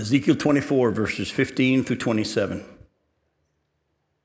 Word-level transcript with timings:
Ezekiel 0.00 0.36
24, 0.36 0.90
verses 0.92 1.30
15 1.30 1.84
through 1.84 1.96
27. 1.96 2.58
It 2.60 2.66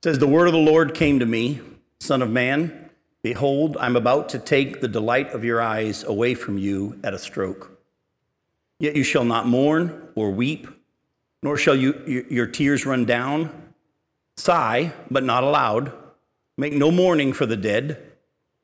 says, 0.04 0.20
The 0.20 0.28
word 0.28 0.48
of 0.48 0.54
the 0.54 0.60
Lord 0.60 0.94
came 0.94 1.20
to 1.20 1.26
me, 1.26 1.60
Son 2.00 2.22
of 2.22 2.30
man, 2.30 2.90
behold, 3.22 3.76
I'm 3.80 3.98
about 3.98 4.30
to 4.30 4.40
take 4.40 4.80
the 4.80 4.88
delight 4.88 5.34
of 5.34 5.44
your 5.44 5.62
eyes 5.62 6.04
away 6.04 6.34
from 6.34 6.58
you 6.58 7.00
at 7.04 7.14
a 7.14 7.20
stroke. 7.20 7.78
Yet 8.80 8.96
you 8.96 9.04
shall 9.04 9.26
not 9.26 9.48
mourn 9.48 10.10
or 10.16 10.32
weep, 10.32 10.68
nor 11.44 11.58
shall 11.58 11.76
you, 11.76 12.26
your 12.30 12.48
tears 12.48 12.86
run 12.86 13.04
down. 13.04 13.74
Sigh, 14.38 14.94
but 15.12 15.24
not 15.24 15.44
aloud. 15.44 15.92
Make 16.58 16.74
no 16.74 16.90
mourning 16.90 17.34
for 17.34 17.46
the 17.46 17.58
dead. 17.58 18.14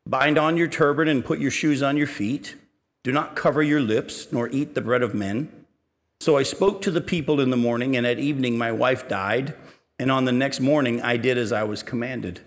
Bind 0.05 0.37
on 0.37 0.55
your 0.55 0.67
turban 0.67 1.07
and 1.07 1.25
put 1.25 1.39
your 1.39 1.51
shoes 1.51 1.83
on 1.83 1.97
your 1.97 2.07
feet. 2.07 2.55
Do 3.03 3.11
not 3.11 3.35
cover 3.35 3.61
your 3.61 3.81
lips, 3.81 4.31
nor 4.31 4.47
eat 4.49 4.75
the 4.75 4.81
bread 4.81 5.01
of 5.01 5.13
men. 5.13 5.60
So 6.21 6.37
I 6.37 6.43
spoke 6.43 6.83
to 6.83 6.91
the 6.91 7.01
people 7.01 7.41
in 7.41 7.49
the 7.49 7.57
morning, 7.57 7.97
and 7.97 8.05
at 8.05 8.19
evening 8.19 8.55
my 8.55 8.71
wife 8.71 9.07
died, 9.07 9.55
and 9.97 10.11
on 10.11 10.25
the 10.25 10.31
next 10.31 10.59
morning 10.59 11.01
I 11.01 11.17
did 11.17 11.35
as 11.35 11.51
I 11.51 11.63
was 11.63 11.81
commanded. 11.81 12.41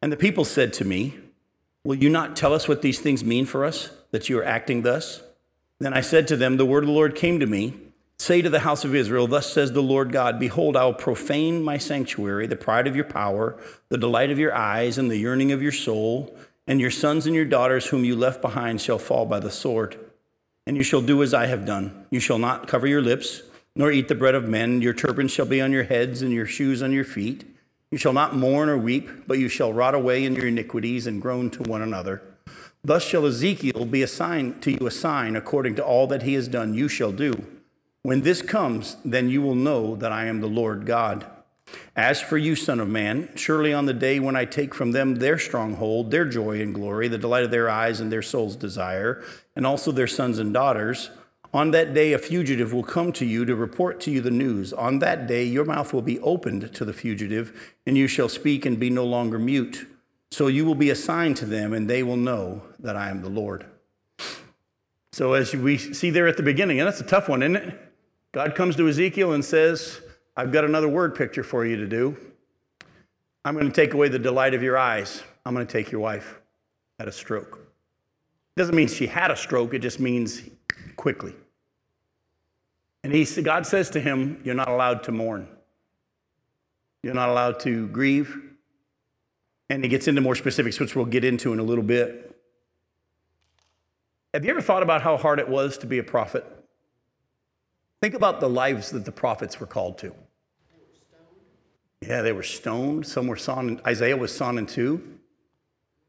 And 0.00 0.12
the 0.12 0.16
people 0.16 0.44
said 0.44 0.72
to 0.74 0.84
me, 0.84 1.18
Will 1.82 1.96
you 1.96 2.08
not 2.08 2.36
tell 2.36 2.54
us 2.54 2.68
what 2.68 2.82
these 2.82 3.00
things 3.00 3.24
mean 3.24 3.46
for 3.46 3.64
us, 3.64 3.90
that 4.12 4.28
you 4.28 4.38
are 4.38 4.44
acting 4.44 4.82
thus? 4.82 5.24
Then 5.80 5.92
I 5.92 6.02
said 6.02 6.28
to 6.28 6.36
them, 6.36 6.56
The 6.56 6.64
word 6.64 6.84
of 6.84 6.86
the 6.86 6.92
Lord 6.92 7.16
came 7.16 7.40
to 7.40 7.46
me. 7.46 7.74
Say 8.16 8.42
to 8.42 8.48
the 8.48 8.60
house 8.60 8.84
of 8.84 8.94
Israel, 8.94 9.26
Thus 9.26 9.52
says 9.52 9.72
the 9.72 9.82
Lord 9.82 10.12
God, 10.12 10.38
Behold, 10.38 10.76
I 10.76 10.84
will 10.84 10.94
profane 10.94 11.64
my 11.64 11.78
sanctuary, 11.78 12.46
the 12.46 12.54
pride 12.54 12.86
of 12.86 12.94
your 12.94 13.06
power, 13.06 13.58
the 13.88 13.98
delight 13.98 14.30
of 14.30 14.38
your 14.38 14.54
eyes, 14.54 14.98
and 14.98 15.10
the 15.10 15.18
yearning 15.18 15.50
of 15.50 15.60
your 15.60 15.72
soul, 15.72 16.32
and 16.68 16.80
your 16.80 16.92
sons 16.92 17.26
and 17.26 17.34
your 17.34 17.44
daughters 17.44 17.86
whom 17.86 18.04
you 18.04 18.14
left 18.14 18.40
behind 18.40 18.80
shall 18.80 19.00
fall 19.00 19.26
by 19.26 19.40
the 19.40 19.50
sword 19.50 19.98
and 20.66 20.76
you 20.76 20.82
shall 20.82 21.02
do 21.02 21.22
as 21.22 21.34
I 21.34 21.46
have 21.46 21.66
done. 21.66 22.06
You 22.10 22.20
shall 22.20 22.38
not 22.38 22.68
cover 22.68 22.86
your 22.86 23.02
lips, 23.02 23.42
nor 23.76 23.90
eat 23.90 24.08
the 24.08 24.14
bread 24.14 24.34
of 24.34 24.48
men. 24.48 24.82
Your 24.82 24.94
turbans 24.94 25.30
shall 25.30 25.46
be 25.46 25.60
on 25.60 25.72
your 25.72 25.84
heads, 25.84 26.22
and 26.22 26.32
your 26.32 26.46
shoes 26.46 26.82
on 26.82 26.92
your 26.92 27.04
feet. 27.04 27.44
You 27.90 27.98
shall 27.98 28.12
not 28.12 28.34
mourn 28.34 28.68
or 28.68 28.78
weep, 28.78 29.08
but 29.26 29.38
you 29.38 29.48
shall 29.48 29.72
rot 29.72 29.94
away 29.94 30.24
in 30.24 30.34
your 30.34 30.46
iniquities 30.46 31.06
and 31.06 31.22
groan 31.22 31.50
to 31.50 31.62
one 31.62 31.82
another. 31.82 32.22
Thus 32.82 33.02
shall 33.02 33.26
Ezekiel 33.26 33.86
be 33.86 34.02
a 34.02 34.06
sign 34.06 34.60
to 34.60 34.72
you 34.72 34.86
a 34.86 34.90
sign 34.90 35.36
according 35.36 35.74
to 35.76 35.84
all 35.84 36.06
that 36.08 36.22
he 36.22 36.34
has 36.34 36.48
done, 36.48 36.74
you 36.74 36.88
shall 36.88 37.12
do. 37.12 37.46
When 38.02 38.20
this 38.20 38.42
comes, 38.42 38.96
then 39.04 39.30
you 39.30 39.40
will 39.40 39.54
know 39.54 39.96
that 39.96 40.12
I 40.12 40.26
am 40.26 40.40
the 40.40 40.46
Lord 40.46 40.84
God. 40.84 41.24
As 41.96 42.20
for 42.20 42.38
you, 42.38 42.56
Son 42.56 42.80
of 42.80 42.88
Man, 42.88 43.28
surely 43.34 43.72
on 43.72 43.86
the 43.86 43.94
day 43.94 44.18
when 44.18 44.36
I 44.36 44.44
take 44.44 44.74
from 44.74 44.92
them 44.92 45.16
their 45.16 45.38
stronghold, 45.38 46.10
their 46.10 46.24
joy 46.24 46.60
and 46.60 46.74
glory, 46.74 47.08
the 47.08 47.18
delight 47.18 47.44
of 47.44 47.50
their 47.50 47.70
eyes 47.70 48.00
and 48.00 48.10
their 48.10 48.22
soul's 48.22 48.56
desire, 48.56 49.22
and 49.54 49.66
also 49.66 49.92
their 49.92 50.06
sons 50.06 50.38
and 50.38 50.52
daughters, 50.52 51.10
on 51.52 51.70
that 51.70 51.94
day 51.94 52.12
a 52.12 52.18
fugitive 52.18 52.72
will 52.72 52.82
come 52.82 53.12
to 53.12 53.24
you 53.24 53.44
to 53.44 53.54
report 53.54 54.00
to 54.00 54.10
you 54.10 54.20
the 54.20 54.30
news. 54.30 54.72
On 54.72 54.98
that 54.98 55.28
day 55.28 55.44
your 55.44 55.64
mouth 55.64 55.92
will 55.92 56.02
be 56.02 56.18
opened 56.20 56.74
to 56.74 56.84
the 56.84 56.92
fugitive, 56.92 57.74
and 57.86 57.96
you 57.96 58.08
shall 58.08 58.28
speak 58.28 58.66
and 58.66 58.80
be 58.80 58.90
no 58.90 59.04
longer 59.04 59.38
mute. 59.38 59.86
So 60.32 60.48
you 60.48 60.64
will 60.64 60.74
be 60.74 60.90
a 60.90 60.96
sign 60.96 61.34
to 61.34 61.46
them, 61.46 61.72
and 61.72 61.88
they 61.88 62.02
will 62.02 62.16
know 62.16 62.62
that 62.80 62.96
I 62.96 63.08
am 63.08 63.22
the 63.22 63.28
Lord. 63.28 63.66
So, 65.12 65.34
as 65.34 65.54
we 65.54 65.78
see 65.78 66.10
there 66.10 66.26
at 66.26 66.36
the 66.36 66.42
beginning, 66.42 66.80
and 66.80 66.88
that's 66.88 67.00
a 67.00 67.04
tough 67.04 67.28
one, 67.28 67.40
isn't 67.40 67.54
it? 67.54 67.80
God 68.32 68.56
comes 68.56 68.74
to 68.74 68.88
Ezekiel 68.88 69.32
and 69.32 69.44
says, 69.44 70.00
I've 70.36 70.52
got 70.52 70.64
another 70.64 70.88
word 70.88 71.14
picture 71.14 71.44
for 71.44 71.64
you 71.64 71.76
to 71.76 71.86
do. 71.86 72.16
I'm 73.44 73.54
going 73.54 73.66
to 73.66 73.72
take 73.72 73.94
away 73.94 74.08
the 74.08 74.18
delight 74.18 74.54
of 74.54 74.62
your 74.62 74.76
eyes. 74.76 75.22
I'm 75.44 75.54
going 75.54 75.66
to 75.66 75.72
take 75.72 75.92
your 75.92 76.00
wife 76.00 76.40
at 76.98 77.06
a 77.06 77.12
stroke. 77.12 77.60
It 78.56 78.60
doesn't 78.60 78.74
mean 78.74 78.88
she 78.88 79.06
had 79.06 79.30
a 79.30 79.36
stroke, 79.36 79.74
it 79.74 79.80
just 79.80 80.00
means 80.00 80.42
quickly. 80.96 81.34
And 83.02 83.12
he, 83.12 83.24
God 83.42 83.66
says 83.66 83.90
to 83.90 84.00
him, 84.00 84.40
You're 84.44 84.54
not 84.54 84.68
allowed 84.68 85.02
to 85.04 85.12
mourn. 85.12 85.46
You're 87.02 87.14
not 87.14 87.28
allowed 87.28 87.60
to 87.60 87.86
grieve. 87.88 88.40
And 89.68 89.84
he 89.84 89.90
gets 89.90 90.08
into 90.08 90.20
more 90.20 90.34
specifics, 90.34 90.80
which 90.80 90.96
we'll 90.96 91.04
get 91.04 91.24
into 91.24 91.52
in 91.52 91.58
a 91.58 91.62
little 91.62 91.84
bit. 91.84 92.34
Have 94.32 94.44
you 94.44 94.50
ever 94.50 94.62
thought 94.62 94.82
about 94.82 95.02
how 95.02 95.16
hard 95.16 95.38
it 95.38 95.48
was 95.48 95.78
to 95.78 95.86
be 95.86 95.98
a 95.98 96.02
prophet? 96.02 96.44
Think 98.00 98.14
about 98.14 98.40
the 98.40 98.48
lives 98.48 98.90
that 98.90 99.04
the 99.04 99.12
prophets 99.12 99.60
were 99.60 99.66
called 99.66 99.98
to. 99.98 100.14
Yeah, 102.06 102.22
they 102.22 102.32
were 102.32 102.42
stoned. 102.42 103.06
Some 103.06 103.26
were 103.26 103.36
sawn. 103.36 103.80
Isaiah 103.86 104.16
was 104.16 104.34
sawn 104.34 104.58
in 104.58 104.66
two. 104.66 105.02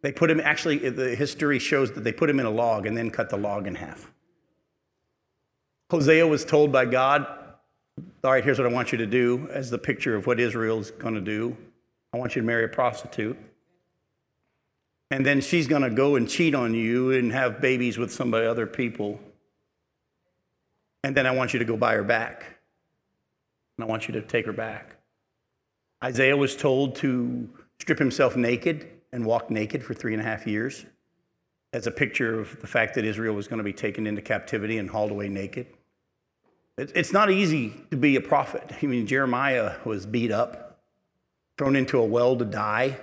They 0.01 0.11
put 0.11 0.29
him, 0.29 0.39
actually, 0.39 0.89
the 0.89 1.15
history 1.15 1.57
shows 1.57 1.91
that 1.93 2.03
they 2.03 2.11
put 2.11 2.29
him 2.29 2.39
in 2.39 2.45
a 2.45 2.51
log 2.51 2.85
and 2.85 2.97
then 2.97 3.09
cut 3.09 3.29
the 3.29 3.37
log 3.37 3.65
in 3.65 3.75
half. 3.75 4.11
Hosea 5.89 6.27
was 6.27 6.43
told 6.43 6.71
by 6.71 6.85
God, 6.85 7.25
All 8.23 8.31
right, 8.31 8.43
here's 8.43 8.59
what 8.59 8.67
I 8.67 8.71
want 8.71 8.91
you 8.91 8.97
to 8.97 9.05
do 9.05 9.47
as 9.51 9.69
the 9.69 9.77
picture 9.77 10.15
of 10.15 10.27
what 10.27 10.39
Israel's 10.39 10.91
going 10.91 11.15
to 11.15 11.21
do. 11.21 11.55
I 12.13 12.17
want 12.17 12.35
you 12.35 12.41
to 12.41 12.45
marry 12.45 12.65
a 12.65 12.67
prostitute. 12.67 13.37
And 15.11 15.25
then 15.25 15.39
she's 15.39 15.67
going 15.67 15.83
to 15.83 15.89
go 15.89 16.15
and 16.15 16.27
cheat 16.27 16.55
on 16.55 16.73
you 16.73 17.11
and 17.11 17.31
have 17.31 17.61
babies 17.61 17.97
with 17.97 18.11
some 18.11 18.33
other 18.33 18.67
people. 18.67 19.19
And 21.03 21.15
then 21.15 21.25
I 21.25 21.31
want 21.31 21.53
you 21.53 21.59
to 21.59 21.65
go 21.65 21.77
buy 21.77 21.93
her 21.93 22.03
back. 22.03 22.45
And 23.77 23.85
I 23.85 23.87
want 23.87 24.07
you 24.07 24.13
to 24.15 24.21
take 24.21 24.45
her 24.45 24.53
back. 24.53 24.94
Isaiah 26.03 26.37
was 26.37 26.55
told 26.55 26.95
to 26.97 27.49
strip 27.79 27.99
himself 27.99 28.35
naked 28.35 28.89
and 29.11 29.25
walk 29.25 29.49
naked 29.49 29.83
for 29.83 29.93
three 29.93 30.13
and 30.13 30.21
a 30.21 30.25
half 30.25 30.45
years 30.45 30.85
as 31.73 31.87
a 31.87 31.91
picture 31.91 32.39
of 32.39 32.59
the 32.61 32.67
fact 32.67 32.95
that 32.95 33.05
Israel 33.05 33.35
was 33.35 33.47
going 33.47 33.57
to 33.57 33.63
be 33.63 33.73
taken 33.73 34.07
into 34.07 34.21
captivity 34.21 34.77
and 34.77 34.89
hauled 34.89 35.11
away 35.11 35.29
naked. 35.29 35.67
It's 36.77 37.13
not 37.13 37.31
easy 37.31 37.73
to 37.91 37.97
be 37.97 38.15
a 38.17 38.21
prophet. 38.21 38.73
I 38.81 38.85
mean, 38.85 39.07
Jeremiah 39.07 39.77
was 39.85 40.05
beat 40.05 40.31
up, 40.31 40.81
thrown 41.57 41.75
into 41.75 41.97
a 41.99 42.03
well 42.03 42.35
to 42.35 42.43
die. 42.43 42.97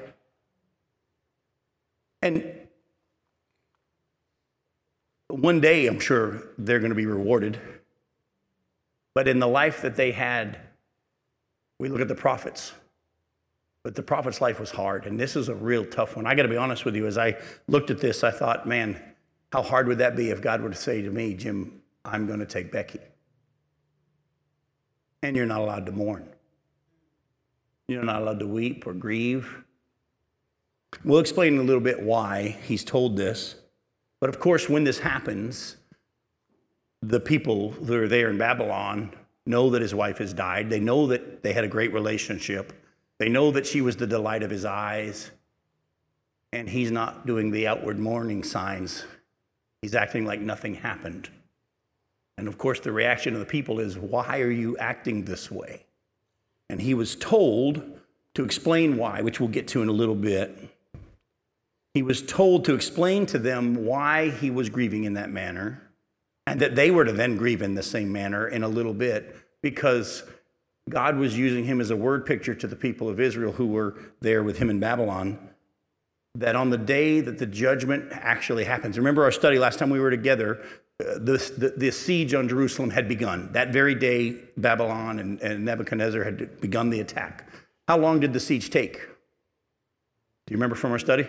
And 2.20 2.54
one 5.28 5.60
day, 5.60 5.86
I'm 5.86 6.00
sure 6.00 6.42
they're 6.58 6.78
going 6.78 6.90
to 6.90 6.96
be 6.96 7.06
rewarded. 7.06 7.58
But 9.14 9.28
in 9.28 9.38
the 9.38 9.48
life 9.48 9.80
that 9.82 9.96
they 9.96 10.12
had, 10.12 10.58
we 11.78 11.88
look 11.88 12.02
at 12.02 12.08
the 12.08 12.14
prophets. 12.14 12.72
But 13.82 13.96
the 13.96 14.02
prophet's 14.02 14.40
life 14.40 14.60
was 14.60 14.70
hard, 14.70 15.06
and 15.06 15.18
this 15.18 15.34
is 15.34 15.48
a 15.48 15.54
real 15.54 15.84
tough 15.84 16.14
one. 16.14 16.26
I 16.26 16.34
got 16.34 16.42
to 16.42 16.48
be 16.48 16.56
honest 16.56 16.84
with 16.84 16.94
you. 16.94 17.06
As 17.06 17.18
I 17.18 17.36
looked 17.66 17.90
at 17.90 17.98
this, 17.98 18.22
I 18.22 18.30
thought, 18.30 18.66
man, 18.66 19.00
how 19.52 19.62
hard 19.62 19.88
would 19.88 19.98
that 19.98 20.14
be 20.16 20.30
if 20.30 20.40
God 20.40 20.62
were 20.62 20.70
to 20.70 20.76
say 20.76 21.02
to 21.02 21.10
me, 21.10 21.34
Jim, 21.34 21.82
I'm 22.04 22.26
going 22.26 22.38
to 22.38 22.46
take 22.46 22.70
Becky? 22.70 23.00
And 25.22 25.36
you're 25.36 25.46
not 25.46 25.60
allowed 25.60 25.86
to 25.86 25.92
mourn. 25.92 26.28
You're 27.88 28.04
not 28.04 28.22
allowed 28.22 28.38
to 28.38 28.46
weep 28.46 28.86
or 28.86 28.94
grieve. 28.94 29.64
We'll 31.04 31.20
explain 31.20 31.58
a 31.58 31.62
little 31.62 31.80
bit 31.80 32.02
why 32.02 32.56
he's 32.62 32.84
told 32.84 33.16
this. 33.16 33.56
But 34.20 34.28
of 34.28 34.38
course, 34.38 34.68
when 34.68 34.84
this 34.84 35.00
happens, 35.00 35.76
the 37.02 37.18
people 37.18 37.72
who 37.72 38.00
are 38.00 38.08
there 38.08 38.30
in 38.30 38.38
Babylon 38.38 39.12
know 39.44 39.70
that 39.70 39.82
his 39.82 39.94
wife 39.94 40.18
has 40.18 40.32
died. 40.32 40.70
They 40.70 40.78
know 40.78 41.08
that 41.08 41.42
they 41.42 41.52
had 41.52 41.64
a 41.64 41.68
great 41.68 41.92
relationship. 41.92 42.72
They 43.22 43.28
know 43.28 43.52
that 43.52 43.68
she 43.68 43.80
was 43.80 43.98
the 43.98 44.06
delight 44.08 44.42
of 44.42 44.50
his 44.50 44.64
eyes. 44.64 45.30
And 46.52 46.68
he's 46.68 46.90
not 46.90 47.24
doing 47.24 47.52
the 47.52 47.68
outward 47.68 47.96
mourning 47.96 48.42
signs. 48.42 49.04
He's 49.80 49.94
acting 49.94 50.24
like 50.24 50.40
nothing 50.40 50.74
happened. 50.74 51.30
And 52.36 52.48
of 52.48 52.58
course, 52.58 52.80
the 52.80 52.90
reaction 52.90 53.34
of 53.34 53.38
the 53.38 53.46
people 53.46 53.78
is, 53.78 53.96
Why 53.96 54.40
are 54.40 54.50
you 54.50 54.76
acting 54.76 55.24
this 55.24 55.52
way? 55.52 55.86
And 56.68 56.80
he 56.82 56.94
was 56.94 57.14
told 57.14 57.84
to 58.34 58.44
explain 58.44 58.96
why, 58.96 59.20
which 59.20 59.38
we'll 59.38 59.50
get 59.50 59.68
to 59.68 59.82
in 59.82 59.88
a 59.88 59.92
little 59.92 60.16
bit. 60.16 60.58
He 61.94 62.02
was 62.02 62.22
told 62.22 62.64
to 62.64 62.74
explain 62.74 63.26
to 63.26 63.38
them 63.38 63.86
why 63.86 64.30
he 64.30 64.50
was 64.50 64.68
grieving 64.68 65.04
in 65.04 65.14
that 65.14 65.30
manner 65.30 65.80
and 66.48 66.58
that 66.58 66.74
they 66.74 66.90
were 66.90 67.04
to 67.04 67.12
then 67.12 67.36
grieve 67.36 67.62
in 67.62 67.76
the 67.76 67.84
same 67.84 68.10
manner 68.10 68.48
in 68.48 68.64
a 68.64 68.68
little 68.68 68.94
bit 68.94 69.36
because 69.62 70.24
God 70.88 71.16
was 71.16 71.36
using 71.36 71.64
him 71.64 71.80
as 71.80 71.90
a 71.90 71.96
word 71.96 72.26
picture 72.26 72.54
to 72.54 72.66
the 72.66 72.76
people 72.76 73.08
of 73.08 73.20
Israel 73.20 73.52
who 73.52 73.66
were 73.66 73.96
there 74.20 74.42
with 74.42 74.58
him 74.58 74.68
in 74.68 74.80
Babylon. 74.80 75.38
That 76.34 76.56
on 76.56 76.70
the 76.70 76.78
day 76.78 77.20
that 77.20 77.38
the 77.38 77.46
judgment 77.46 78.06
actually 78.10 78.64
happens, 78.64 78.96
remember 78.98 79.22
our 79.22 79.32
study 79.32 79.58
last 79.58 79.78
time 79.78 79.90
we 79.90 80.00
were 80.00 80.10
together, 80.10 80.62
uh, 81.00 81.14
the, 81.14 81.52
the, 81.56 81.74
the, 81.76 81.92
siege 81.92 82.32
on 82.32 82.48
Jerusalem 82.48 82.90
had 82.90 83.06
begun. 83.06 83.52
That 83.52 83.72
very 83.72 83.94
day, 83.94 84.36
Babylon 84.56 85.18
and, 85.18 85.40
and 85.40 85.64
Nebuchadnezzar 85.64 86.24
had 86.24 86.60
begun 86.60 86.90
the 86.90 87.00
attack. 87.00 87.48
How 87.86 87.98
long 87.98 88.20
did 88.20 88.32
the 88.32 88.40
siege 88.40 88.70
take? 88.70 88.94
Do 88.94 90.52
you 90.52 90.56
remember 90.56 90.74
from 90.74 90.92
our 90.92 90.98
study? 90.98 91.28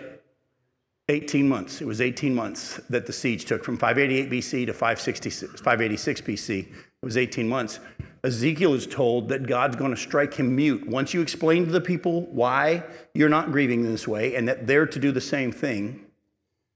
18 1.10 1.48
months. 1.48 1.82
It 1.82 1.86
was 1.86 2.00
18 2.00 2.34
months 2.34 2.80
that 2.90 3.06
the 3.06 3.14
siege 3.14 3.46
took 3.46 3.64
from 3.64 3.78
588 3.78 4.30
BC 4.32 4.66
to 4.68 4.74
586 4.74 6.22
BC. 6.22 6.60
It 6.60 6.70
was 7.02 7.18
18 7.18 7.48
months. 7.48 7.80
Ezekiel 8.24 8.74
is 8.74 8.88
told 8.88 9.28
that 9.30 9.48
God's 9.48 9.76
going 9.76 9.92
to 9.92 9.98
strike 10.00 10.36
him 10.36 10.56
mute. 10.56 10.88
Once 10.88 11.14
you 11.14 11.22
explain 11.22 11.66
to 11.66 11.72
the 11.72 11.82
people 11.82 12.22
why 12.28 12.84
you're 13.14 13.30
not 13.30 13.52
grieving 13.52 13.84
this 13.84 14.08
way 14.08 14.36
and 14.36 14.48
that 14.48 14.66
they're 14.66 14.86
to 14.86 15.00
do 15.00 15.12
the 15.12 15.22
same 15.22 15.52
thing, 15.52 16.06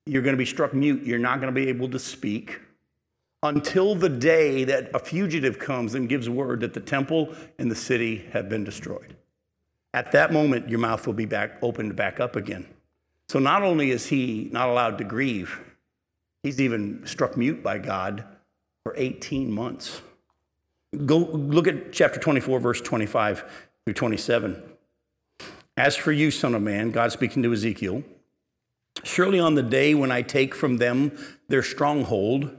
you're 0.06 0.22
going 0.22 0.34
to 0.34 0.38
be 0.38 0.46
struck 0.46 0.74
mute. 0.74 1.04
You're 1.04 1.20
not 1.20 1.40
going 1.40 1.54
to 1.54 1.60
be 1.60 1.70
able 1.70 1.90
to 1.90 2.00
speak 2.00 2.60
until 3.44 3.96
the 3.96 4.10
day 4.10 4.66
that 4.66 4.90
a 4.94 5.00
fugitive 5.00 5.58
comes 5.58 5.96
and 5.96 6.10
gives 6.10 6.30
word 6.30 6.62
that 6.62 6.74
the 6.74 6.82
temple 6.82 7.34
and 7.60 7.72
the 7.72 7.76
city 7.76 8.26
have 8.32 8.50
been 8.50 8.64
destroyed. 8.64 9.16
At 9.94 10.12
that 10.12 10.34
moment, 10.34 10.70
your 10.70 10.80
mouth 10.80 11.06
will 11.06 11.14
be 11.14 11.26
back 11.26 11.58
opened 11.62 11.96
back 11.96 12.20
up 12.20 12.36
again. 12.36 12.68
So 13.30 13.40
not 13.40 13.64
only 13.64 13.92
is 13.92 14.08
he 14.08 14.50
not 14.52 14.70
allowed 14.70 14.98
to 14.98 15.04
grieve, 15.04 15.60
he's 16.44 16.60
even 16.60 17.06
struck 17.06 17.38
mute 17.38 17.64
by 17.64 17.78
God 17.78 18.26
for 18.84 18.94
18 18.98 19.52
months. 19.52 20.02
Go 21.06 21.18
look 21.18 21.68
at 21.68 21.92
chapter 21.92 22.20
24, 22.20 22.60
verse 22.60 22.82
25 22.82 23.44
through 23.86 23.94
27. 23.94 24.64
As 25.76 25.96
for 25.96 26.12
you, 26.12 26.32
son 26.32 26.56
of 26.56 26.62
man, 26.62 26.92
God 26.92 27.12
speaking 27.12 27.44
to 27.44 27.54
Ezekiel, 27.54 28.04
surely 29.04 29.40
on 29.40 29.56
the 29.56 29.64
day 29.64 29.94
when 29.94 30.12
I 30.12 30.22
take 30.24 30.56
from 30.56 30.78
them 30.78 31.12
their 31.50 31.62
stronghold, 31.62 32.52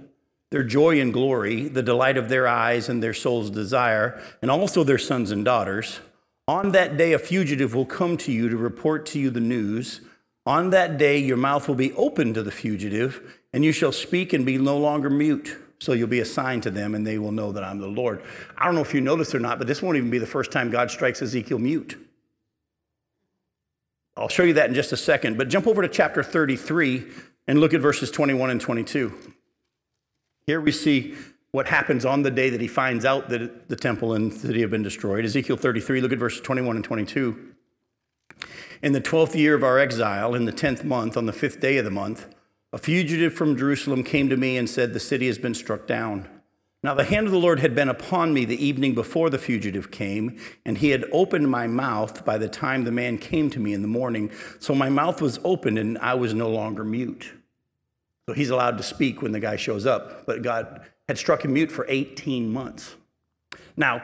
their 0.50 0.62
joy 0.62 1.00
and 1.00 1.12
glory, 1.12 1.69
the 1.69 1.82
delight 1.82 2.17
of 2.17 2.29
their 2.29 2.46
eyes 2.46 2.88
and 2.88 3.02
their 3.02 3.14
soul's 3.14 3.50
desire, 3.50 4.23
and 4.41 4.50
also 4.50 4.84
their 4.84 4.99
sons 4.99 5.31
and 5.31 5.44
daughters. 5.44 6.00
On 6.46 6.73
that 6.73 6.96
day, 6.96 7.12
a 7.12 7.19
fugitive 7.19 7.75
will 7.75 7.84
come 7.84 8.17
to 8.19 8.32
you 8.32 8.49
to 8.49 8.56
report 8.56 9.05
to 9.06 9.19
you 9.19 9.31
the 9.31 9.41
news. 9.41 10.00
On 10.46 10.70
that 10.70 10.96
day, 10.96 11.19
your 11.19 11.37
mouth 11.37 11.69
will 11.69 11.75
be 11.75 11.93
open 11.93 12.32
to 12.34 12.43
the 12.43 12.50
fugitive, 12.50 13.38
and 13.52 13.64
you 13.64 13.73
shall 13.73 13.93
speak 13.93 14.32
and 14.32 14.46
be 14.46 14.56
no 14.56 14.79
longer 14.79 15.11
mute. 15.11 15.56
So 15.80 15.92
you'll 15.92 16.08
be 16.08 16.20
a 16.20 16.25
sign 16.25 16.60
to 16.62 16.70
them, 16.70 16.94
and 16.94 17.06
they 17.06 17.19
will 17.19 17.32
know 17.32 17.52
that 17.52 17.62
I'm 17.62 17.78
the 17.78 17.86
Lord. 17.86 18.22
I 18.56 18.64
don't 18.64 18.75
know 18.75 18.80
if 18.80 18.92
you 18.92 19.00
noticed 19.00 19.34
or 19.34 19.38
not, 19.38 19.58
but 19.58 19.66
this 19.66 19.80
won't 19.80 19.96
even 19.96 20.10
be 20.10 20.19
the 20.19 20.26
first 20.26 20.50
time 20.50 20.70
God 20.70 20.90
strikes 20.90 21.22
Ezekiel 21.22 21.58
mute. 21.58 21.96
I'll 24.16 24.28
show 24.28 24.42
you 24.42 24.54
that 24.54 24.69
in 24.69 24.75
just 24.75 24.92
a 24.92 24.96
second, 24.96 25.38
but 25.38 25.48
jump 25.48 25.69
over 25.69 25.80
to 25.80 25.88
chapter 25.88 26.25
33 26.25 27.04
and 27.46 27.60
look 27.60 27.72
at 27.72 27.80
verses 27.80 28.10
21 28.10 28.50
and 28.50 28.60
22. 28.60 29.14
Here 30.46 30.60
we 30.60 30.72
see 30.72 31.14
what 31.52 31.69
happens 31.69 32.04
on 32.04 32.22
the 32.22 32.31
day 32.31 32.50
that 32.50 32.60
he 32.60 32.66
finds 32.66 33.04
out 33.04 33.28
that 33.28 33.69
the 33.69 33.76
temple 33.76 34.14
and 34.14 34.32
city 34.32 34.60
have 34.60 34.70
been 34.70 34.82
destroyed. 34.82 35.24
Ezekiel 35.24 35.56
33, 35.56 36.00
look 36.00 36.12
at 36.12 36.19
verses 36.19 36.40
21 36.40 36.76
and 36.76 36.84
22. 36.84 37.54
In 38.82 38.92
the 38.92 39.00
12th 39.00 39.34
year 39.34 39.54
of 39.54 39.62
our 39.62 39.78
exile, 39.78 40.34
in 40.34 40.44
the 40.44 40.52
10th 40.52 40.84
month, 40.84 41.16
on 41.16 41.26
the 41.26 41.32
fifth 41.32 41.60
day 41.60 41.78
of 41.78 41.84
the 41.84 41.90
month, 41.90 42.34
a 42.73 42.79
fugitive 42.79 43.35
from 43.35 43.56
Jerusalem 43.56 44.05
came 44.05 44.29
to 44.29 44.37
me 44.37 44.56
and 44.56 44.69
said, 44.69 44.93
The 44.93 45.00
city 45.00 45.26
has 45.26 45.38
been 45.38 45.55
struck 45.55 45.87
down. 45.87 46.29
Now 46.82 46.94
the 46.94 47.05
hand 47.05 47.26
of 47.26 47.32
the 47.32 47.38
Lord 47.38 47.59
had 47.59 47.75
been 47.75 47.88
upon 47.88 48.32
me 48.32 48.44
the 48.44 48.65
evening 48.65 48.94
before 48.94 49.31
the 49.31 49.38
fugitive 49.38 49.91
came, 49.91 50.38
and 50.65 50.79
he 50.79 50.91
had 50.91 51.05
opened 51.11 51.50
my 51.50 51.67
mouth 51.67 52.25
by 52.25 52.38
the 52.38 52.49
time 52.49 52.85
the 52.85 52.93
man 52.93 53.19
came 53.19 53.50
to 53.50 53.59
me 53.59 53.73
in 53.73 53.82
the 53.82 53.88
morning. 53.88 54.31
So 54.61 54.75
my 54.75 54.88
mouth 54.88 55.20
was 55.20 55.41
opened, 55.43 55.79
and 55.79 55.99
I 55.99 56.15
was 56.15 56.35
no 56.35 56.49
longer 56.49 56.85
mute. 56.85 57.32
So 58.29 58.35
he's 58.35 58.50
allowed 58.50 58.76
to 58.79 58.85
speak 58.85 59.23
when 59.23 59.32
the 59.32 59.41
guy 59.41 59.56
shows 59.56 59.87
up, 59.87 60.26
but 60.26 60.43
God 60.43 60.82
had 61.09 61.19
struck 61.19 61.44
him 61.44 61.55
mute 61.55 61.73
for 61.73 61.87
18 61.88 62.53
months. 62.53 62.94
Now, 63.76 64.03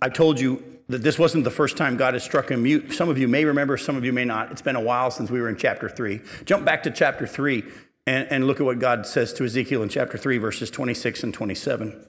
I 0.00 0.08
told 0.08 0.40
you 0.40 0.62
that 0.90 1.02
this 1.02 1.18
wasn't 1.18 1.44
the 1.44 1.50
first 1.50 1.76
time 1.76 1.96
God 1.96 2.14
has 2.14 2.24
struck 2.24 2.50
him 2.50 2.62
mute. 2.62 2.92
Some 2.92 3.08
of 3.08 3.18
you 3.18 3.28
may 3.28 3.44
remember, 3.44 3.76
some 3.76 3.96
of 3.96 4.04
you 4.04 4.12
may 4.12 4.24
not. 4.24 4.50
It's 4.50 4.62
been 4.62 4.76
a 4.76 4.80
while 4.80 5.10
since 5.10 5.30
we 5.30 5.40
were 5.40 5.48
in 5.48 5.56
chapter 5.56 5.88
3. 5.88 6.20
Jump 6.44 6.64
back 6.64 6.82
to 6.82 6.90
chapter 6.90 7.26
3 7.26 7.64
and, 8.06 8.26
and 8.30 8.46
look 8.46 8.60
at 8.60 8.66
what 8.66 8.78
God 8.78 9.06
says 9.06 9.32
to 9.34 9.44
Ezekiel 9.44 9.82
in 9.82 9.88
chapter 9.88 10.18
3, 10.18 10.38
verses 10.38 10.70
26 10.70 11.22
and 11.22 11.34
27. 11.34 12.06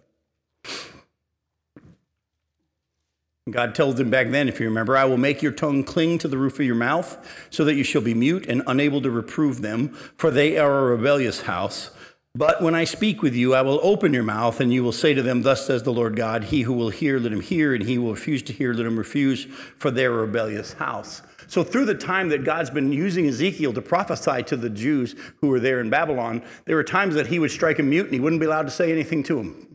God 3.50 3.75
tells 3.75 4.00
him 4.00 4.10
back 4.10 4.30
then, 4.30 4.48
if 4.48 4.60
you 4.60 4.68
remember, 4.68 4.95
I 4.95 5.06
will 5.06 5.18
make 5.18 5.42
your 5.42 5.51
tongue 5.51 5.83
cling 5.83 6.19
to 6.19 6.28
the 6.28 6.38
roof 6.38 6.60
of 6.60 6.66
your 6.66 6.75
mouth, 6.75 7.18
so 7.50 7.66
that 7.66 7.74
you 7.74 7.83
shall 7.83 8.01
be 8.01 8.13
mute 8.13 8.45
and 8.48 8.62
unable 8.68 9.01
to 9.01 9.10
reprove 9.10 9.62
them, 9.62 9.89
for 10.16 10.31
they 10.31 10.57
are 10.57 10.80
a 10.80 10.95
rebellious 10.95 11.42
house. 11.42 11.89
But 12.33 12.62
when 12.62 12.75
I 12.75 12.86
speak 12.86 13.22
with 13.22 13.36
you, 13.36 13.54
I 13.54 13.62
will 13.62 13.81
open 13.83 14.13
your 14.13 14.24
mouth, 14.24 14.62
and 14.62 14.74
you 14.74 14.83
will 14.83 14.94
say 14.94 15.13
to 15.13 15.22
them, 15.22 15.42
Thus 15.42 15.66
says 15.66 15.83
the 15.83 15.92
Lord 15.92 16.16
God, 16.16 16.45
He 16.45 16.62
who 16.62 16.72
will 16.72 16.89
hear, 16.89 17.19
let 17.19 17.33
him 17.33 17.42
hear, 17.42 17.74
and 17.75 17.83
he 17.83 17.95
who 17.95 18.04
will 18.04 18.13
refuse 18.13 18.42
to 18.44 18.54
hear, 18.54 18.74
let 18.74 18.86
him 18.86 18.98
refuse, 18.98 19.45
for 19.75 19.92
their 19.92 20.12
rebellious 20.12 20.74
house. 20.74 21.22
So, 21.48 21.62
through 21.62 21.86
the 21.86 21.95
time 21.95 22.30
that 22.30 22.45
God's 22.45 22.69
been 22.69 22.94
using 22.94 23.28
Ezekiel 23.28 23.74
to 23.74 23.81
prophesy 23.81 24.44
to 24.44 24.56
the 24.56 24.69
Jews 24.69 25.13
who 25.42 25.50
were 25.50 25.60
there 25.60 25.81
in 25.81 25.89
Babylon, 25.89 26.42
there 26.63 26.78
were 26.78 26.86
times 26.86 27.16
that 27.16 27.28
he 27.28 27.38
would 27.38 27.51
strike 27.51 27.80
a 27.80 27.83
mute 27.83 28.06
and 28.06 28.13
he 28.13 28.22
wouldn't 28.22 28.39
be 28.39 28.45
allowed 28.45 28.63
to 28.63 28.72
say 28.72 28.94
anything 28.94 29.24
to 29.24 29.36
them. 29.36 29.70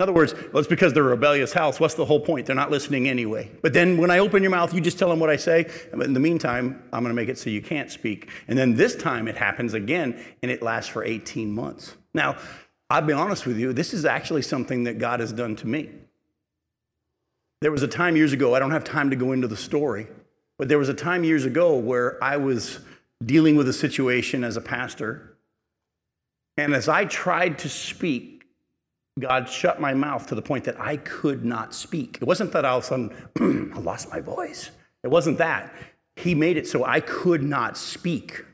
In 0.00 0.02
other 0.02 0.14
words, 0.14 0.32
well, 0.32 0.60
it's 0.60 0.66
because 0.66 0.94
they're 0.94 1.04
a 1.06 1.10
rebellious 1.10 1.52
house. 1.52 1.78
What's 1.78 1.92
the 1.92 2.06
whole 2.06 2.20
point? 2.20 2.46
They're 2.46 2.56
not 2.56 2.70
listening 2.70 3.06
anyway. 3.06 3.50
But 3.60 3.74
then 3.74 3.98
when 3.98 4.10
I 4.10 4.20
open 4.20 4.42
your 4.42 4.50
mouth, 4.50 4.72
you 4.72 4.80
just 4.80 4.98
tell 4.98 5.10
them 5.10 5.20
what 5.20 5.28
I 5.28 5.36
say. 5.36 5.70
But 5.92 6.06
in 6.06 6.14
the 6.14 6.20
meantime, 6.20 6.82
I'm 6.90 7.02
going 7.02 7.14
to 7.14 7.14
make 7.14 7.28
it 7.28 7.36
so 7.36 7.50
you 7.50 7.60
can't 7.60 7.90
speak. 7.90 8.30
And 8.48 8.58
then 8.58 8.76
this 8.76 8.96
time 8.96 9.28
it 9.28 9.36
happens 9.36 9.74
again, 9.74 10.18
and 10.42 10.50
it 10.50 10.62
lasts 10.62 10.88
for 10.88 11.04
18 11.04 11.52
months. 11.52 11.96
Now, 12.14 12.38
I'll 12.88 13.02
be 13.02 13.12
honest 13.12 13.44
with 13.44 13.58
you, 13.58 13.74
this 13.74 13.92
is 13.92 14.06
actually 14.06 14.40
something 14.40 14.84
that 14.84 14.98
God 14.98 15.20
has 15.20 15.34
done 15.34 15.54
to 15.56 15.66
me. 15.66 15.90
There 17.60 17.70
was 17.70 17.82
a 17.82 17.88
time 17.88 18.16
years 18.16 18.32
ago, 18.32 18.54
I 18.54 18.58
don't 18.58 18.70
have 18.70 18.84
time 18.84 19.10
to 19.10 19.16
go 19.16 19.32
into 19.32 19.48
the 19.48 19.56
story, 19.56 20.06
but 20.56 20.70
there 20.70 20.78
was 20.78 20.88
a 20.88 20.94
time 20.94 21.24
years 21.24 21.44
ago 21.44 21.76
where 21.76 22.16
I 22.24 22.38
was 22.38 22.78
dealing 23.22 23.54
with 23.54 23.68
a 23.68 23.74
situation 23.74 24.44
as 24.44 24.56
a 24.56 24.62
pastor. 24.62 25.36
And 26.56 26.72
as 26.72 26.88
I 26.88 27.04
tried 27.04 27.58
to 27.58 27.68
speak, 27.68 28.39
God 29.18 29.48
shut 29.48 29.80
my 29.80 29.92
mouth 29.92 30.26
to 30.28 30.34
the 30.34 30.42
point 30.42 30.64
that 30.64 30.80
I 30.80 30.96
could 30.98 31.44
not 31.44 31.74
speak. 31.74 32.18
It 32.20 32.24
wasn't 32.24 32.52
that 32.52 32.64
all 32.64 32.78
of 32.78 32.84
a 32.84 32.86
sudden 32.86 33.72
I 33.74 33.78
lost 33.80 34.10
my 34.10 34.20
voice. 34.20 34.70
It 35.02 35.08
wasn't 35.08 35.38
that. 35.38 35.74
He 36.16 36.34
made 36.34 36.56
it 36.56 36.66
so 36.66 36.84
I 36.84 37.00
could 37.00 37.42
not 37.42 37.76
speak. 37.76 38.44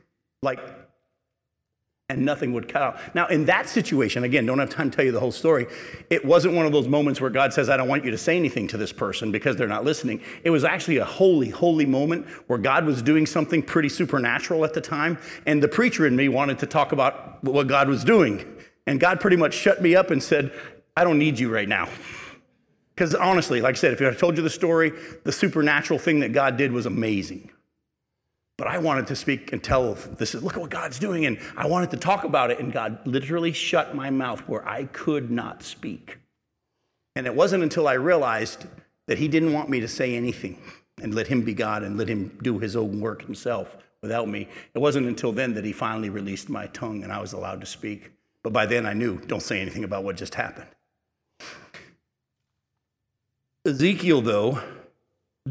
Like, 0.41 0.59
and 2.09 2.23
nothing 2.23 2.53
would 2.53 2.69
cut 2.69 2.81
out. 2.81 3.15
Now, 3.15 3.27
in 3.27 3.45
that 3.45 3.67
situation, 3.67 4.23
again, 4.23 4.45
don't 4.45 4.59
have 4.59 4.69
time 4.69 4.89
to 4.89 4.95
tell 4.95 5.03
you 5.03 5.11
the 5.11 5.19
whole 5.19 5.33
story. 5.33 5.67
It 6.09 6.23
wasn't 6.23 6.53
one 6.55 6.65
of 6.65 6.71
those 6.71 6.87
moments 6.87 7.19
where 7.19 7.29
God 7.29 7.51
says, 7.51 7.69
I 7.69 7.75
don't 7.75 7.89
want 7.89 8.05
you 8.05 8.11
to 8.11 8.17
say 8.17 8.37
anything 8.37 8.65
to 8.69 8.77
this 8.77 8.93
person 8.93 9.29
because 9.29 9.57
they're 9.57 9.67
not 9.67 9.83
listening. 9.83 10.21
It 10.45 10.51
was 10.51 10.63
actually 10.63 10.97
a 10.97 11.05
holy, 11.05 11.49
holy 11.49 11.85
moment 11.85 12.25
where 12.47 12.59
God 12.59 12.85
was 12.85 13.01
doing 13.01 13.25
something 13.25 13.61
pretty 13.61 13.89
supernatural 13.89 14.63
at 14.63 14.73
the 14.73 14.79
time. 14.79 15.17
And 15.45 15.61
the 15.61 15.67
preacher 15.67 16.07
in 16.07 16.15
me 16.15 16.29
wanted 16.29 16.59
to 16.59 16.65
talk 16.65 16.93
about 16.93 17.43
what 17.43 17.67
God 17.67 17.89
was 17.89 18.05
doing. 18.05 18.56
And 18.87 18.99
God 18.99 19.19
pretty 19.19 19.37
much 19.37 19.53
shut 19.53 19.81
me 19.81 19.95
up 19.95 20.09
and 20.09 20.23
said, 20.23 20.51
I 20.95 21.03
don't 21.03 21.19
need 21.19 21.37
you 21.37 21.53
right 21.53 21.67
now. 21.67 21.89
Because 22.95 23.13
honestly, 23.13 23.61
like 23.61 23.75
I 23.75 23.77
said, 23.77 23.93
if 23.93 24.01
I 24.01 24.17
told 24.17 24.37
you 24.37 24.43
the 24.43 24.49
story, 24.49 24.91
the 25.23 25.31
supernatural 25.31 25.99
thing 25.99 26.21
that 26.21 26.33
God 26.33 26.57
did 26.57 26.71
was 26.71 26.87
amazing. 26.87 27.51
But 28.57 28.67
I 28.67 28.79
wanted 28.79 29.05
to 29.07 29.15
speak 29.15 29.53
and 29.53 29.63
tell 29.63 29.93
this 29.93 30.33
is 30.33 30.41
look 30.41 30.55
at 30.55 30.61
what 30.61 30.71
God's 30.71 30.97
doing, 30.97 31.27
and 31.27 31.37
I 31.55 31.67
wanted 31.67 31.91
to 31.91 31.97
talk 31.97 32.23
about 32.23 32.49
it, 32.49 32.59
and 32.59 32.73
God 32.73 33.05
literally 33.05 33.51
shut 33.51 33.93
my 33.93 34.09
mouth 34.09 34.39
where 34.47 34.67
I 34.67 34.85
could 34.85 35.29
not 35.29 35.61
speak. 35.61 36.17
And 37.15 37.27
it 37.27 37.35
wasn't 37.35 37.61
until 37.61 37.87
I 37.87 37.93
realized 37.93 38.65
that 39.05 39.19
He 39.19 39.27
didn't 39.27 39.53
want 39.53 39.69
me 39.69 39.79
to 39.79 39.87
say 39.87 40.15
anything 40.15 40.59
and 40.99 41.13
let 41.13 41.27
Him 41.27 41.43
be 41.43 41.53
God 41.53 41.83
and 41.83 41.99
let 41.99 42.07
Him 42.07 42.35
do 42.41 42.57
His 42.57 42.75
own 42.75 42.99
work 42.99 43.21
Himself 43.21 43.77
without 44.01 44.27
me. 44.27 44.47
It 44.73 44.79
wasn't 44.79 45.05
until 45.05 45.31
then 45.31 45.53
that 45.53 45.65
He 45.65 45.71
finally 45.71 46.09
released 46.09 46.49
my 46.49 46.65
tongue 46.67 47.03
and 47.03 47.13
I 47.13 47.19
was 47.19 47.33
allowed 47.33 47.59
to 47.61 47.67
speak. 47.67 48.11
But 48.47 48.53
by 48.53 48.65
then 48.65 48.85
I 48.85 48.93
knew, 48.93 49.17
don't 49.17 49.41
say 49.41 49.59
anything 49.59 49.83
about 49.83 50.05
what 50.05 50.15
just 50.15 50.35
happened. 50.35 50.69
Ezekiel, 53.65 54.21
though, 54.21 54.61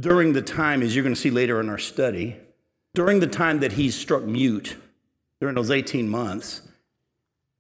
during 0.01 0.33
the 0.33 0.41
time, 0.41 0.81
as 0.81 0.97
you're 0.97 1.03
going 1.03 1.15
to 1.15 1.21
see 1.21 1.29
later 1.29 1.61
in 1.61 1.69
our 1.69 1.77
study, 1.77 2.37
during 2.95 3.21
the 3.21 3.27
time 3.27 3.61
that 3.61 3.73
he's 3.73 3.95
struck 3.95 4.23
mute, 4.23 4.77
during 5.43 5.55
those 5.55 5.71
18 5.71 6.09
months, 6.09 6.63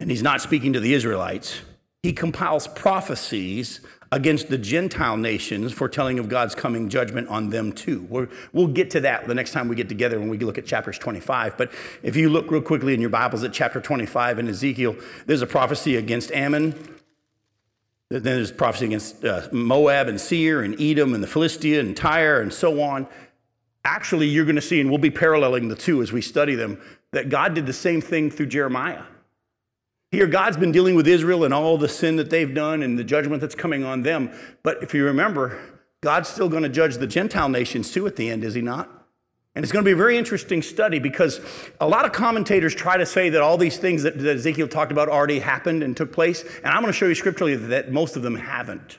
and 0.00 0.11
he's 0.11 0.23
not 0.23 0.40
speaking 0.40 0.73
to 0.73 0.81
the 0.81 0.95
Israelites, 0.95 1.61
he 2.02 2.14
compiles 2.14 2.66
prophecies 2.69 3.83
against 4.13 4.49
the 4.49 4.59
Gentile 4.59 5.17
nations, 5.17 5.73
foretelling 5.73 6.19
of 6.19 6.29
God's 6.29 6.55
coming 6.55 6.89
judgment 6.89 7.29
on 7.29 7.51
them 7.51 7.73
too. 7.73 8.03
we 8.09 8.27
will 8.53 8.69
get 8.69 8.91
to 8.91 9.01
that 9.01 9.27
the 9.27 9.35
next 9.35 9.53
time 9.53 9.69
we 9.69 9.77
get 9.77 9.89
together 9.89 10.19
when 10.19 10.29
we 10.29 10.39
look 10.39 10.59
at 10.59 10.67
chapters 10.67 10.99
25. 10.99 11.57
But 11.57 11.73
if 12.03 12.17
you 12.17 12.29
look 12.29 12.51
real 12.51 12.63
quickly 12.63 12.95
in 12.95 13.01
your 13.01 13.11
Bibles 13.11 13.43
at 13.43 13.53
chapter 13.53 13.81
25 13.81 14.39
in 14.39 14.49
Ezekiel, 14.49 14.97
there's 15.27 15.43
a 15.43 15.47
prophecy 15.47 15.97
against 15.97 16.31
Ammon. 16.33 16.73
Then 18.09 18.23
there's 18.23 18.53
prophecy 18.53 18.87
against 18.87 19.25
uh, 19.25 19.49
Moab 19.51 20.07
and 20.07 20.21
Seir 20.21 20.63
and 20.63 20.81
Edom 20.81 21.13
and 21.13 21.23
the 21.23 21.27
Philistia 21.27 21.81
and 21.81 21.97
Tyre 21.97 22.41
and 22.41 22.53
so 22.53 22.81
on. 22.81 23.09
Actually, 23.85 24.29
you're 24.29 24.45
going 24.45 24.57
to 24.57 24.63
see, 24.63 24.81
and 24.81 24.91
we'll 24.91 24.99
be 24.99 25.11
paralleling 25.11 25.69
the 25.69 25.77
two 25.77 26.03
as 26.03 26.13
we 26.13 26.21
study 26.21 26.55
them, 26.55 26.81
that 27.13 27.29
God 27.29 27.55
did 27.55 27.67
the 27.67 27.73
same 27.73 28.01
thing 28.01 28.31
through 28.31 28.47
Jeremiah. 28.47 29.03
Here, 30.13 30.27
God's 30.27 30.57
been 30.57 30.73
dealing 30.73 30.95
with 30.95 31.09
Israel 31.09 31.45
and 31.45 31.53
all 31.53 31.77
the 31.79 31.89
sin 31.89 32.17
that 32.17 32.31
they've 32.31 32.55
done 32.55 32.83
and 32.83 32.99
the 32.99 33.05
judgment 33.05 33.41
that's 33.41 33.55
coming 33.55 33.85
on 33.85 34.03
them. 34.03 34.31
But 34.63 34.83
if 34.83 34.95
you 34.95 35.05
remember, 35.05 35.61
God's 36.01 36.29
still 36.29 36.49
going 36.49 36.63
to 36.63 36.69
judge 36.69 36.97
the 36.97 37.07
Gentile 37.07 37.49
nations 37.49 37.91
too 37.91 38.07
at 38.07 38.17
the 38.17 38.31
end, 38.31 38.45
is 38.45 38.55
he 38.55 38.63
not? 38.63 38.89
And 39.57 39.65
it's 39.65 39.73
going 39.73 39.85
to 39.85 39.89
be 39.89 39.93
a 39.93 39.97
very 39.97 40.19
interesting 40.19 40.63
study 40.63 40.99
because 40.99 41.41
a 41.81 41.89
lot 41.89 42.05
of 42.05 42.13
commentators 42.13 42.75
try 42.75 42.99
to 42.99 43.07
say 43.07 43.31
that 43.31 43.41
all 43.41 43.57
these 43.57 43.79
things 43.79 44.03
that, 44.03 44.19
that 44.19 44.37
Ezekiel 44.37 44.69
talked 44.69 44.93
about 44.93 45.09
already 45.09 45.39
happened 45.39 45.83
and 45.83 45.97
took 45.97 46.13
place. 46.13 46.45
And 46.59 46.67
I'm 46.67 46.83
going 46.83 46.93
to 46.93 46.93
show 46.93 47.07
you 47.07 47.15
scripturally 47.15 47.57
that 47.57 47.91
most 47.91 48.17
of 48.17 48.23
them 48.23 48.37
haven't. 48.37 48.99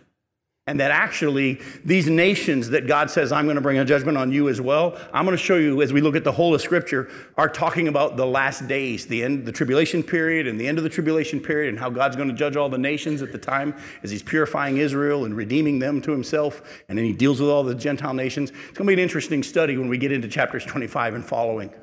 And 0.67 0.79
that 0.81 0.91
actually 0.91 1.59
these 1.85 2.07
nations 2.07 2.69
that 2.69 2.85
God 2.85 3.09
says, 3.09 3.31
I'm 3.31 3.45
going 3.45 3.55
to 3.55 3.61
bring 3.61 3.79
a 3.79 3.85
judgment 3.85 4.17
on 4.17 4.31
you 4.31 4.49
as 4.49 4.59
well, 4.59 4.99
I'm 5.13 5.25
going 5.25 5.35
to 5.35 5.41
show 5.41 5.55
you 5.55 5.81
as 5.81 5.93
we 5.93 6.01
look 6.01 6.15
at 6.15 6.25
the 6.25 6.31
whole 6.31 6.53
of 6.53 6.61
Scripture, 6.61 7.09
are 7.37 7.47
talking 7.47 7.87
about 7.87 8.17
the 8.17 8.25
last 8.25 8.67
days, 8.67 9.07
the 9.07 9.23
end, 9.23 9.45
the 9.45 9.51
tribulation 9.51 10.03
period, 10.03 10.45
and 10.45 10.59
the 10.59 10.67
end 10.67 10.77
of 10.77 10.83
the 10.83 10.89
tribulation 10.89 11.39
period, 11.39 11.69
and 11.69 11.79
how 11.79 11.89
God's 11.89 12.17
going 12.17 12.27
to 12.27 12.35
judge 12.35 12.57
all 12.57 12.67
the 12.67 12.77
nations 12.77 13.21
at 13.21 13.31
the 13.31 13.37
time 13.37 13.73
as 14.03 14.11
He's 14.11 14.21
purifying 14.21 14.77
Israel 14.77 15.25
and 15.25 15.35
redeeming 15.35 15.79
them 15.79 16.01
to 16.01 16.11
Himself, 16.11 16.61
and 16.89 16.97
then 16.97 17.05
He 17.05 17.13
deals 17.13 17.39
with 17.39 17.49
all 17.49 17.63
the 17.63 17.73
Gentile 17.73 18.13
nations. 18.13 18.51
It's 18.51 18.77
going 18.77 18.85
to 18.85 18.87
be 18.87 18.93
an 18.93 18.99
interesting 18.99 19.43
study 19.43 19.77
when 19.77 19.87
we 19.87 19.97
get 19.97 20.11
into 20.11 20.27
chapters 20.27 20.65
25 20.65 21.15
and 21.15 21.25
following. 21.25 21.73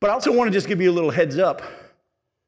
But 0.00 0.10
I 0.10 0.12
also 0.12 0.32
want 0.32 0.48
to 0.48 0.52
just 0.52 0.66
give 0.66 0.80
you 0.80 0.90
a 0.90 0.92
little 0.92 1.10
heads 1.10 1.38
up. 1.38 1.62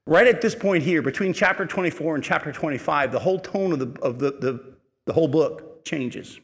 Right 0.06 0.26
at 0.26 0.40
this 0.40 0.54
point 0.54 0.82
here, 0.82 1.02
between 1.02 1.32
chapter 1.32 1.66
24 1.66 2.16
and 2.16 2.24
chapter 2.24 2.50
25, 2.50 3.12
the 3.12 3.18
whole 3.18 3.38
tone 3.38 3.72
of 3.72 3.78
the, 3.78 4.00
of 4.02 4.18
the, 4.18 4.32
the 4.32 4.69
the 5.10 5.14
whole 5.14 5.26
book 5.26 5.84
changes. 5.84 6.38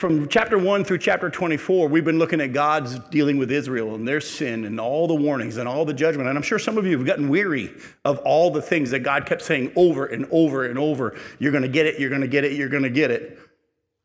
From 0.00 0.26
chapter 0.28 0.56
1 0.56 0.84
through 0.84 0.96
chapter 0.96 1.28
24, 1.28 1.88
we've 1.88 2.02
been 2.02 2.18
looking 2.18 2.40
at 2.40 2.54
God's 2.54 2.98
dealing 3.10 3.36
with 3.36 3.52
Israel 3.52 3.94
and 3.94 4.08
their 4.08 4.22
sin 4.22 4.64
and 4.64 4.80
all 4.80 5.06
the 5.06 5.14
warnings 5.14 5.58
and 5.58 5.68
all 5.68 5.84
the 5.84 5.92
judgment. 5.92 6.30
And 6.30 6.38
I'm 6.38 6.42
sure 6.42 6.58
some 6.58 6.78
of 6.78 6.86
you 6.86 6.96
have 6.96 7.06
gotten 7.06 7.28
weary 7.28 7.70
of 8.06 8.20
all 8.20 8.50
the 8.50 8.62
things 8.62 8.90
that 8.92 9.00
God 9.00 9.26
kept 9.26 9.42
saying 9.42 9.70
over 9.76 10.06
and 10.06 10.26
over 10.30 10.64
and 10.64 10.78
over. 10.78 11.14
You're 11.38 11.52
going 11.52 11.60
to 11.60 11.68
get 11.68 11.84
it, 11.84 12.00
you're 12.00 12.08
going 12.08 12.22
to 12.22 12.26
get 12.26 12.42
it, 12.42 12.52
you're 12.52 12.70
going 12.70 12.84
to 12.84 12.90
get 12.90 13.10
it. 13.10 13.38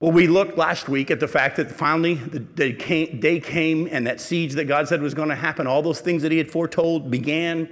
Well, 0.01 0.11
we 0.11 0.27
looked 0.27 0.57
last 0.57 0.89
week 0.89 1.09
at 1.09 1.21
the 1.21 1.27
fact 1.29 1.55
that 1.55 1.71
finally 1.71 2.15
the 2.15 2.39
day 2.39 2.73
came, 2.73 3.21
day 3.21 3.39
came 3.39 3.87
and 3.89 4.05
that 4.07 4.19
siege 4.19 4.55
that 4.55 4.65
God 4.65 4.89
said 4.89 5.01
was 5.01 5.13
going 5.13 5.29
to 5.29 5.35
happen, 5.35 5.67
all 5.67 5.81
those 5.81 6.01
things 6.01 6.21
that 6.23 6.33
He 6.33 6.37
had 6.37 6.51
foretold 6.51 7.09
began. 7.09 7.69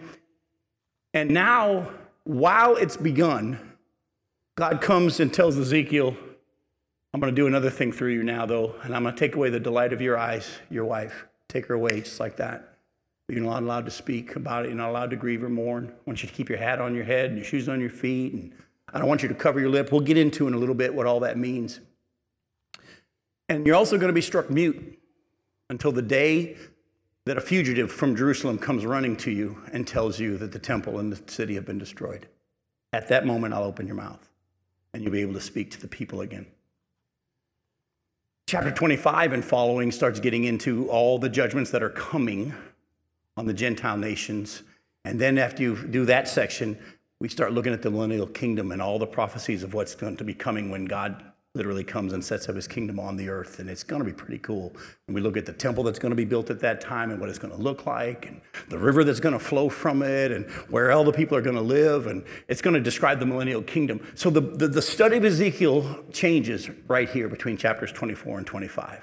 And 1.14 1.32
now, 1.32 1.92
while 2.24 2.78
it's 2.78 2.96
begun, 2.96 3.71
God 4.62 4.80
comes 4.80 5.20
and 5.20 5.34
tells 5.34 5.58
Ezekiel, 5.58 6.16
I'm 7.16 7.20
going 7.20 7.34
to 7.34 7.36
do 7.36 7.48
another 7.48 7.72
thing 7.72 7.92
through 7.92 8.12
you 8.12 8.22
now, 8.22 8.46
though, 8.46 8.76
and 8.84 8.96
I'm 8.96 9.02
going 9.02 9.16
to 9.16 9.20
take 9.20 9.36
away 9.36 9.50
the 9.50 9.60
delight 9.60 9.92
of 9.92 10.02
your 10.02 10.20
eyes, 10.20 10.48
your 10.70 10.86
wife. 10.86 11.26
Take 11.48 11.66
her 11.66 11.74
away 11.74 12.02
just 12.02 12.20
like 12.20 12.38
that. 12.38 12.76
You're 13.28 13.42
not 13.42 13.64
allowed 13.64 13.86
to 13.86 13.92
speak 13.92 14.36
about 14.36 14.66
it. 14.66 14.68
You're 14.68 14.78
not 14.78 14.90
allowed 14.90 15.10
to 15.10 15.16
grieve 15.16 15.44
or 15.44 15.50
mourn. 15.50 15.88
I 15.92 15.94
want 16.06 16.22
you 16.22 16.30
to 16.30 16.36
keep 16.36 16.48
your 16.48 16.60
hat 16.60 16.80
on 16.80 16.94
your 16.94 17.06
head 17.06 17.32
and 17.32 17.38
your 17.38 17.44
shoes 17.44 17.68
on 17.70 17.82
your 17.82 17.90
feet. 17.90 18.34
And 18.34 18.54
I 18.94 19.00
don't 19.00 19.08
want 19.08 19.24
you 19.24 19.30
to 19.30 19.34
cover 19.34 19.60
your 19.60 19.70
lip. 19.70 19.92
We'll 19.92 20.02
get 20.02 20.16
into 20.16 20.48
in 20.48 20.54
a 20.54 20.58
little 20.58 20.76
bit 20.76 20.94
what 20.94 21.08
all 21.08 21.22
that 21.22 21.40
means. 21.40 21.80
And 23.50 23.66
you're 23.66 23.76
also 23.76 23.98
going 23.98 24.10
to 24.10 24.14
be 24.14 24.22
struck 24.22 24.52
mute 24.52 25.00
until 25.72 25.92
the 25.92 26.04
day 26.04 26.56
that 27.26 27.36
a 27.36 27.42
fugitive 27.42 27.92
from 27.92 28.16
Jerusalem 28.16 28.60
comes 28.60 28.86
running 28.86 29.18
to 29.18 29.32
you 29.32 29.64
and 29.74 29.88
tells 29.88 30.20
you 30.20 30.38
that 30.38 30.52
the 30.52 30.60
temple 30.60 31.00
and 31.00 31.12
the 31.12 31.32
city 31.32 31.56
have 31.56 31.66
been 31.66 31.80
destroyed. 31.80 32.28
At 32.94 33.08
that 33.08 33.26
moment, 33.26 33.56
I'll 33.56 33.64
open 33.64 33.88
your 33.88 33.96
mouth 33.96 34.31
and 34.94 35.04
you'll 35.04 35.12
be 35.12 35.22
able 35.22 35.34
to 35.34 35.42
speak 35.42 35.72
to 35.72 35.82
the 35.82 35.88
people 35.88 36.22
again. 36.22 36.46
Chapter 38.48 38.72
25 38.72 39.32
and 39.34 39.46
following 39.46 39.92
starts 39.92 40.20
getting 40.20 40.44
into 40.44 40.90
all 40.90 41.18
the 41.18 41.30
judgments 41.30 41.72
that 41.72 41.82
are 41.82 41.90
coming 41.90 42.54
on 43.38 43.46
the 43.46 43.54
Gentile 43.54 43.98
nations. 43.98 44.64
And 45.06 45.20
then 45.20 45.38
after 45.38 45.64
you 45.64 45.88
do 45.88 46.06
that 46.06 46.28
section, 46.28 46.78
we 47.22 47.30
start 47.30 47.54
looking 47.54 47.72
at 47.72 47.82
the 47.82 47.90
millennial 47.90 48.28
kingdom 48.28 48.72
and 48.72 48.82
all 48.82 49.00
the 49.00 49.08
prophecies 49.08 49.64
of 49.64 49.74
what's 49.74 49.96
going 49.96 50.18
to 50.18 50.24
be 50.24 50.34
coming 50.34 50.70
when 50.70 50.86
God 50.86 51.31
literally 51.54 51.84
comes 51.84 52.14
and 52.14 52.24
sets 52.24 52.48
up 52.48 52.56
his 52.56 52.68
kingdom 52.68 53.00
on 53.00 53.18
the 53.18 53.28
earth. 53.28 53.60
And 53.60 53.70
it's 53.70 53.84
going 53.84 54.02
to 54.02 54.06
be 54.06 54.14
pretty 54.14 54.38
cool. 54.40 54.74
When 55.06 55.16
we 55.16 55.22
look 55.22 55.36
at 55.36 55.46
the 55.46 55.54
temple 55.54 55.84
that's 55.84 56.00
going 56.00 56.12
to 56.12 56.16
be 56.16 56.24
built 56.24 56.50
at 56.50 56.60
that 56.62 56.80
time 56.80 57.12
and 57.12 57.20
what 57.20 57.30
it's 57.30 57.40
going 57.40 57.54
to 57.54 57.62
look 57.62 57.86
like, 57.86 58.26
and 58.26 58.42
the 58.70 58.78
river 58.78 59.04
that's 59.04 59.20
going 59.20 59.34
to 59.34 59.40
flow 59.40 59.68
from 59.68 60.02
it, 60.02 60.32
and 60.32 60.50
where 60.70 60.92
all 60.92 61.04
the 61.04 61.12
people 61.12 61.38
are 61.38 61.42
going 61.42 61.56
to 61.56 61.62
live. 61.62 62.08
And 62.08 62.24
it's 62.48 62.62
going 62.62 62.74
to 62.74 62.80
describe 62.80 63.20
the 63.20 63.26
millennial 63.26 63.62
kingdom. 63.62 64.00
So 64.16 64.30
the, 64.30 64.42
the, 64.42 64.68
the 64.68 64.82
study 64.82 65.18
of 65.18 65.26
Ezekiel 65.26 66.06
changes 66.12 66.70
right 66.88 67.10
here 67.10 67.28
between 67.28 67.58
chapters 67.58 67.92
24 67.92 68.38
and 68.38 68.48
25. 68.48 69.02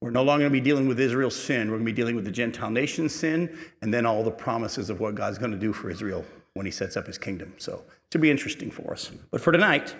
We're 0.00 0.10
no 0.10 0.22
longer 0.22 0.42
going 0.42 0.52
to 0.52 0.60
be 0.60 0.64
dealing 0.64 0.86
with 0.86 1.00
Israel's 1.00 1.34
sin. 1.34 1.70
We're 1.70 1.78
going 1.78 1.86
to 1.86 1.92
be 1.92 1.96
dealing 1.96 2.14
with 2.14 2.26
the 2.26 2.30
Gentile 2.30 2.70
nation's 2.70 3.14
sin 3.14 3.58
and 3.80 3.92
then 3.92 4.04
all 4.04 4.22
the 4.22 4.30
promises 4.30 4.90
of 4.90 5.00
what 5.00 5.14
God's 5.14 5.38
going 5.38 5.52
to 5.52 5.58
do 5.58 5.72
for 5.72 5.90
Israel 5.90 6.24
when 6.52 6.66
he 6.66 6.72
sets 6.72 6.96
up 6.96 7.06
his 7.06 7.16
kingdom. 7.18 7.54
So 7.56 7.82
it 7.88 8.12
should 8.12 8.20
be 8.20 8.30
interesting 8.30 8.70
for 8.70 8.92
us. 8.92 9.10
But 9.30 9.40
for 9.40 9.50
tonight, 9.50 9.94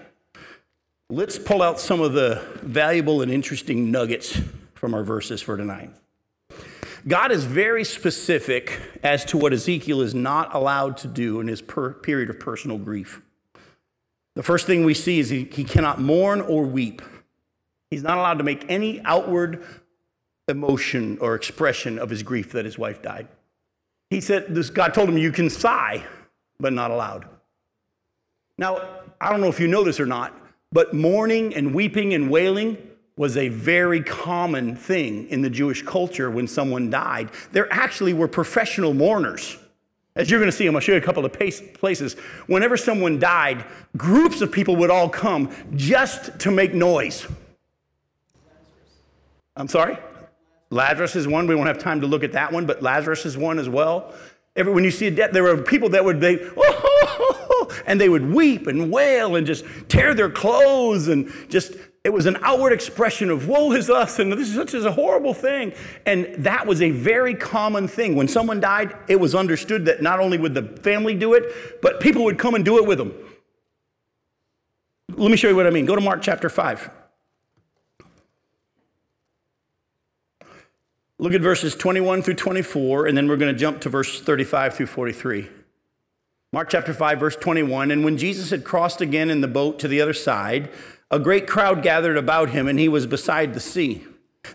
Let's 1.11 1.38
pull 1.38 1.61
out 1.61 1.78
some 1.78 2.00
of 2.00 2.14
the 2.14 2.42
valuable 2.62 3.20
and 3.20 3.30
interesting 3.30 3.90
nuggets 3.90 4.40
from 4.73 4.94
our 4.94 5.04
verses 5.04 5.42
for 5.42 5.54
tonight. 5.54 5.90
God 7.06 7.30
is 7.30 7.44
very 7.44 7.84
specific 7.84 8.80
as 9.02 9.23
to 9.26 9.37
what 9.37 9.52
Ezekiel 9.52 10.00
is 10.00 10.14
not 10.14 10.54
allowed 10.54 10.96
to 10.99 11.08
do 11.08 11.40
in 11.40 11.49
his 11.49 11.61
per- 11.61 11.92
period 11.92 12.30
of 12.30 12.40
personal 12.40 12.78
grief. 12.78 13.20
The 14.34 14.42
first 14.42 14.66
thing 14.66 14.82
we 14.87 14.94
see 14.94 15.18
is 15.18 15.28
he, 15.28 15.44
he 15.44 15.62
cannot 15.62 16.00
mourn 16.00 16.40
or 16.40 16.62
weep. 16.64 17.02
He's 17.90 18.02
not 18.02 18.16
aloud 18.16 18.38
to 18.38 18.44
make 18.44 18.64
any 18.70 19.02
outward 19.04 19.62
emotion 20.49 21.18
or 21.20 21.34
expression 21.34 21.99
of 21.99 22.08
his 22.08 22.23
grief 22.23 22.52
that 22.52 22.64
his 22.64 22.78
wife 22.78 23.02
died. 23.02 23.28
He 24.08 24.23
said, 24.23 24.54
this, 24.54 24.70
God 24.70 24.94
told 24.94 25.11
him, 25.11 25.18
You 25.18 25.32
can 25.32 25.50
sigh, 25.50 26.02
but 26.58 26.73
not 26.73 26.90
allowed. 26.90 27.28
Now, 28.56 29.02
I 29.20 29.28
don't 29.28 29.42
know 29.42 29.49
if 29.49 29.61
you 29.61 29.68
know 29.68 29.84
this 29.84 30.00
or 30.00 30.06
not, 30.06 30.34
but 30.74 30.92
mourning 30.92 31.54
and 31.54 31.72
weeping 31.72 32.12
and 32.12 32.28
wailing 32.28 32.76
was 33.16 33.36
a 33.36 33.48
very 33.48 34.02
common 34.02 34.74
thing 34.74 35.28
in 35.28 35.40
the 35.40 35.48
Jewish 35.48 35.82
culture 35.82 36.28
when 36.28 36.48
someone 36.48 36.90
died. 36.90 37.30
There 37.52 37.72
actually 37.72 38.12
were 38.12 38.26
professional 38.26 38.92
mourners. 38.92 39.56
As 40.16 40.28
you're 40.28 40.40
going 40.40 40.50
to 40.50 40.56
see, 40.56 40.66
I'm 40.66 40.72
going 40.72 40.80
to 40.80 40.84
show 40.84 40.92
you 40.92 40.98
a 40.98 41.00
couple 41.00 41.24
of 41.24 41.32
places. 41.32 42.14
Whenever 42.48 42.76
someone 42.76 43.20
died, 43.20 43.64
groups 43.96 44.40
of 44.40 44.50
people 44.50 44.74
would 44.76 44.90
all 44.90 45.08
come 45.08 45.54
just 45.76 46.40
to 46.40 46.50
make 46.50 46.74
noise. 46.74 47.24
I'm 49.56 49.68
sorry? 49.68 49.96
Lazarus 50.70 51.14
is 51.14 51.28
one. 51.28 51.46
We 51.46 51.54
won't 51.54 51.68
have 51.68 51.78
time 51.78 52.00
to 52.00 52.08
look 52.08 52.24
at 52.24 52.32
that 52.32 52.52
one, 52.52 52.66
but 52.66 52.82
Lazarus 52.82 53.24
is 53.26 53.38
one 53.38 53.60
as 53.60 53.68
well. 53.68 54.12
Every, 54.56 54.72
when 54.72 54.82
you 54.82 54.90
see 54.90 55.06
a 55.06 55.10
death, 55.12 55.30
there 55.30 55.44
were 55.44 55.56
people 55.62 55.90
that 55.90 56.04
would, 56.04 56.20
they, 56.20 56.38
oh, 56.56 57.43
and 57.87 58.00
they 58.00 58.09
would 58.09 58.33
weep 58.33 58.66
and 58.66 58.90
wail 58.92 59.37
and 59.37 59.47
just 59.47 59.64
tear 59.88 60.14
their 60.14 60.30
clothes 60.30 61.09
and 61.09 61.33
just, 61.49 61.75
it 62.04 62.12
was 62.12 62.26
an 62.26 62.37
outward 62.42 62.73
expression 62.73 63.30
of 63.30 63.49
woe 63.49 63.73
is 63.73 63.88
us 63.90 64.18
and 64.18 64.33
this 64.33 64.49
is 64.49 64.54
such 64.54 64.75
a 64.75 64.92
horrible 64.92 65.35
thing. 65.35 65.73
And 66.06 66.26
that 66.44 66.66
was 66.66 66.83
a 66.83 66.90
very 66.90 67.35
common 67.35 67.88
thing. 67.88 68.14
When 68.16 68.28
someone 68.28 68.61
died, 68.61 68.97
it 69.09 69.16
was 69.16 69.35
understood 69.35 69.87
that 69.87 70.02
not 70.02 70.21
only 70.21 70.38
would 70.38 70.54
the 70.54 70.62
family 70.83 71.14
do 71.14 71.35
it, 71.35 71.80
but 71.83 72.00
people 72.00 72.25
would 72.25 72.38
come 72.38 72.54
and 72.54 72.64
do 72.64 72.78
it 72.78 72.87
with 72.87 72.99
them. 72.99 73.12
Let 75.16 75.30
me 75.30 75.37
show 75.37 75.49
you 75.49 75.56
what 75.56 75.66
I 75.66 75.71
mean. 75.71 75.87
Go 75.87 75.94
to 75.94 76.00
Mark 76.00 76.23
chapter 76.23 76.49
5. 76.49 76.90
Look 81.18 81.33
at 81.33 81.40
verses 81.40 81.76
21 81.76 82.23
through 82.23 82.35
24, 82.35 83.06
and 83.06 83.16
then 83.16 83.28
we're 83.28 83.37
going 83.37 83.52
to 83.52 83.59
jump 83.59 83.80
to 83.83 83.88
verse 83.88 84.21
35 84.21 84.75
through 84.75 84.87
43. 84.87 85.49
Mark 86.54 86.70
chapter 86.70 86.94
5, 86.94 87.18
verse 87.18 87.34
21. 87.34 87.90
And 87.90 88.04
when 88.04 88.16
Jesus 88.16 88.50
had 88.50 88.62
crossed 88.62 89.00
again 89.00 89.28
in 89.28 89.40
the 89.40 89.49
boat 89.49 89.80
to 89.80 89.88
the 89.88 90.00
other 90.00 90.12
side, 90.12 90.70
a 91.11 91.18
great 91.18 91.49
crowd 91.49 91.82
gathered 91.82 92.16
about 92.16 92.50
him, 92.50 92.68
and 92.68 92.78
he 92.78 92.88
was 92.88 93.08
beside 93.08 93.54
the 93.54 93.61
sea. 93.61 94.06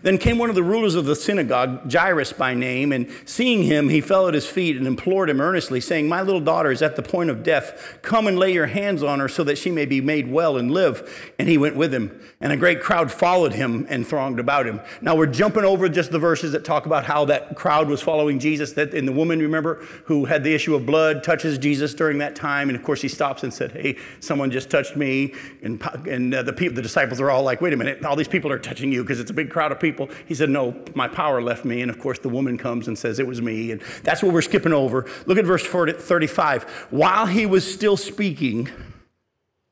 Then 0.02 0.18
came 0.18 0.38
one 0.38 0.48
of 0.48 0.54
the 0.54 0.62
rulers 0.62 0.94
of 0.94 1.04
the 1.04 1.16
synagogue, 1.16 1.92
Jairus 1.92 2.32
by 2.32 2.54
name, 2.54 2.92
and 2.92 3.10
seeing 3.24 3.64
him, 3.64 3.88
he 3.88 4.00
fell 4.00 4.28
at 4.28 4.34
his 4.34 4.46
feet 4.46 4.76
and 4.76 4.86
implored 4.86 5.28
him 5.28 5.40
earnestly, 5.40 5.80
saying, 5.80 6.08
My 6.08 6.22
little 6.22 6.40
daughter 6.40 6.70
is 6.70 6.80
at 6.80 6.96
the 6.96 7.02
point 7.02 7.28
of 7.28 7.42
death. 7.42 7.98
Come 8.00 8.26
and 8.26 8.38
lay 8.38 8.52
your 8.52 8.66
hands 8.66 9.02
on 9.02 9.18
her 9.18 9.28
so 9.28 9.44
that 9.44 9.58
she 9.58 9.70
may 9.70 9.84
be 9.84 10.00
made 10.00 10.30
well 10.30 10.56
and 10.56 10.70
live. 10.70 11.32
And 11.38 11.48
he 11.48 11.58
went 11.58 11.76
with 11.76 11.92
him. 11.92 12.20
And 12.40 12.52
a 12.52 12.56
great 12.56 12.80
crowd 12.80 13.10
followed 13.10 13.52
him 13.52 13.86
and 13.90 14.06
thronged 14.06 14.38
about 14.38 14.64
him. 14.64 14.80
Now 15.00 15.16
we're 15.16 15.26
jumping 15.26 15.64
over 15.64 15.88
just 15.88 16.10
the 16.10 16.18
verses 16.18 16.52
that 16.52 16.64
talk 16.64 16.86
about 16.86 17.04
how 17.04 17.24
that 17.26 17.56
crowd 17.56 17.88
was 17.88 18.00
following 18.00 18.38
Jesus. 18.38 18.72
That 18.72 18.94
and 18.94 19.06
the 19.06 19.12
woman, 19.12 19.40
remember, 19.40 19.84
who 20.04 20.24
had 20.24 20.44
the 20.44 20.54
issue 20.54 20.74
of 20.74 20.86
blood, 20.86 21.22
touches 21.24 21.58
Jesus 21.58 21.94
during 21.94 22.18
that 22.18 22.36
time. 22.36 22.68
And 22.70 22.78
of 22.78 22.84
course, 22.84 23.02
he 23.02 23.08
stops 23.08 23.42
and 23.42 23.52
said, 23.52 23.72
Hey, 23.72 23.98
someone 24.20 24.50
just 24.50 24.70
touched 24.70 24.96
me. 24.96 25.34
And, 25.62 25.82
and 26.08 26.32
uh, 26.32 26.42
the, 26.42 26.52
people, 26.52 26.76
the 26.76 26.82
disciples 26.82 27.20
are 27.20 27.30
all 27.30 27.42
like, 27.42 27.60
Wait 27.60 27.72
a 27.72 27.76
minute, 27.76 28.04
all 28.04 28.16
these 28.16 28.28
people 28.28 28.52
are 28.52 28.58
touching 28.58 28.92
you 28.92 29.02
because 29.02 29.18
it's 29.18 29.30
a 29.30 29.34
big 29.34 29.50
crowd 29.50 29.72
of 29.72 29.79
people. 29.80 30.08
He 30.26 30.34
said, 30.34 30.50
No, 30.50 30.76
my 30.94 31.08
power 31.08 31.42
left 31.42 31.64
me. 31.64 31.82
And 31.82 31.90
of 31.90 31.98
course, 31.98 32.18
the 32.18 32.28
woman 32.28 32.58
comes 32.58 32.88
and 32.88 32.98
says, 32.98 33.18
It 33.18 33.26
was 33.26 33.42
me. 33.42 33.72
And 33.72 33.80
that's 34.02 34.22
what 34.22 34.32
we're 34.32 34.42
skipping 34.42 34.72
over. 34.72 35.06
Look 35.26 35.38
at 35.38 35.44
verse 35.44 35.66
35. 35.66 36.62
While 36.90 37.26
he 37.26 37.46
was 37.46 37.72
still 37.72 37.96
speaking, 37.96 38.68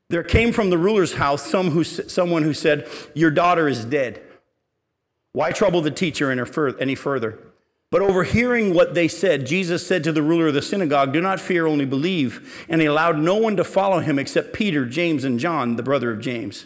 there 0.09 0.23
came 0.23 0.51
from 0.51 0.71
the 0.71 0.77
ruler's 0.77 1.13
house 1.13 1.45
some 1.45 1.71
who, 1.71 1.83
someone 1.83 2.43
who 2.43 2.53
said, 2.53 2.87
Your 3.13 3.31
daughter 3.31 3.67
is 3.67 3.85
dead. 3.85 4.21
Why 5.33 5.51
trouble 5.51 5.81
the 5.81 5.91
teacher 5.91 6.31
any 6.31 6.95
further? 6.95 7.39
But 7.91 8.01
overhearing 8.03 8.73
what 8.73 8.93
they 8.93 9.07
said, 9.07 9.47
Jesus 9.47 9.85
said 9.85 10.03
to 10.03 10.11
the 10.11 10.21
ruler 10.21 10.47
of 10.47 10.53
the 10.53 10.61
synagogue, 10.61 11.11
Do 11.11 11.21
not 11.21 11.39
fear, 11.39 11.65
only 11.65 11.85
believe. 11.85 12.65
And 12.69 12.81
he 12.81 12.87
allowed 12.87 13.17
no 13.17 13.35
one 13.35 13.55
to 13.57 13.63
follow 13.63 13.99
him 13.99 14.19
except 14.19 14.53
Peter, 14.53 14.85
James, 14.85 15.23
and 15.23 15.39
John, 15.39 15.75
the 15.75 15.83
brother 15.83 16.11
of 16.11 16.19
James. 16.19 16.65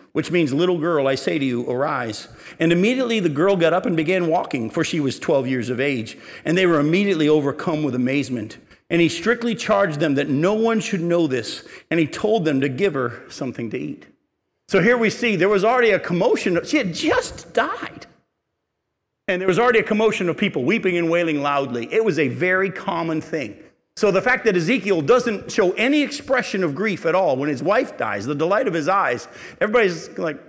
which 0.13 0.31
means 0.31 0.53
little 0.53 0.77
girl 0.77 1.07
I 1.07 1.15
say 1.15 1.39
to 1.39 1.45
you 1.45 1.69
arise 1.69 2.27
and 2.59 2.71
immediately 2.71 3.19
the 3.19 3.29
girl 3.29 3.55
got 3.55 3.73
up 3.73 3.85
and 3.85 3.95
began 3.95 4.27
walking 4.27 4.69
for 4.69 4.83
she 4.83 4.99
was 4.99 5.19
12 5.19 5.47
years 5.47 5.69
of 5.69 5.79
age 5.79 6.17
and 6.45 6.57
they 6.57 6.65
were 6.65 6.79
immediately 6.79 7.29
overcome 7.29 7.83
with 7.83 7.95
amazement 7.95 8.57
and 8.91 8.99
he 8.99 9.07
strictly 9.07 9.55
charged 9.55 10.01
them 10.01 10.15
that 10.15 10.27
no 10.27 10.53
one 10.53 10.81
should 10.81 11.01
know 11.01 11.25
this 11.25 11.65
and 11.89 11.99
he 11.99 12.05
told 12.05 12.43
them 12.43 12.59
to 12.59 12.67
give 12.67 12.93
her 12.93 13.23
something 13.29 13.69
to 13.69 13.77
eat. 13.77 14.05
So 14.67 14.81
here 14.81 14.97
we 14.97 15.09
see 15.09 15.37
there 15.37 15.49
was 15.49 15.63
already 15.63 15.91
a 15.91 15.99
commotion 15.99 16.59
she 16.65 16.77
had 16.77 16.93
just 16.93 17.53
died. 17.53 18.05
And 19.29 19.41
there 19.41 19.47
was 19.47 19.59
already 19.59 19.79
a 19.79 19.83
commotion 19.83 20.27
of 20.27 20.35
people 20.35 20.65
weeping 20.65 20.97
and 20.97 21.09
wailing 21.09 21.41
loudly. 21.41 21.87
It 21.93 22.03
was 22.03 22.19
a 22.19 22.27
very 22.27 22.69
common 22.69 23.21
thing. 23.21 23.57
So 24.01 24.09
the 24.09 24.19
fact 24.19 24.45
that 24.45 24.57
Ezekiel 24.57 25.03
doesn't 25.03 25.51
show 25.51 25.73
any 25.73 26.01
expression 26.01 26.63
of 26.63 26.73
grief 26.73 27.05
at 27.05 27.13
all 27.13 27.37
when 27.37 27.49
his 27.49 27.61
wife 27.61 27.99
dies, 27.99 28.25
the 28.25 28.33
delight 28.33 28.67
of 28.67 28.73
his 28.73 28.87
eyes, 28.87 29.27
everybody's 29.59 30.09
like, 30.17 30.39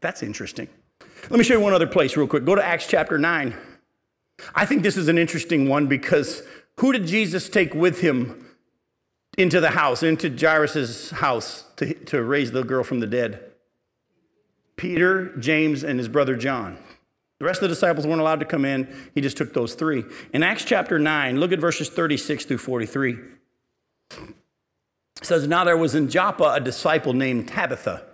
that's 0.00 0.20
interesting. 0.20 0.68
Let 1.30 1.38
me 1.38 1.44
show 1.44 1.54
you 1.54 1.60
one 1.60 1.72
other 1.72 1.86
place 1.86 2.16
real 2.16 2.26
quick. 2.26 2.44
Go 2.44 2.56
to 2.56 2.66
Acts 2.66 2.88
chapter 2.88 3.16
9. 3.16 3.54
I 4.52 4.66
think 4.66 4.82
this 4.82 4.96
is 4.96 5.06
an 5.06 5.16
interesting 5.16 5.68
one 5.68 5.86
because 5.86 6.42
who 6.78 6.90
did 6.90 7.06
Jesus 7.06 7.48
take 7.48 7.72
with 7.72 8.00
him 8.00 8.56
into 9.36 9.60
the 9.60 9.70
house, 9.70 10.02
into 10.02 10.28
Jairus' 10.28 11.12
house 11.12 11.66
to, 11.76 11.94
to 12.06 12.20
raise 12.20 12.50
the 12.50 12.64
girl 12.64 12.82
from 12.82 12.98
the 12.98 13.06
dead? 13.06 13.44
Peter, 14.74 15.36
James, 15.36 15.84
and 15.84 16.00
his 16.00 16.08
brother 16.08 16.34
John. 16.34 16.78
The 17.38 17.44
rest 17.44 17.58
of 17.58 17.68
the 17.68 17.74
disciples 17.74 18.06
weren't 18.06 18.20
allowed 18.20 18.40
to 18.40 18.46
come 18.46 18.64
in. 18.64 18.88
He 19.14 19.20
just 19.20 19.36
took 19.36 19.52
those 19.54 19.74
three. 19.74 20.04
In 20.32 20.42
Acts 20.42 20.64
chapter 20.64 20.98
9, 20.98 21.38
look 21.38 21.52
at 21.52 21.60
verses 21.60 21.88
36 21.88 22.44
through 22.44 22.58
43. 22.58 23.16
It 24.10 24.34
says, 25.22 25.46
Now 25.46 25.64
there 25.64 25.76
was 25.76 25.94
in 25.94 26.08
Joppa 26.08 26.54
a 26.54 26.60
disciple 26.60 27.12
named 27.12 27.48
Tabitha, 27.48 28.04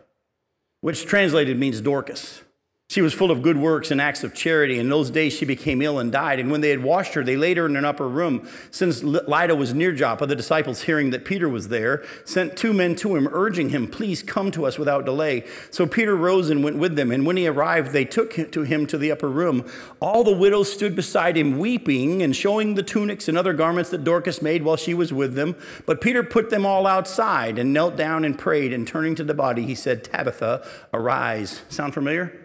which 0.83 1.07
translated 1.07 1.59
means 1.59 1.81
Dorcas. 1.81 2.43
She 2.91 3.03
was 3.03 3.14
full 3.14 3.33
of 3.33 3.43
good 3.43 3.57
works 3.57 3.91
and 3.91 4.00
acts 4.00 4.23
of 4.23 4.35
charity. 4.35 4.79
In 4.79 4.88
those 4.88 5.11
days, 5.11 5.33
she 5.33 5.45
became 5.45 5.83
ill 5.83 5.99
and 5.99 6.12
died. 6.12 6.38
And 6.38 6.50
when 6.50 6.61
they 6.61 6.69
had 6.69 6.83
washed 6.83 7.14
her, 7.14 7.25
they 7.25 7.37
laid 7.37 7.57
her 7.57 7.67
in 7.67 7.76
an 7.76 7.85
upper 7.85 8.07
room. 8.07 8.47
Since 8.71 9.03
Lydda 9.03 9.57
was 9.57 9.75
near 9.75 9.91
Joppa, 9.91 10.26
the 10.26 10.37
disciples, 10.37 10.83
hearing 10.83 11.11
that 11.11 11.25
Peter 11.25 11.49
was 11.49 11.69
there, 11.69 12.05
sent 12.25 12.57
two 12.57 12.73
men 12.73 12.95
to 12.97 13.17
him, 13.17 13.26
urging 13.33 13.71
him, 13.71 13.88
Please 13.88 14.23
come 14.23 14.53
to 14.53 14.64
us 14.64 14.79
without 14.79 15.07
delay. 15.07 15.45
So 15.71 15.88
Peter 15.88 16.14
rose 16.14 16.50
and 16.50 16.62
went 16.62 16.76
with 16.76 16.95
them. 16.95 17.11
And 17.11 17.26
when 17.26 17.37
he 17.37 17.49
arrived, 17.49 17.91
they 17.91 18.05
took 18.05 18.35
him 18.35 18.50
to 18.50 18.62
him 18.62 18.87
to 18.87 18.99
the 18.99 19.11
upper 19.11 19.31
room. 19.31 19.69
All 19.99 20.23
the 20.23 20.37
widows 20.37 20.73
stood 20.73 20.95
beside 20.95 21.37
him, 21.37 21.59
weeping 21.59 22.23
and 22.23 22.37
showing 22.37 22.75
the 22.75 22.83
tunics 22.85 23.29
and 23.29 23.37
other 23.37 23.55
garments 23.55 23.91
that 23.91 24.05
Dorcas 24.05 24.41
made 24.41 24.62
while 24.62 24.76
she 24.76 24.95
was 24.95 25.12
with 25.12 25.35
them. 25.35 25.57
But 25.87 26.00
Peter 26.00 26.23
put 26.23 26.50
them 26.50 26.64
all 26.64 26.87
outside 26.87 27.59
and 27.59 27.73
knelt 27.73 27.97
down 27.97 28.25
and 28.25 28.38
prayed. 28.38 28.73
And 28.73 28.87
turning 28.87 29.17
to 29.17 29.25
the 29.25 29.35
body, 29.35 29.64
he 29.64 29.75
said, 29.75 30.05
Tabitha, 30.05 30.64
arise. 30.93 31.62
Sound 31.71 31.95
familiar? 31.95 32.43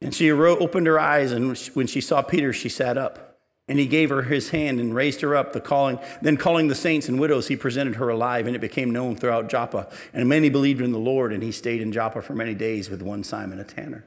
And 0.00 0.14
she 0.14 0.30
opened 0.30 0.86
her 0.86 1.00
eyes, 1.00 1.32
and 1.32 1.56
when 1.74 1.86
she 1.86 2.00
saw 2.00 2.22
Peter, 2.22 2.52
she 2.52 2.68
sat 2.68 2.98
up. 2.98 3.38
And 3.68 3.80
he 3.80 3.86
gave 3.86 4.10
her 4.10 4.22
his 4.22 4.50
hand 4.50 4.78
and 4.78 4.94
raised 4.94 5.22
her 5.22 5.34
up. 5.34 5.52
The 5.52 5.60
calling, 5.60 5.98
then 6.22 6.36
calling 6.36 6.68
the 6.68 6.74
saints 6.76 7.08
and 7.08 7.18
widows, 7.18 7.48
he 7.48 7.56
presented 7.56 7.96
her 7.96 8.08
alive, 8.08 8.46
and 8.46 8.54
it 8.54 8.60
became 8.60 8.92
known 8.92 9.16
throughout 9.16 9.48
Joppa. 9.48 9.88
And 10.12 10.28
many 10.28 10.50
believed 10.50 10.80
in 10.80 10.92
the 10.92 10.98
Lord, 10.98 11.32
and 11.32 11.42
he 11.42 11.50
stayed 11.50 11.80
in 11.80 11.90
Joppa 11.90 12.22
for 12.22 12.34
many 12.34 12.54
days 12.54 12.88
with 12.88 13.02
one 13.02 13.24
Simon, 13.24 13.58
a 13.58 13.64
tanner. 13.64 14.04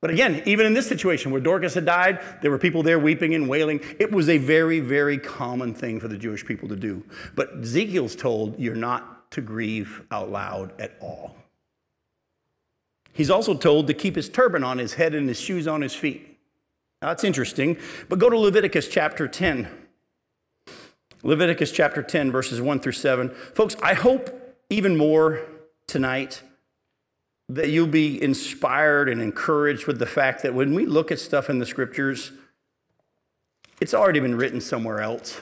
But 0.00 0.10
again, 0.10 0.42
even 0.46 0.66
in 0.66 0.72
this 0.72 0.88
situation 0.88 1.30
where 1.30 1.42
Dorcas 1.42 1.74
had 1.74 1.84
died, 1.84 2.20
there 2.40 2.50
were 2.50 2.58
people 2.58 2.82
there 2.82 2.98
weeping 2.98 3.34
and 3.34 3.48
wailing. 3.48 3.80
It 3.98 4.10
was 4.10 4.28
a 4.28 4.38
very, 4.38 4.80
very 4.80 5.18
common 5.18 5.74
thing 5.74 6.00
for 6.00 6.08
the 6.08 6.16
Jewish 6.16 6.44
people 6.44 6.68
to 6.70 6.76
do. 6.76 7.04
But 7.36 7.58
Ezekiel's 7.60 8.16
told 8.16 8.58
you're 8.58 8.74
not 8.74 9.30
to 9.32 9.40
grieve 9.42 10.02
out 10.10 10.30
loud 10.30 10.72
at 10.80 10.96
all. 11.00 11.36
He's 13.12 13.30
also 13.30 13.54
told 13.54 13.86
to 13.86 13.94
keep 13.94 14.16
his 14.16 14.28
turban 14.28 14.64
on 14.64 14.78
his 14.78 14.94
head 14.94 15.14
and 15.14 15.28
his 15.28 15.40
shoes 15.40 15.66
on 15.66 15.82
his 15.82 15.94
feet. 15.94 16.38
Now, 17.02 17.08
that's 17.08 17.24
interesting, 17.24 17.78
but 18.08 18.18
go 18.18 18.28
to 18.30 18.38
Leviticus 18.38 18.88
chapter 18.88 19.26
10. 19.26 19.68
Leviticus 21.22 21.72
chapter 21.72 22.02
10, 22.02 22.30
verses 22.30 22.60
1 22.60 22.80
through 22.80 22.92
7. 22.92 23.30
Folks, 23.30 23.76
I 23.82 23.94
hope 23.94 24.56
even 24.70 24.96
more 24.96 25.42
tonight 25.86 26.42
that 27.48 27.70
you'll 27.70 27.86
be 27.86 28.22
inspired 28.22 29.08
and 29.08 29.20
encouraged 29.20 29.86
with 29.86 29.98
the 29.98 30.06
fact 30.06 30.42
that 30.42 30.54
when 30.54 30.72
we 30.72 30.86
look 30.86 31.10
at 31.10 31.18
stuff 31.18 31.50
in 31.50 31.58
the 31.58 31.66
scriptures, 31.66 32.32
it's 33.80 33.92
already 33.92 34.20
been 34.20 34.36
written 34.36 34.60
somewhere 34.60 35.00
else. 35.00 35.40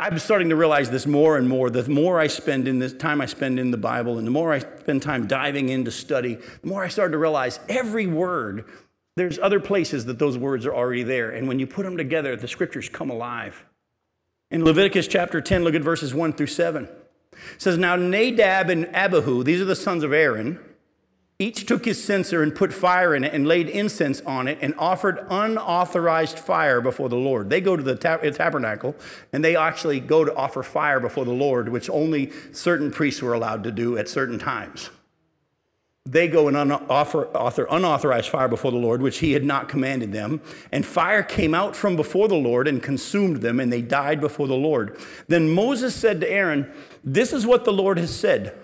I'm 0.00 0.18
starting 0.18 0.48
to 0.48 0.56
realize 0.56 0.88
this 0.88 1.06
more 1.06 1.36
and 1.36 1.46
more. 1.46 1.68
The 1.68 1.86
more 1.90 2.18
I 2.18 2.26
spend 2.26 2.66
in 2.66 2.78
this 2.78 2.94
time 2.94 3.20
I 3.20 3.26
spend 3.26 3.60
in 3.60 3.70
the 3.70 3.76
Bible, 3.76 4.16
and 4.16 4.26
the 4.26 4.30
more 4.30 4.50
I 4.50 4.60
spend 4.60 5.02
time 5.02 5.26
diving 5.26 5.68
into 5.68 5.90
study, 5.90 6.36
the 6.36 6.66
more 6.66 6.82
I 6.82 6.88
start 6.88 7.12
to 7.12 7.18
realize 7.18 7.60
every 7.68 8.06
word, 8.06 8.64
there's 9.16 9.38
other 9.38 9.60
places 9.60 10.06
that 10.06 10.18
those 10.18 10.38
words 10.38 10.64
are 10.64 10.74
already 10.74 11.02
there. 11.02 11.30
And 11.30 11.46
when 11.48 11.58
you 11.58 11.66
put 11.66 11.84
them 11.84 11.98
together, 11.98 12.34
the 12.34 12.48
scriptures 12.48 12.88
come 12.88 13.10
alive. 13.10 13.62
In 14.50 14.64
Leviticus 14.64 15.06
chapter 15.06 15.42
10, 15.42 15.64
look 15.64 15.74
at 15.74 15.82
verses 15.82 16.14
1 16.14 16.32
through 16.32 16.46
7. 16.46 16.84
It 16.84 17.38
says, 17.58 17.76
Now 17.76 17.94
Nadab 17.94 18.70
and 18.70 18.86
Abihu, 18.96 19.42
these 19.42 19.60
are 19.60 19.66
the 19.66 19.76
sons 19.76 20.02
of 20.02 20.14
Aaron, 20.14 20.58
each 21.40 21.64
took 21.64 21.86
his 21.86 22.02
censer 22.02 22.42
and 22.42 22.54
put 22.54 22.72
fire 22.72 23.14
in 23.14 23.24
it 23.24 23.32
and 23.32 23.48
laid 23.48 23.68
incense 23.70 24.20
on 24.20 24.46
it 24.46 24.58
and 24.60 24.74
offered 24.76 25.26
unauthorized 25.30 26.38
fire 26.38 26.82
before 26.82 27.08
the 27.08 27.16
Lord. 27.16 27.48
They 27.48 27.62
go 27.62 27.76
to 27.76 27.82
the 27.82 27.96
tabernacle 27.96 28.94
and 29.32 29.42
they 29.42 29.56
actually 29.56 30.00
go 30.00 30.24
to 30.24 30.34
offer 30.34 30.62
fire 30.62 31.00
before 31.00 31.24
the 31.24 31.32
Lord, 31.32 31.70
which 31.70 31.88
only 31.88 32.30
certain 32.52 32.90
priests 32.90 33.22
were 33.22 33.32
allowed 33.32 33.64
to 33.64 33.72
do 33.72 33.96
at 33.96 34.08
certain 34.08 34.38
times. 34.38 34.90
They 36.04 36.28
go 36.28 36.48
and 36.48 36.56
offer, 36.56 37.26
author, 37.28 37.66
unauthorized 37.70 38.28
fire 38.28 38.48
before 38.48 38.72
the 38.72 38.78
Lord, 38.78 39.00
which 39.00 39.18
he 39.18 39.32
had 39.32 39.44
not 39.44 39.68
commanded 39.68 40.12
them. 40.12 40.42
And 40.72 40.84
fire 40.84 41.22
came 41.22 41.54
out 41.54 41.76
from 41.76 41.94
before 41.96 42.28
the 42.28 42.34
Lord 42.34 42.66
and 42.68 42.82
consumed 42.82 43.38
them, 43.38 43.60
and 43.60 43.72
they 43.72 43.82
died 43.82 44.20
before 44.20 44.48
the 44.48 44.54
Lord. 44.54 44.98
Then 45.28 45.50
Moses 45.50 45.94
said 45.94 46.20
to 46.20 46.30
Aaron, 46.30 46.70
This 47.04 47.32
is 47.32 47.46
what 47.46 47.64
the 47.64 47.72
Lord 47.72 47.98
has 47.98 48.14
said. 48.14 48.59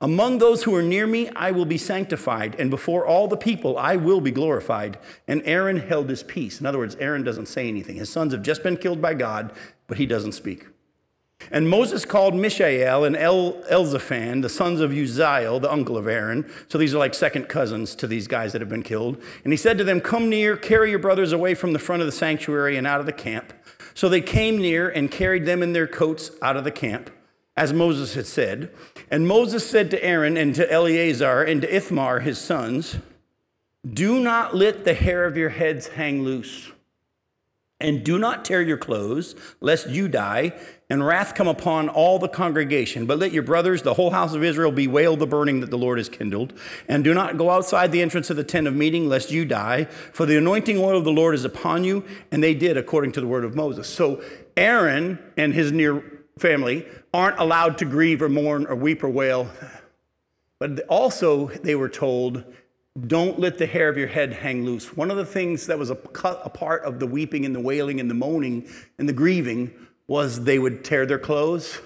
Among 0.00 0.38
those 0.38 0.62
who 0.62 0.76
are 0.76 0.82
near 0.82 1.08
me, 1.08 1.28
I 1.30 1.50
will 1.50 1.64
be 1.64 1.76
sanctified, 1.76 2.54
and 2.56 2.70
before 2.70 3.04
all 3.04 3.26
the 3.26 3.36
people, 3.36 3.76
I 3.76 3.96
will 3.96 4.20
be 4.20 4.30
glorified. 4.30 4.96
And 5.26 5.42
Aaron 5.44 5.78
held 5.78 6.08
his 6.08 6.22
peace. 6.22 6.60
In 6.60 6.66
other 6.66 6.78
words, 6.78 6.96
Aaron 7.00 7.24
doesn't 7.24 7.46
say 7.46 7.68
anything. 7.68 7.96
His 7.96 8.08
sons 8.08 8.32
have 8.32 8.42
just 8.42 8.62
been 8.62 8.76
killed 8.76 9.02
by 9.02 9.14
God, 9.14 9.52
but 9.88 9.98
he 9.98 10.06
doesn't 10.06 10.32
speak. 10.32 10.66
And 11.50 11.68
Moses 11.68 12.04
called 12.04 12.34
Mishael 12.34 13.04
and 13.04 13.16
El- 13.16 13.54
Elzaphan, 13.64 14.42
the 14.42 14.48
sons 14.48 14.80
of 14.80 14.92
Uzziel, 14.92 15.60
the 15.60 15.70
uncle 15.70 15.96
of 15.96 16.06
Aaron. 16.06 16.48
So 16.68 16.78
these 16.78 16.94
are 16.94 16.98
like 16.98 17.14
second 17.14 17.48
cousins 17.48 17.96
to 17.96 18.06
these 18.06 18.28
guys 18.28 18.52
that 18.52 18.60
have 18.60 18.68
been 18.68 18.82
killed. 18.82 19.20
And 19.42 19.52
he 19.52 19.56
said 19.56 19.78
to 19.78 19.84
them, 19.84 20.00
Come 20.00 20.28
near, 20.28 20.56
carry 20.56 20.90
your 20.90 20.98
brothers 21.00 21.32
away 21.32 21.54
from 21.54 21.72
the 21.72 21.78
front 21.78 22.02
of 22.02 22.06
the 22.06 22.12
sanctuary 22.12 22.76
and 22.76 22.86
out 22.86 23.00
of 23.00 23.06
the 23.06 23.12
camp. 23.12 23.52
So 23.94 24.08
they 24.08 24.20
came 24.20 24.58
near 24.58 24.88
and 24.88 25.10
carried 25.10 25.44
them 25.44 25.60
in 25.62 25.72
their 25.72 25.88
coats 25.88 26.30
out 26.40 26.56
of 26.56 26.62
the 26.62 26.70
camp 26.70 27.10
as 27.58 27.72
Moses 27.72 28.14
had 28.14 28.26
said. 28.26 28.70
And 29.10 29.26
Moses 29.26 29.68
said 29.68 29.90
to 29.90 30.04
Aaron 30.04 30.36
and 30.36 30.54
to 30.54 30.70
Eleazar 30.70 31.42
and 31.42 31.62
to 31.62 31.74
Ithamar, 31.74 32.20
his 32.20 32.38
sons, 32.38 32.98
Do 33.90 34.20
not 34.20 34.54
let 34.54 34.84
the 34.84 34.94
hair 34.94 35.24
of 35.24 35.36
your 35.36 35.48
heads 35.50 35.88
hang 35.88 36.22
loose, 36.22 36.72
and 37.80 38.04
do 38.04 38.18
not 38.18 38.44
tear 38.44 38.60
your 38.60 38.76
clothes, 38.76 39.34
lest 39.60 39.88
you 39.88 40.08
die, 40.08 40.52
and 40.90 41.06
wrath 41.06 41.34
come 41.34 41.46
upon 41.46 41.88
all 41.88 42.18
the 42.18 42.28
congregation. 42.28 43.06
But 43.06 43.18
let 43.18 43.32
your 43.32 43.42
brothers, 43.42 43.82
the 43.82 43.94
whole 43.94 44.10
house 44.10 44.34
of 44.34 44.42
Israel, 44.42 44.72
bewail 44.72 45.16
the 45.16 45.26
burning 45.26 45.60
that 45.60 45.70
the 45.70 45.78
Lord 45.78 45.98
has 45.98 46.08
kindled. 46.08 46.52
And 46.88 47.04
do 47.04 47.14
not 47.14 47.38
go 47.38 47.50
outside 47.50 47.92
the 47.92 48.02
entrance 48.02 48.30
of 48.30 48.36
the 48.36 48.44
tent 48.44 48.66
of 48.66 48.74
meeting, 48.74 49.08
lest 49.08 49.30
you 49.30 49.44
die, 49.44 49.84
for 49.84 50.26
the 50.26 50.36
anointing 50.36 50.76
oil 50.76 50.98
of 50.98 51.04
the 51.04 51.12
Lord 51.12 51.34
is 51.34 51.44
upon 51.44 51.84
you. 51.84 52.04
And 52.32 52.42
they 52.42 52.54
did 52.54 52.76
according 52.76 53.12
to 53.12 53.20
the 53.20 53.26
word 53.26 53.44
of 53.44 53.54
Moses. 53.54 53.86
So 53.86 54.22
Aaron 54.56 55.18
and 55.36 55.54
his 55.54 55.70
near 55.70 56.02
family 56.38 56.86
aren't 57.12 57.38
allowed 57.38 57.78
to 57.78 57.84
grieve 57.84 58.22
or 58.22 58.28
mourn 58.28 58.66
or 58.66 58.74
weep 58.74 59.02
or 59.02 59.08
wail. 59.08 59.50
But 60.58 60.80
also, 60.88 61.48
they 61.48 61.74
were 61.74 61.88
told, 61.88 62.44
don't 63.06 63.38
let 63.38 63.58
the 63.58 63.66
hair 63.66 63.88
of 63.88 63.96
your 63.96 64.08
head 64.08 64.32
hang 64.32 64.64
loose. 64.64 64.96
One 64.96 65.10
of 65.10 65.16
the 65.16 65.24
things 65.24 65.66
that 65.66 65.78
was 65.78 65.90
a, 65.90 65.98
a 66.22 66.50
part 66.50 66.82
of 66.84 66.98
the 66.98 67.06
weeping 67.06 67.44
and 67.44 67.54
the 67.54 67.60
wailing 67.60 68.00
and 68.00 68.10
the 68.10 68.14
moaning 68.14 68.68
and 68.98 69.08
the 69.08 69.12
grieving 69.12 69.72
was 70.08 70.44
they 70.44 70.58
would 70.58 70.84
tear 70.84 71.06
their 71.06 71.18
clothes, 71.18 71.80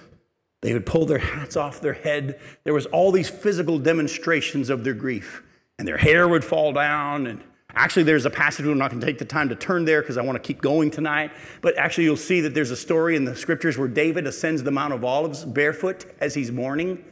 they 0.63 0.73
would 0.73 0.87
pull 0.87 1.05
their 1.07 1.19
hats 1.19 1.57
off 1.57 1.81
their 1.81 1.93
head. 1.93 2.41
There 2.65 2.73
was 2.73 2.87
all 2.87 3.13
these 3.13 3.29
physical 3.29 3.79
demonstrations 3.79 4.71
of 4.71 4.85
their 4.85 4.95
grief, 4.95 5.43
and 5.79 5.87
their 5.87 5.99
hair 5.99 6.29
would 6.29 6.45
fall 6.45 6.73
down 6.73 7.27
and 7.27 7.43
Actually, 7.75 8.03
there's 8.03 8.27
a 8.27 8.31
passage, 8.31 8.67
we're 8.67 8.75
not 8.75 8.91
going 8.91 9.01
to 9.01 9.07
take 9.07 9.19
the 9.19 9.25
time 9.25 9.49
to 9.49 9.55
turn 9.57 9.85
there 9.85 10.03
because 10.03 10.19
I 10.19 10.23
want 10.23 10.37
to 10.37 10.47
keep 10.47 10.61
going 10.61 10.91
tonight. 10.91 11.31
But 11.63 11.77
actually, 11.79 12.05
you'll 12.05 12.17
see 12.17 12.41
that 12.43 12.55
there's 12.55 12.71
a 12.71 12.77
story 12.77 13.17
in 13.17 13.25
the 13.25 13.35
scriptures 13.35 13.79
where 13.79 13.89
David 13.89 14.27
ascends 14.27 14.63
the 14.63 14.71
Mount 14.71 14.93
of 14.93 15.05
Olives 15.05 15.45
barefoot 15.45 16.05
as 16.21 16.35
he's 16.35 16.51
mourning. 16.53 17.03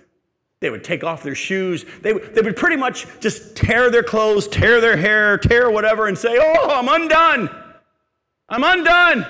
They 0.60 0.68
would 0.68 0.84
take 0.84 1.02
off 1.02 1.22
their 1.22 1.34
shoes. 1.34 1.86
They, 2.02 2.12
would- 2.12 2.34
they 2.34 2.42
would 2.42 2.56
pretty 2.56 2.76
much 2.76 3.06
just 3.20 3.56
tear 3.56 3.90
their 3.90 4.02
clothes, 4.02 4.46
tear 4.48 4.80
their 4.82 4.96
hair, 4.98 5.38
tear 5.38 5.70
whatever, 5.70 6.06
and 6.06 6.18
say, 6.18 6.36
Oh, 6.38 6.68
I'm 6.70 6.88
undone. 6.88 7.48
I'm 8.48 8.62
undone. 8.64 9.24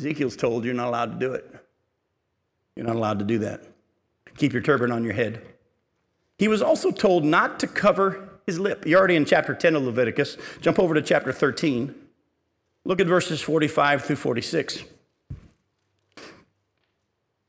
Ezekiel's 0.00 0.36
told 0.36 0.64
you're 0.64 0.74
not 0.74 0.88
allowed 0.88 1.12
to 1.12 1.26
do 1.26 1.32
it. 1.34 1.44
You're 2.76 2.86
not 2.86 2.96
allowed 2.96 3.18
to 3.18 3.24
do 3.24 3.38
that. 3.40 3.62
Keep 4.36 4.52
your 4.54 4.62
turban 4.62 4.90
on 4.90 5.04
your 5.04 5.12
head. 5.12 5.42
He 6.38 6.48
was 6.48 6.62
also 6.62 6.90
told 6.90 7.24
not 7.24 7.60
to 7.60 7.66
cover 7.66 8.30
his 8.46 8.58
lip. 8.58 8.84
You're 8.86 8.98
already 8.98 9.16
in 9.16 9.24
chapter 9.24 9.54
10 9.54 9.76
of 9.76 9.82
Leviticus. 9.82 10.36
Jump 10.60 10.78
over 10.78 10.94
to 10.94 11.02
chapter 11.02 11.32
13. 11.32 11.94
Look 12.84 13.00
at 13.00 13.06
verses 13.06 13.40
45 13.40 14.04
through 14.04 14.16
46. 14.16 14.84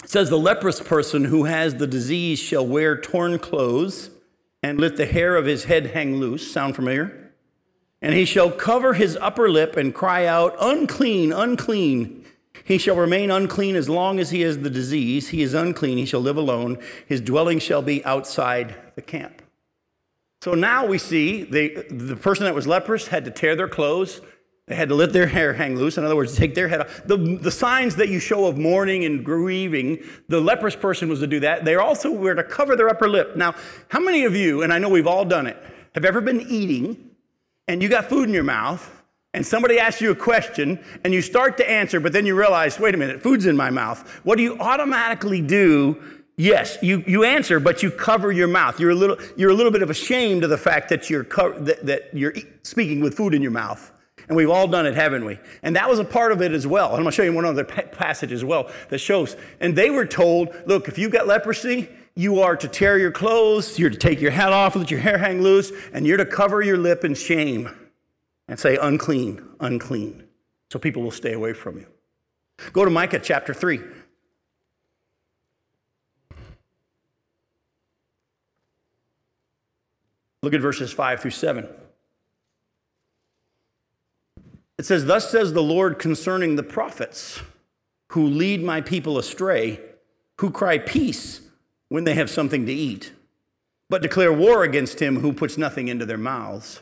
It 0.03 0.09
says, 0.09 0.29
The 0.29 0.37
leprous 0.37 0.81
person 0.81 1.25
who 1.25 1.45
has 1.45 1.75
the 1.75 1.87
disease 1.87 2.39
shall 2.39 2.65
wear 2.65 2.99
torn 2.99 3.39
clothes 3.39 4.09
and 4.61 4.79
let 4.79 4.97
the 4.97 5.05
hair 5.05 5.35
of 5.35 5.45
his 5.45 5.65
head 5.65 5.87
hang 5.87 6.17
loose. 6.17 6.51
Sound 6.51 6.75
familiar? 6.75 7.31
And 8.01 8.13
he 8.13 8.25
shall 8.25 8.51
cover 8.51 8.93
his 8.93 9.17
upper 9.21 9.49
lip 9.49 9.77
and 9.77 9.93
cry 9.93 10.25
out, 10.25 10.55
Unclean, 10.59 11.31
unclean. 11.31 12.25
He 12.65 12.77
shall 12.77 12.95
remain 12.95 13.31
unclean 13.31 13.75
as 13.75 13.89
long 13.89 14.19
as 14.19 14.29
he 14.29 14.41
has 14.41 14.59
the 14.59 14.69
disease. 14.69 15.29
He 15.29 15.41
is 15.41 15.53
unclean. 15.53 15.97
He 15.97 16.05
shall 16.05 16.21
live 16.21 16.37
alone. 16.37 16.79
His 17.05 17.19
dwelling 17.21 17.59
shall 17.59 17.81
be 17.81 18.03
outside 18.05 18.75
the 18.95 19.01
camp. 19.01 19.42
So 20.43 20.55
now 20.55 20.85
we 20.85 20.97
see 20.97 21.43
the, 21.43 21.85
the 21.89 22.17
person 22.17 22.43
that 22.43 22.53
was 22.53 22.67
leprous 22.67 23.07
had 23.07 23.23
to 23.23 23.31
tear 23.31 23.55
their 23.55 23.69
clothes. 23.69 24.19
They 24.67 24.75
had 24.75 24.89
to 24.89 24.95
let 24.95 25.13
their 25.13 25.27
hair 25.37 25.53
hang 25.53 25.77
loose. 25.77 25.97
In 25.97 26.03
other 26.03 26.17
words, 26.17 26.35
take 26.35 26.53
their 26.53 26.67
head 26.67 26.81
off. 26.81 27.03
The, 27.05 27.15
the 27.15 27.49
signs 27.49 27.95
that 27.95 28.09
you 28.09 28.19
show 28.19 28.45
of 28.45 28.57
mourning 28.57 29.05
and 29.05 29.23
grieving, 29.23 30.03
the 30.27 30.41
leprous 30.41 30.75
person 30.75 31.07
was 31.07 31.21
to 31.21 31.27
do 31.27 31.39
that. 31.39 31.63
They 31.63 31.75
also 31.75 32.11
were 32.11 32.35
to 32.35 32.43
cover 32.43 32.75
their 32.75 32.89
upper 32.89 33.07
lip. 33.07 33.37
Now, 33.37 33.55
how 33.87 34.01
many 34.01 34.25
of 34.25 34.35
you, 34.35 34.63
and 34.63 34.73
I 34.73 34.79
know 34.79 34.89
we've 34.89 35.07
all 35.07 35.23
done 35.23 35.47
it, 35.47 35.55
have 35.95 36.03
ever 36.03 36.19
been 36.19 36.41
eating 36.41 37.11
and 37.69 37.81
you 37.81 37.87
got 37.87 38.09
food 38.09 38.27
in 38.27 38.33
your 38.33 38.43
mouth 38.43 39.01
and 39.33 39.47
somebody 39.47 39.79
asks 39.79 40.01
you 40.01 40.11
a 40.11 40.15
question 40.15 40.83
and 41.05 41.13
you 41.13 41.21
start 41.21 41.55
to 41.55 41.71
answer, 41.71 42.01
but 42.01 42.11
then 42.11 42.25
you 42.25 42.37
realize, 42.37 42.81
wait 42.81 42.95
a 42.95 42.97
minute, 42.97 43.23
food's 43.23 43.45
in 43.45 43.55
my 43.55 43.69
mouth. 43.69 44.05
What 44.25 44.35
do 44.35 44.43
you 44.43 44.59
automatically 44.59 45.39
do? 45.39 46.03
Yes, 46.35 46.77
you, 46.81 47.03
you 47.05 47.23
answer, 47.23 47.59
but 47.59 47.83
you 47.83 47.91
cover 47.91 48.31
your 48.31 48.47
mouth. 48.47 48.79
You're 48.79 48.91
a 48.91 48.95
little, 48.95 49.17
you're 49.37 49.51
a 49.51 49.53
little 49.53 49.71
bit 49.71 49.83
of 49.83 49.89
ashamed 49.89 50.43
of 50.43 50.49
the 50.49 50.57
fact 50.57 50.89
that 50.89 51.09
you're, 51.09 51.23
co- 51.23 51.57
that, 51.59 51.85
that 51.85 52.09
you're 52.13 52.33
speaking 52.63 53.01
with 53.01 53.15
food 53.15 53.33
in 53.35 53.41
your 53.41 53.51
mouth. 53.51 53.91
And 54.27 54.37
we've 54.37 54.49
all 54.49 54.67
done 54.67 54.85
it, 54.85 54.95
haven't 54.95 55.25
we? 55.25 55.37
And 55.61 55.75
that 55.75 55.89
was 55.89 55.99
a 55.99 56.05
part 56.05 56.31
of 56.31 56.41
it 56.41 56.53
as 56.53 56.65
well. 56.65 56.87
And 56.87 56.95
I'm 56.95 57.03
going 57.03 57.11
to 57.11 57.15
show 57.15 57.23
you 57.23 57.33
one 57.33 57.45
other 57.45 57.65
pa- 57.65 57.83
passage 57.83 58.31
as 58.31 58.43
well 58.43 58.71
that 58.89 58.99
shows. 58.99 59.35
And 59.59 59.75
they 59.75 59.89
were 59.89 60.05
told, 60.05 60.55
look, 60.65 60.87
if 60.87 60.97
you've 60.97 61.11
got 61.11 61.27
leprosy, 61.27 61.89
you 62.15 62.39
are 62.39 62.55
to 62.55 62.67
tear 62.67 62.97
your 62.97 63.11
clothes, 63.11 63.77
you're 63.77 63.89
to 63.89 63.97
take 63.97 64.21
your 64.21 64.31
hat 64.31 64.53
off, 64.53 64.75
let 64.75 64.89
your 64.89 65.01
hair 65.01 65.17
hang 65.17 65.41
loose, 65.41 65.71
and 65.93 66.07
you're 66.07 66.17
to 66.17 66.25
cover 66.25 66.61
your 66.61 66.77
lip 66.77 67.03
in 67.03 67.15
shame 67.15 67.69
and 68.47 68.59
say, 68.59 68.77
unclean, 68.77 69.43
unclean, 69.59 70.23
so 70.71 70.79
people 70.79 71.03
will 71.03 71.11
stay 71.11 71.33
away 71.33 71.53
from 71.53 71.77
you. 71.77 71.85
Go 72.71 72.85
to 72.85 72.91
Micah 72.91 73.19
chapter 73.19 73.53
3. 73.53 73.79
Look 80.43 80.53
at 80.53 80.59
verses 80.59 80.91
5 80.91 81.21
through 81.21 81.31
7. 81.31 81.67
It 84.77 84.85
says, 84.85 85.05
Thus 85.05 85.31
says 85.31 85.53
the 85.53 85.63
Lord 85.63 85.97
concerning 85.97 86.57
the 86.57 86.63
prophets 86.63 87.41
who 88.09 88.27
lead 88.27 88.61
my 88.61 88.81
people 88.81 89.17
astray, 89.17 89.79
who 90.41 90.51
cry 90.51 90.77
peace 90.77 91.39
when 91.87 92.03
they 92.03 92.13
have 92.15 92.29
something 92.29 92.65
to 92.65 92.73
eat, 92.73 93.13
but 93.89 94.01
declare 94.01 94.33
war 94.33 94.63
against 94.63 95.01
him 95.01 95.21
who 95.21 95.31
puts 95.31 95.57
nothing 95.57 95.87
into 95.87 96.05
their 96.05 96.17
mouths. 96.17 96.81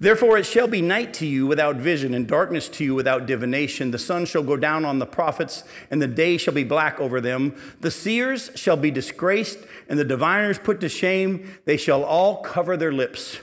Therefore, 0.00 0.38
it 0.38 0.46
shall 0.46 0.66
be 0.66 0.82
night 0.82 1.14
to 1.14 1.26
you 1.26 1.46
without 1.46 1.76
vision, 1.76 2.14
and 2.14 2.26
darkness 2.26 2.68
to 2.70 2.84
you 2.84 2.94
without 2.94 3.26
divination. 3.26 3.90
The 3.90 3.98
sun 3.98 4.24
shall 4.26 4.42
go 4.42 4.56
down 4.56 4.84
on 4.84 4.98
the 4.98 5.06
prophets, 5.06 5.64
and 5.90 6.02
the 6.02 6.08
day 6.08 6.36
shall 6.36 6.54
be 6.54 6.64
black 6.64 7.00
over 7.00 7.20
them. 7.20 7.54
The 7.80 7.90
seers 7.90 8.50
shall 8.54 8.76
be 8.76 8.90
disgraced, 8.90 9.58
and 9.88 9.98
the 9.98 10.04
diviners 10.04 10.58
put 10.58 10.80
to 10.80 10.88
shame. 10.88 11.58
They 11.64 11.76
shall 11.76 12.04
all 12.04 12.42
cover 12.42 12.76
their 12.76 12.92
lips, 12.92 13.38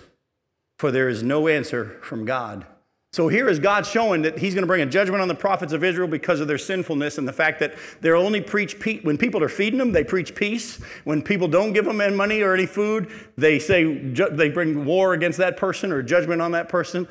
for 0.78 0.92
there 0.92 1.10
is 1.10 1.24
no 1.24 1.48
answer 1.48 1.98
from 2.02 2.26
God. 2.26 2.66
So 3.14 3.28
here 3.28 3.50
is 3.50 3.60
God 3.60 3.86
showing 3.86 4.22
that 4.22 4.38
He's 4.38 4.54
going 4.54 4.64
to 4.64 4.68
bring 4.68 4.82
a 4.82 4.86
judgment 4.86 5.22
on 5.22 5.28
the 5.28 5.36
prophets 5.36 5.74
of 5.74 5.84
Israel 5.84 6.08
because 6.08 6.40
of 6.40 6.48
their 6.48 6.58
sinfulness 6.58 7.18
and 7.18 7.28
the 7.28 7.34
fact 7.34 7.60
that 7.60 7.76
they're 8.00 8.16
only 8.16 8.40
preach 8.40 8.80
peace. 8.80 9.04
When 9.04 9.18
people 9.18 9.44
are 9.44 9.50
feeding 9.50 9.80
them, 9.80 9.92
they 9.92 10.06
preach 10.06 10.34
peace. 10.34 10.78
When 11.04 11.22
people 11.22 11.50
don't 11.50 11.74
give 11.74 11.84
them 11.84 12.00
any 12.00 12.16
money 12.16 12.42
or 12.42 12.54
any 12.54 12.66
food, 12.66 13.12
they 13.36 13.60
say 13.60 13.84
they 13.84 14.50
bring 14.50 14.86
war 14.86 15.12
against 15.12 15.38
that 15.40 15.58
person 15.58 15.92
or 15.92 16.02
judgment 16.02 16.42
on 16.42 16.54
that 16.54 16.70
person. 16.70 17.06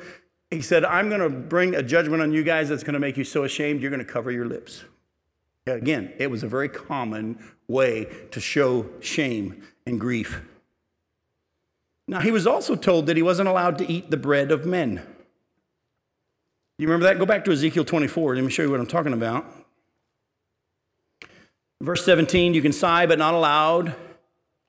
He 0.49 0.61
said, 0.61 0.83
"I'm 0.83 1.07
going 1.07 1.21
to 1.21 1.29
bring 1.29 1.75
a 1.75 1.83
judgment 1.83 2.23
on 2.23 2.33
you 2.33 2.43
guys 2.43 2.69
that's 2.69 2.83
going 2.83 2.95
to 2.95 2.99
make 2.99 3.15
you 3.15 3.23
so 3.23 3.43
ashamed 3.43 3.81
you're 3.81 3.91
going 3.91 4.03
to 4.03 4.11
cover 4.11 4.31
your 4.31 4.47
lips." 4.47 4.83
Again, 5.67 6.13
it 6.17 6.31
was 6.31 6.41
a 6.41 6.47
very 6.47 6.67
common 6.67 7.37
way 7.67 8.07
to 8.31 8.39
show 8.39 8.89
shame 9.01 9.61
and 9.85 9.99
grief. 9.99 10.41
Now, 12.07 12.21
he 12.21 12.31
was 12.31 12.47
also 12.47 12.75
told 12.75 13.05
that 13.05 13.15
he 13.15 13.21
wasn't 13.21 13.47
allowed 13.47 13.77
to 13.77 13.89
eat 13.89 14.09
the 14.09 14.17
bread 14.17 14.51
of 14.51 14.65
men. 14.65 15.03
You 16.81 16.87
remember 16.87 17.05
that? 17.05 17.19
Go 17.19 17.27
back 17.27 17.45
to 17.45 17.51
Ezekiel 17.51 17.85
24. 17.85 18.33
Let 18.33 18.43
me 18.43 18.49
show 18.49 18.63
you 18.63 18.71
what 18.71 18.79
I'm 18.79 18.87
talking 18.87 19.13
about. 19.13 19.45
Verse 21.79 22.03
17 22.03 22.55
You 22.55 22.61
can 22.63 22.73
sigh, 22.73 23.05
but 23.05 23.19
not 23.19 23.35
aloud. 23.35 23.93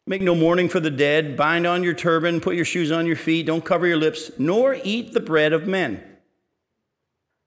Make 0.07 0.21
no 0.21 0.35
mourning 0.35 0.69
for 0.69 0.79
the 0.79 0.91
dead. 0.91 1.39
Bind 1.39 1.67
on 1.67 1.83
your 1.83 1.95
turban. 1.95 2.43
Put 2.43 2.55
your 2.55 2.67
shoes 2.67 2.93
on 2.93 3.07
your 3.07 3.17
feet. 3.17 3.47
Don't 3.47 3.65
cover 3.65 3.87
your 3.87 3.97
lips, 3.97 4.31
nor 4.39 4.77
eat 4.85 5.15
the 5.15 5.21
bread 5.21 5.55
of 5.55 5.67
men. 5.67 6.05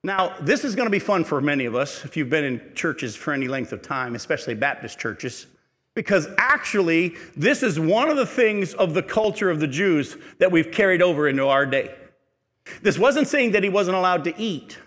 Now, 0.04 0.36
this 0.42 0.64
is 0.66 0.74
going 0.74 0.88
to 0.88 0.92
be 0.92 0.98
fun 0.98 1.26
for 1.26 1.40
many 1.42 1.66
of 1.66 1.76
us 1.76 2.04
if 2.04 2.18
you've 2.18 2.32
been 2.32 2.44
in 2.44 2.74
churches 2.74 3.16
for 3.16 3.34
any 3.34 3.48
length 3.48 3.72
of 3.72 3.84
time, 3.84 4.16
especially 4.16 4.56
Baptist 4.56 4.98
churches, 4.98 5.46
because 5.94 6.28
actually, 6.40 7.14
this 7.38 7.62
is 7.62 7.80
one 7.80 8.10
of 8.10 8.18
the 8.18 8.26
things 8.26 8.74
of 8.74 8.96
the 8.96 9.04
culture 9.04 9.52
of 9.52 9.60
the 9.60 9.68
Jews 9.68 10.18
that 10.40 10.52
we've 10.52 10.72
carried 10.72 11.04
over 11.04 11.28
into 11.28 11.46
our 11.46 11.68
day. 11.68 11.94
This 12.82 12.98
wasn't 12.98 13.28
saying 13.28 13.52
that 13.52 13.64
he 13.64 13.70
wasn't 13.70 13.98
allowed 13.98 14.24
to 14.26 14.40
eat. 14.40 14.78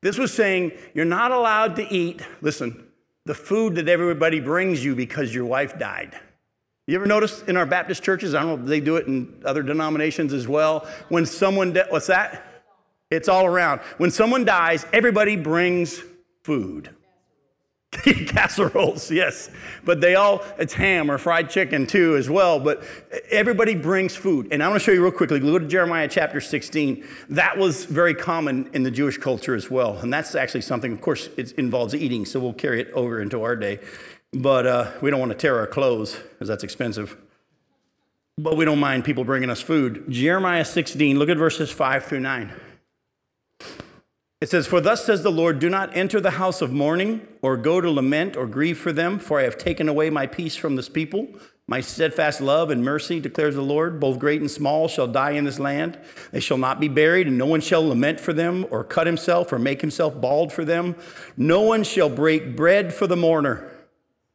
This 0.00 0.18
was 0.18 0.32
saying 0.32 0.72
you're 0.94 1.04
not 1.04 1.32
allowed 1.32 1.76
to 1.76 1.92
eat, 1.92 2.22
listen, 2.40 2.86
the 3.24 3.34
food 3.34 3.74
that 3.74 3.88
everybody 3.88 4.40
brings 4.40 4.84
you 4.84 4.94
because 4.94 5.34
your 5.34 5.44
wife 5.44 5.78
died. 5.78 6.18
You 6.86 6.96
ever 6.96 7.06
notice 7.06 7.42
in 7.42 7.56
our 7.58 7.66
Baptist 7.66 8.02
churches, 8.02 8.34
I 8.34 8.40
don't 8.40 8.48
know 8.48 8.62
if 8.62 8.68
they 8.68 8.80
do 8.80 8.96
it 8.96 9.06
in 9.06 9.42
other 9.44 9.62
denominations 9.62 10.32
as 10.32 10.48
well, 10.48 10.88
when 11.10 11.26
someone, 11.26 11.74
de- 11.74 11.86
what's 11.90 12.06
that? 12.06 12.64
It's 13.10 13.28
all 13.28 13.44
around. 13.44 13.80
When 13.98 14.10
someone 14.10 14.44
dies, 14.44 14.86
everybody 14.92 15.36
brings 15.36 16.02
food. 16.42 16.94
Casseroles, 18.26 19.10
yes. 19.10 19.50
But 19.82 20.00
they 20.00 20.14
all, 20.14 20.42
it's 20.58 20.74
ham 20.74 21.10
or 21.10 21.16
fried 21.16 21.48
chicken 21.48 21.86
too, 21.86 22.16
as 22.16 22.28
well. 22.28 22.60
But 22.60 22.82
everybody 23.30 23.74
brings 23.74 24.14
food. 24.14 24.48
And 24.50 24.62
I 24.62 24.68
want 24.68 24.80
to 24.80 24.84
show 24.84 24.92
you 24.92 25.02
real 25.02 25.10
quickly. 25.12 25.40
Go 25.40 25.58
to 25.58 25.66
Jeremiah 25.66 26.06
chapter 26.06 26.40
16. 26.40 27.06
That 27.30 27.56
was 27.56 27.86
very 27.86 28.14
common 28.14 28.68
in 28.74 28.82
the 28.82 28.90
Jewish 28.90 29.16
culture 29.16 29.54
as 29.54 29.70
well. 29.70 29.96
And 29.98 30.12
that's 30.12 30.34
actually 30.34 30.60
something, 30.60 30.92
of 30.92 31.00
course, 31.00 31.30
it 31.38 31.52
involves 31.52 31.94
eating, 31.94 32.26
so 32.26 32.40
we'll 32.40 32.52
carry 32.52 32.80
it 32.80 32.90
over 32.92 33.22
into 33.22 33.42
our 33.42 33.56
day. 33.56 33.80
But 34.34 34.66
uh, 34.66 34.92
we 35.00 35.10
don't 35.10 35.20
want 35.20 35.32
to 35.32 35.38
tear 35.38 35.58
our 35.58 35.66
clothes 35.66 36.14
because 36.14 36.48
that's 36.48 36.64
expensive. 36.64 37.16
But 38.36 38.56
we 38.56 38.66
don't 38.66 38.78
mind 38.78 39.04
people 39.04 39.24
bringing 39.24 39.48
us 39.48 39.62
food. 39.62 40.04
Jeremiah 40.10 40.64
16, 40.64 41.18
look 41.18 41.30
at 41.30 41.38
verses 41.38 41.70
5 41.70 42.04
through 42.04 42.20
9. 42.20 42.52
It 44.40 44.48
says, 44.48 44.68
For 44.68 44.80
thus 44.80 45.04
says 45.04 45.24
the 45.24 45.32
Lord, 45.32 45.58
do 45.58 45.68
not 45.68 45.96
enter 45.96 46.20
the 46.20 46.32
house 46.32 46.62
of 46.62 46.72
mourning, 46.72 47.26
or 47.42 47.56
go 47.56 47.80
to 47.80 47.90
lament, 47.90 48.36
or 48.36 48.46
grieve 48.46 48.78
for 48.78 48.92
them, 48.92 49.18
for 49.18 49.40
I 49.40 49.42
have 49.42 49.58
taken 49.58 49.88
away 49.88 50.10
my 50.10 50.28
peace 50.28 50.54
from 50.54 50.76
this 50.76 50.88
people. 50.88 51.28
My 51.66 51.80
steadfast 51.80 52.40
love 52.40 52.70
and 52.70 52.84
mercy, 52.84 53.18
declares 53.18 53.56
the 53.56 53.62
Lord, 53.62 53.98
both 53.98 54.20
great 54.20 54.40
and 54.40 54.50
small 54.50 54.86
shall 54.86 55.08
die 55.08 55.32
in 55.32 55.44
this 55.44 55.58
land. 55.58 55.98
They 56.30 56.40
shall 56.40 56.56
not 56.56 56.78
be 56.78 56.86
buried, 56.86 57.26
and 57.26 57.36
no 57.36 57.46
one 57.46 57.60
shall 57.60 57.86
lament 57.86 58.20
for 58.20 58.32
them, 58.32 58.64
or 58.70 58.84
cut 58.84 59.08
himself, 59.08 59.52
or 59.52 59.58
make 59.58 59.80
himself 59.80 60.18
bald 60.20 60.52
for 60.52 60.64
them. 60.64 60.94
No 61.36 61.62
one 61.62 61.82
shall 61.82 62.08
break 62.08 62.54
bread 62.54 62.94
for 62.94 63.08
the 63.08 63.16
mourner 63.16 63.68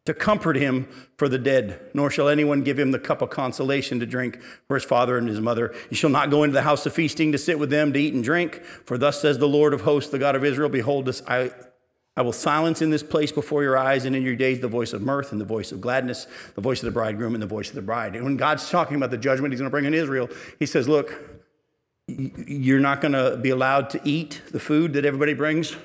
to 0.05 0.13
comfort 0.13 0.57
him 0.57 0.87
for 1.17 1.29
the 1.29 1.37
dead, 1.37 1.79
nor 1.93 2.11
shall 2.11 2.27
anyone 2.27 2.61
give 2.61 2.77
him 2.77 2.91
the 2.91 2.99
cup 2.99 3.21
of 3.21 3.29
consolation 3.29 3.99
to 4.01 4.05
drink 4.05 4.41
for 4.67 4.75
his 4.75 4.83
father 4.83 5.17
and 5.17 5.29
his 5.29 5.39
mother. 5.39 5.73
You 5.89 5.95
shall 5.95 6.09
not 6.09 6.29
go 6.29 6.43
into 6.43 6.53
the 6.53 6.63
house 6.63 6.85
of 6.85 6.93
feasting 6.93 7.31
to 7.31 7.37
sit 7.37 7.57
with 7.57 7.69
them 7.69 7.93
to 7.93 7.99
eat 7.99 8.13
and 8.13 8.23
drink, 8.23 8.63
for 8.85 8.97
thus 8.97 9.21
says 9.21 9.37
the 9.37 9.47
Lord 9.47 9.73
of 9.73 9.81
hosts, 9.81 10.11
the 10.11 10.19
God 10.19 10.35
of 10.35 10.43
Israel 10.43 10.67
Behold, 10.67 11.05
this, 11.05 11.21
I, 11.25 11.51
I 12.17 12.21
will 12.21 12.33
silence 12.33 12.81
in 12.81 12.89
this 12.89 13.01
place 13.01 13.31
before 13.31 13.63
your 13.63 13.77
eyes 13.77 14.03
and 14.03 14.13
in 14.13 14.23
your 14.23 14.35
days 14.35 14.59
the 14.59 14.67
voice 14.67 14.91
of 14.91 15.01
mirth 15.01 15.31
and 15.31 15.39
the 15.39 15.45
voice 15.45 15.71
of 15.71 15.79
gladness, 15.79 16.27
the 16.55 16.61
voice 16.61 16.81
of 16.81 16.85
the 16.85 16.91
bridegroom 16.91 17.33
and 17.33 17.41
the 17.41 17.47
voice 17.47 17.69
of 17.69 17.75
the 17.75 17.81
bride. 17.81 18.15
And 18.15 18.25
when 18.25 18.35
God's 18.35 18.69
talking 18.69 18.97
about 18.97 19.09
the 19.09 19.17
judgment 19.17 19.53
he's 19.53 19.61
going 19.61 19.69
to 19.69 19.71
bring 19.71 19.85
on 19.85 19.93
Israel, 19.93 20.29
he 20.59 20.65
says, 20.65 20.89
Look, 20.89 21.17
you're 22.07 22.81
not 22.81 22.99
going 22.99 23.13
to 23.13 23.37
be 23.37 23.51
allowed 23.51 23.89
to 23.91 24.01
eat 24.03 24.41
the 24.51 24.59
food 24.59 24.93
that 24.93 25.05
everybody 25.05 25.33
brings 25.33 25.77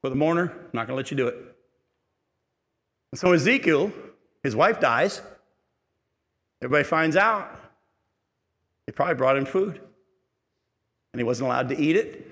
for 0.00 0.08
the 0.08 0.16
mourner. 0.16 0.50
I'm 0.50 0.70
not 0.72 0.86
going 0.86 0.88
to 0.88 0.94
let 0.94 1.10
you 1.10 1.16
do 1.18 1.28
it. 1.28 1.53
And 3.14 3.18
so 3.20 3.32
Ezekiel 3.32 3.92
His 4.42 4.56
wife 4.56 4.80
dies. 4.80 5.22
Everybody 6.60 6.82
finds 6.82 7.14
out. 7.14 7.48
They 8.86 8.92
probably 8.92 9.14
brought 9.14 9.36
him 9.36 9.46
food. 9.46 9.80
And 11.12 11.20
he 11.20 11.22
wasn't 11.22 11.46
allowed 11.46 11.68
to 11.68 11.78
eat 11.78 11.94
it, 11.94 12.28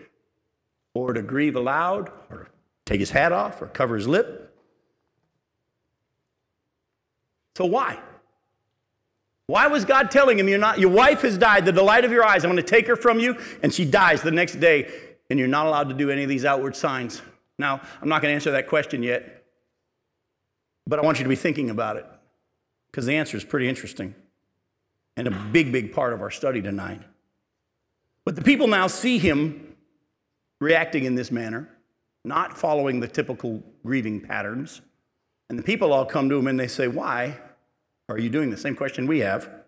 or 0.92 1.12
to 1.12 1.23
grieve 1.23 1.55
aloud, 1.55 2.11
or 2.31 2.49
take 2.85 2.99
his 2.99 3.12
hat 3.12 3.31
off, 3.31 3.62
or 3.62 3.68
cover 3.68 3.95
his 3.95 4.09
lip. 4.09 4.53
So 7.55 7.64
why? 7.64 8.01
Why 9.47 9.68
was 9.68 9.85
God 9.85 10.11
telling 10.11 10.37
him, 10.37 10.49
You're 10.49 10.59
not, 10.59 10.81
your 10.81 10.90
wife 10.90 11.23
has 11.23 11.38
died, 11.38 11.64
the 11.64 11.71
delight 11.71 12.05
of 12.05 12.11
your 12.11 12.25
eyes, 12.25 12.45
I'm 12.45 12.51
going 12.51 12.57
to 12.57 12.68
take 12.68 12.88
her 12.88 12.97
from 12.97 13.21
you, 13.21 13.38
and 13.62 13.73
she 13.73 13.85
dies 13.85 14.21
the 14.21 14.33
next 14.33 14.57
day, 14.57 14.92
and 15.31 15.38
you're 15.38 15.47
not 15.47 15.66
allowed 15.66 15.90
to 15.90 15.95
do 15.95 16.11
any 16.11 16.25
of 16.25 16.29
these 16.29 16.45
outward 16.45 16.75
signs? 16.75 17.23
Now, 17.57 17.81
I'm 18.01 18.09
not 18.09 18.21
going 18.21 18.33
to 18.33 18.35
answer 18.35 18.51
that 18.51 18.66
question 18.66 19.05
yet, 19.05 19.42
but 20.87 20.99
I 20.99 21.03
want 21.03 21.18
you 21.18 21.25
to 21.25 21.29
be 21.29 21.37
thinking 21.37 21.71
about 21.71 21.97
it 21.97 22.07
because 22.90 23.07
the 23.07 23.16
answer 23.16 23.37
is 23.37 23.45
pretty 23.45 23.68
interesting 23.68 24.14
and 25.16 25.27
a 25.27 25.31
big, 25.31 25.73
big 25.73 25.92
part 25.92 26.12
of 26.12 26.21
our 26.21 26.31
study 26.31 26.62
tonight. 26.62 27.01
But 28.25 28.37
the 28.37 28.42
people 28.42 28.66
now 28.66 28.87
see 28.87 29.18
him 29.18 29.77
reacting 30.61 31.05
in 31.05 31.14
this 31.14 31.31
manner, 31.31 31.68
not 32.25 32.57
following 32.57 33.01
the 33.01 33.09
typical 33.09 33.62
grieving 33.85 34.21
patterns. 34.21 34.81
And 35.49 35.59
the 35.59 35.62
people 35.62 35.92
all 35.92 36.07
come 36.07 36.29
to 36.29 36.38
him 36.38 36.47
and 36.47 36.59
they 36.59 36.68
say, 36.68 36.88
Why 36.88 37.38
are 38.09 38.18
you 38.18 38.31
doing 38.31 38.51
the 38.51 38.57
same 38.57 38.77
question 38.77 39.07
we 39.07 39.21
have? 39.21 39.62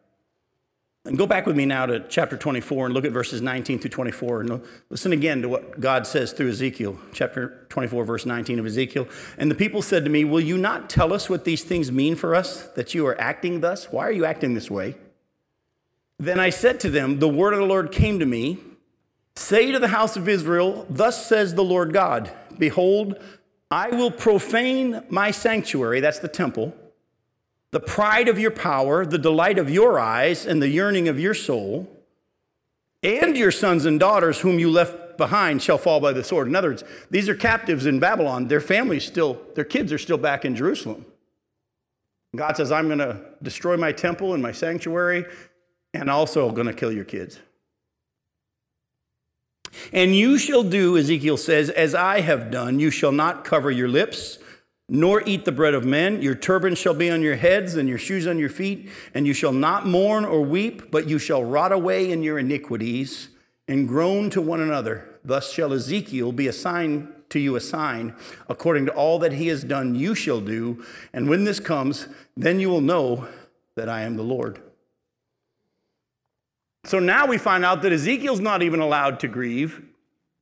And 1.07 1.19
go 1.19 1.27
back 1.27 1.45
with 1.45 1.55
me 1.55 1.67
now 1.67 1.85
to 1.85 2.01
chapter 2.09 2.37
24 2.37 2.87
and 2.87 2.95
look 2.95 3.05
at 3.05 3.13
verses 3.13 3.43
19 3.43 3.79
through 3.79 3.91
24 3.91 4.41
and 4.41 4.63
listen 4.89 5.13
again 5.13 5.43
to 5.43 5.51
what 5.51 5.79
God 5.79 6.07
says 6.07 6.33
through 6.33 6.49
Ezekiel, 6.49 6.99
chapter 7.13 7.67
24, 7.69 8.05
verse 8.05 8.25
19 8.25 8.59
of 8.59 8.65
Ezekiel. 8.65 9.07
And 9.37 9.51
the 9.51 9.55
people 9.55 9.83
said 9.83 10.05
to 10.05 10.11
me, 10.11 10.25
Will 10.25 10.41
you 10.41 10.57
not 10.57 10.89
tell 10.89 11.13
us 11.13 11.29
what 11.29 11.45
these 11.45 11.63
things 11.63 11.93
mean 11.93 12.17
for 12.17 12.35
us, 12.35 12.63
that 12.69 12.95
you 12.95 13.07
are 13.07 13.21
acting 13.21 13.61
thus? 13.61 13.93
Why 13.93 14.07
are 14.07 14.13
you 14.13 14.25
acting 14.25 14.55
this 14.55 14.71
way? 14.71 14.97
Then 16.19 16.41
I 16.41 16.49
said 16.49 16.81
to 16.81 16.91
them, 16.91 17.19
The 17.19 17.29
word 17.29 17.53
of 17.53 17.59
the 17.61 17.67
Lord 17.67 17.93
came 17.93 18.19
to 18.19 18.27
me 18.27 18.59
Say 19.37 19.73
to 19.73 19.79
the 19.79 19.89
house 19.89 20.17
of 20.17 20.29
Israel, 20.29 20.87
Thus 20.89 21.27
says 21.27 21.55
the 21.55 21.65
Lord 21.65 21.93
God, 21.93 22.31
Behold, 22.59 23.21
I 23.71 23.89
will 23.91 24.11
profane 24.11 25.03
my 25.09 25.33
sanctuary, 25.33 26.01
that's 26.01 26.21
the 26.21 26.29
temple, 26.29 26.75
the 27.75 27.81
pride 27.81 28.29
of 28.29 28.39
your 28.39 28.53
power, 28.53 29.05
the 29.05 29.19
delight 29.19 29.59
of 29.59 29.69
your 29.69 29.99
eyes, 29.99 30.47
and 30.47 30.63
the 30.63 30.69
yearning 30.69 31.09
of 31.09 31.19
your 31.19 31.35
soul, 31.35 31.91
and 33.03 33.37
your 33.37 33.51
sons 33.51 33.85
and 33.85 33.99
daughters 33.99 34.39
whom 34.39 34.61
you 34.61 34.71
left 34.71 35.19
behind 35.19 35.61
shall 35.61 35.77
fall 35.77 35.99
by 35.99 36.13
the 36.13 36.23
sword. 36.23 36.47
In 36.47 36.55
other 36.55 36.69
words, 36.69 36.85
these 37.11 37.29
are 37.29 37.35
captives 37.35 37.85
in 37.85 37.99
Babylon. 37.99 38.47
Their 38.47 38.61
families 38.61 39.05
still, 39.05 39.41
their 39.57 39.65
kids 39.65 39.93
are 39.93 39.99
still 39.99 40.17
back 40.17 40.45
in 40.45 40.55
Jerusalem. 40.55 41.05
God 42.37 42.57
says, 42.57 42.71
I'm 42.71 42.87
going 42.87 43.01
to 43.01 43.21
destroy 43.43 43.77
my 43.77 43.91
temple 43.91 44.35
and 44.35 44.43
my 44.43 44.53
sanctuary, 44.53 45.25
and 45.93 46.09
also 46.09 46.53
going 46.53 46.69
to 46.69 46.73
kill 46.73 46.93
your 46.93 47.05
kids. 47.05 47.41
And 49.93 50.15
you 50.15 50.39
shall 50.39 50.63
do, 50.63 50.97
Ezekiel 50.97 51.39
says, 51.39 51.71
as 51.71 51.93
I 51.93 52.21
have 52.21 52.53
done. 52.53 52.79
You 52.79 52.93
shall 52.93 53.11
not 53.11 53.45
cover 53.45 53.73
your 53.73 53.89
lips, 53.89 54.39
nor 54.89 55.23
eat 55.27 55.45
the 55.45 55.53
bread 55.53 55.75
of 55.75 55.85
men. 55.85 56.21
Your 56.21 56.35
turban 56.35 56.75
shall 56.75 56.95
be 56.95 57.11
on 57.11 57.23
your 57.23 57.37
heads, 57.37 57.75
and 57.75 57.89
your 57.89 57.99
shoes 57.99 58.27
on 58.27 58.39
your 58.39 58.49
feet. 58.49 58.91
And 59.15 59.27
you 59.27 59.33
shall 59.33 59.53
not 59.53 59.87
mourn 59.87 60.25
or 60.25 60.43
weep, 60.43 60.91
but 60.91 61.09
you 61.09 61.19
shall 61.19 61.45
rot 61.45 61.73
away 61.73 62.11
in 62.11 62.23
your 62.23 62.39
iniquities 62.39 63.29
and 63.67 63.89
groan 63.89 64.31
to 64.31 64.41
one 64.43 64.61
another. 64.61 65.09
Thus 65.25 65.53
shall 65.53 65.73
Ezekiel 65.73 66.33
be 66.33 66.49
a 66.49 66.53
sign 66.53 67.13
to 67.31 67.39
you, 67.39 67.57
a 67.57 67.61
sign. 67.61 68.15
According 68.49 68.87
to 68.87 68.93
all 68.93 69.19
that 69.21 69.33
he 69.33 69.49
has 69.49 69.65
done, 69.65 69.95
you 69.95 70.15
shall 70.15 70.41
do. 70.41 70.85
And 71.13 71.29
when 71.29 71.45
this 71.45 71.61
comes, 71.61 72.09
then 72.37 72.61
you 72.61 72.69
will 72.69 72.83
know 72.83 73.27
that 73.77 73.89
I 73.89 74.03
am 74.03 74.17
the 74.17 74.23
Lord. 74.23 74.61
So 76.85 76.99
now 76.99 77.27
we 77.27 77.39
find 77.39 77.65
out 77.65 77.81
that 77.83 77.93
Ezekiel's 77.93 78.41
not 78.41 78.63
even 78.63 78.81
allowed 78.81 79.19
to 79.21 79.29
grieve 79.29 79.83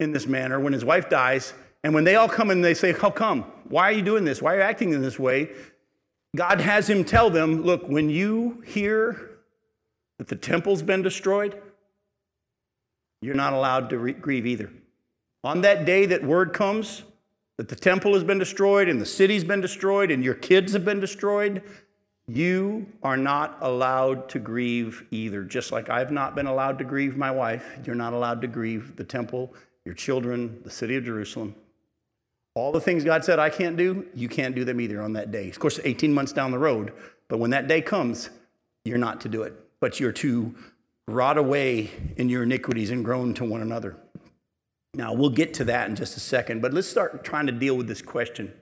in 0.01 0.11
this 0.11 0.27
manner 0.27 0.59
when 0.59 0.73
his 0.73 0.85
wife 0.85 1.09
dies. 1.09 1.55
And 1.85 1.95
when 1.95 2.05
they 2.05 2.15
all 2.17 2.29
come 2.29 2.51
and 2.51 2.65
they 2.65 2.75
say, 2.75 2.93
How 2.93 3.11
come? 3.11 3.43
Why 3.69 3.85
are 3.85 3.93
you 3.93 4.03
doing 4.03 4.25
this? 4.25 4.41
Why 4.41 4.55
are 4.55 4.57
you 4.59 4.63
acting 4.63 4.93
in 4.93 5.03
this 5.03 5.19
way? 5.19 5.51
God 6.35 6.61
has 6.61 6.89
him 6.89 7.05
tell 7.05 7.31
them, 7.31 7.63
Look, 7.63 7.89
when 7.89 8.09
you 8.09 8.63
hear 8.67 9.31
that 10.19 10.29
the 10.29 10.37
temple's 10.37 10.83
been 10.83 11.03
destroyed, 11.03 11.61
you're 13.21 13.35
not 13.35 13.53
allowed 13.53 13.91
to 13.91 13.99
re- 13.99 14.13
grieve 14.13 14.47
either. 14.47 14.71
On 15.45 15.61
that 15.63 15.85
day 15.85 16.07
that 16.07 16.25
word 16.25 16.53
comes 16.53 17.03
that 17.59 17.69
the 17.69 17.77
temple 17.77 18.15
has 18.15 18.25
been 18.25 18.39
destroyed 18.39 18.89
and 18.89 19.01
the 19.01 19.07
city's 19.07 19.45
been 19.45 19.61
destroyed 19.61 20.11
and 20.11 20.25
your 20.25 20.35
kids 20.35 20.73
have 20.73 20.85
been 20.85 21.01
destroyed, 21.01 21.63
you 22.27 22.87
are 23.03 23.17
not 23.17 23.59
allowed 23.61 24.29
to 24.31 24.39
grieve 24.39 25.05
either. 25.11 25.43
Just 25.43 25.73
like 25.73 25.91
I've 25.91 26.13
not 26.13 26.35
been 26.35 26.47
allowed 26.47 26.79
to 26.79 26.85
grieve 26.85 27.17
my 27.17 27.31
wife, 27.31 27.79
you're 27.85 27.95
not 27.95 28.13
allowed 28.13 28.41
to 28.43 28.47
grieve 28.47 28.97
the 28.97 29.05
temple, 29.05 29.53
your 29.85 29.95
children, 29.95 30.61
the 30.65 30.71
city 30.71 30.97
of 30.97 31.05
Jerusalem. 31.05 31.55
All 32.55 32.73
the 32.73 32.81
things 32.81 33.05
God 33.05 33.25
said 33.25 33.39
I 33.39 33.49
can't 33.49 33.77
do, 33.77 34.07
you 34.15 34.29
can't 34.29 34.55
do 34.55 34.65
them 34.65 34.81
either 34.81 35.01
on 35.01 35.15
that 35.15 35.31
day. 35.31 35.49
Of 35.49 35.59
course, 35.59 35.81
18 35.83 36.13
months 36.13 36.33
down 36.33 36.51
the 36.51 36.59
road, 36.59 36.93
but 37.29 37.39
when 37.39 37.51
that 37.51 37.67
day 37.67 37.81
comes, 37.81 38.31
you're 38.85 38.99
not 38.99 39.21
to 39.23 39.29
do 39.29 39.43
it, 39.43 39.55
but 39.81 39.99
you're 40.01 40.13
to 40.13 40.55
rot 41.09 41.39
away 41.39 41.91
in 42.17 42.29
your 42.29 42.43
iniquities 42.43 42.91
and 42.91 43.05
groan 43.05 43.35
to 43.35 43.45
one 43.45 43.63
another. 43.63 43.97
Now, 44.95 45.15
we'll 45.15 45.31
get 45.31 45.55
to 45.55 45.65
that 45.65 45.89
in 45.89 45.97
just 45.97 46.17
a 46.17 46.21
second, 46.21 46.61
but 46.61 46.75
let's 46.75 46.89
start 46.89 47.25
trying 47.25 47.47
to 47.47 47.53
deal 47.53 47.77
with 47.77 47.89
this 47.89 48.03
question 48.03 48.53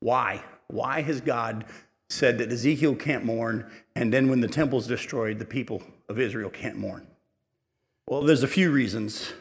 why? 0.00 0.42
Why 0.68 1.00
has 1.02 1.20
God 1.20 1.64
said 2.10 2.38
that 2.38 2.52
Ezekiel 2.52 2.94
can't 2.96 3.24
mourn, 3.24 3.70
and 3.94 4.12
then 4.12 4.28
when 4.28 4.40
the 4.40 4.48
temple's 4.48 4.86
destroyed, 4.86 5.38
the 5.38 5.44
people 5.44 5.82
of 6.08 6.18
Israel 6.18 6.50
can't 6.50 6.76
mourn? 6.76 7.06
Well, 8.08 8.22
there's 8.22 8.42
a 8.42 8.48
few 8.48 8.70
reasons. 8.70 9.32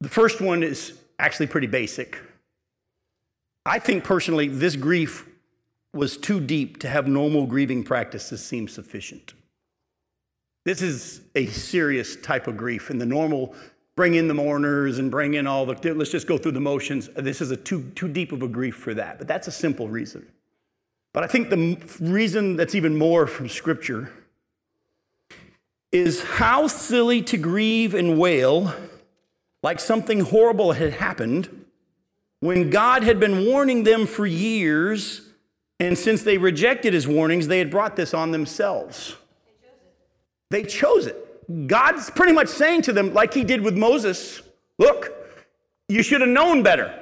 The 0.00 0.08
first 0.08 0.40
one 0.40 0.62
is 0.62 0.98
actually 1.18 1.48
pretty 1.48 1.66
basic. 1.66 2.18
I 3.66 3.78
think 3.78 4.04
personally, 4.04 4.48
this 4.48 4.76
grief 4.76 5.26
was 5.92 6.16
too 6.16 6.40
deep 6.40 6.80
to 6.80 6.88
have 6.88 7.06
normal 7.06 7.46
grieving 7.46 7.84
practices 7.84 8.44
seem 8.44 8.68
sufficient. 8.68 9.32
This 10.64 10.82
is 10.82 11.20
a 11.34 11.46
serious 11.46 12.16
type 12.16 12.46
of 12.46 12.56
grief, 12.56 12.90
and 12.90 13.00
the 13.00 13.06
normal 13.06 13.54
bring 13.96 14.14
in 14.14 14.28
the 14.28 14.34
mourners 14.34 14.98
and 14.98 15.10
bring 15.10 15.34
in 15.34 15.46
all 15.46 15.66
the 15.66 15.94
let's 15.94 16.10
just 16.10 16.26
go 16.26 16.36
through 16.36 16.52
the 16.52 16.60
motions. 16.60 17.08
This 17.16 17.40
is 17.40 17.50
a 17.50 17.56
too 17.56 17.90
too 17.94 18.08
deep 18.08 18.32
of 18.32 18.42
a 18.42 18.48
grief 18.48 18.76
for 18.76 18.92
that, 18.94 19.18
but 19.18 19.28
that's 19.28 19.48
a 19.48 19.52
simple 19.52 19.88
reason. 19.88 20.26
But 21.12 21.22
I 21.22 21.26
think 21.28 21.48
the 21.48 21.78
reason 22.00 22.56
that's 22.56 22.74
even 22.74 22.98
more 22.98 23.26
from 23.26 23.48
Scripture 23.48 24.10
is 25.92 26.24
how 26.24 26.66
silly 26.66 27.22
to 27.22 27.36
grieve 27.36 27.94
and 27.94 28.18
wail 28.18 28.74
like 29.62 29.78
something 29.78 30.20
horrible 30.20 30.72
had 30.72 30.94
happened 30.94 31.63
when 32.44 32.68
God 32.68 33.04
had 33.04 33.18
been 33.18 33.46
warning 33.46 33.84
them 33.84 34.04
for 34.04 34.26
years, 34.26 35.22
and 35.80 35.96
since 35.96 36.22
they 36.24 36.36
rejected 36.36 36.92
his 36.92 37.08
warnings, 37.08 37.48
they 37.48 37.58
had 37.58 37.70
brought 37.70 37.96
this 37.96 38.12
on 38.12 38.32
themselves. 38.32 39.16
They 40.50 40.62
chose 40.62 41.06
it. 41.06 41.66
God's 41.66 42.10
pretty 42.10 42.34
much 42.34 42.48
saying 42.48 42.82
to 42.82 42.92
them, 42.92 43.14
like 43.14 43.32
he 43.32 43.44
did 43.44 43.62
with 43.62 43.78
Moses, 43.78 44.42
look, 44.78 45.10
you 45.88 46.02
should 46.02 46.20
have 46.20 46.28
known 46.28 46.62
better. 46.62 47.00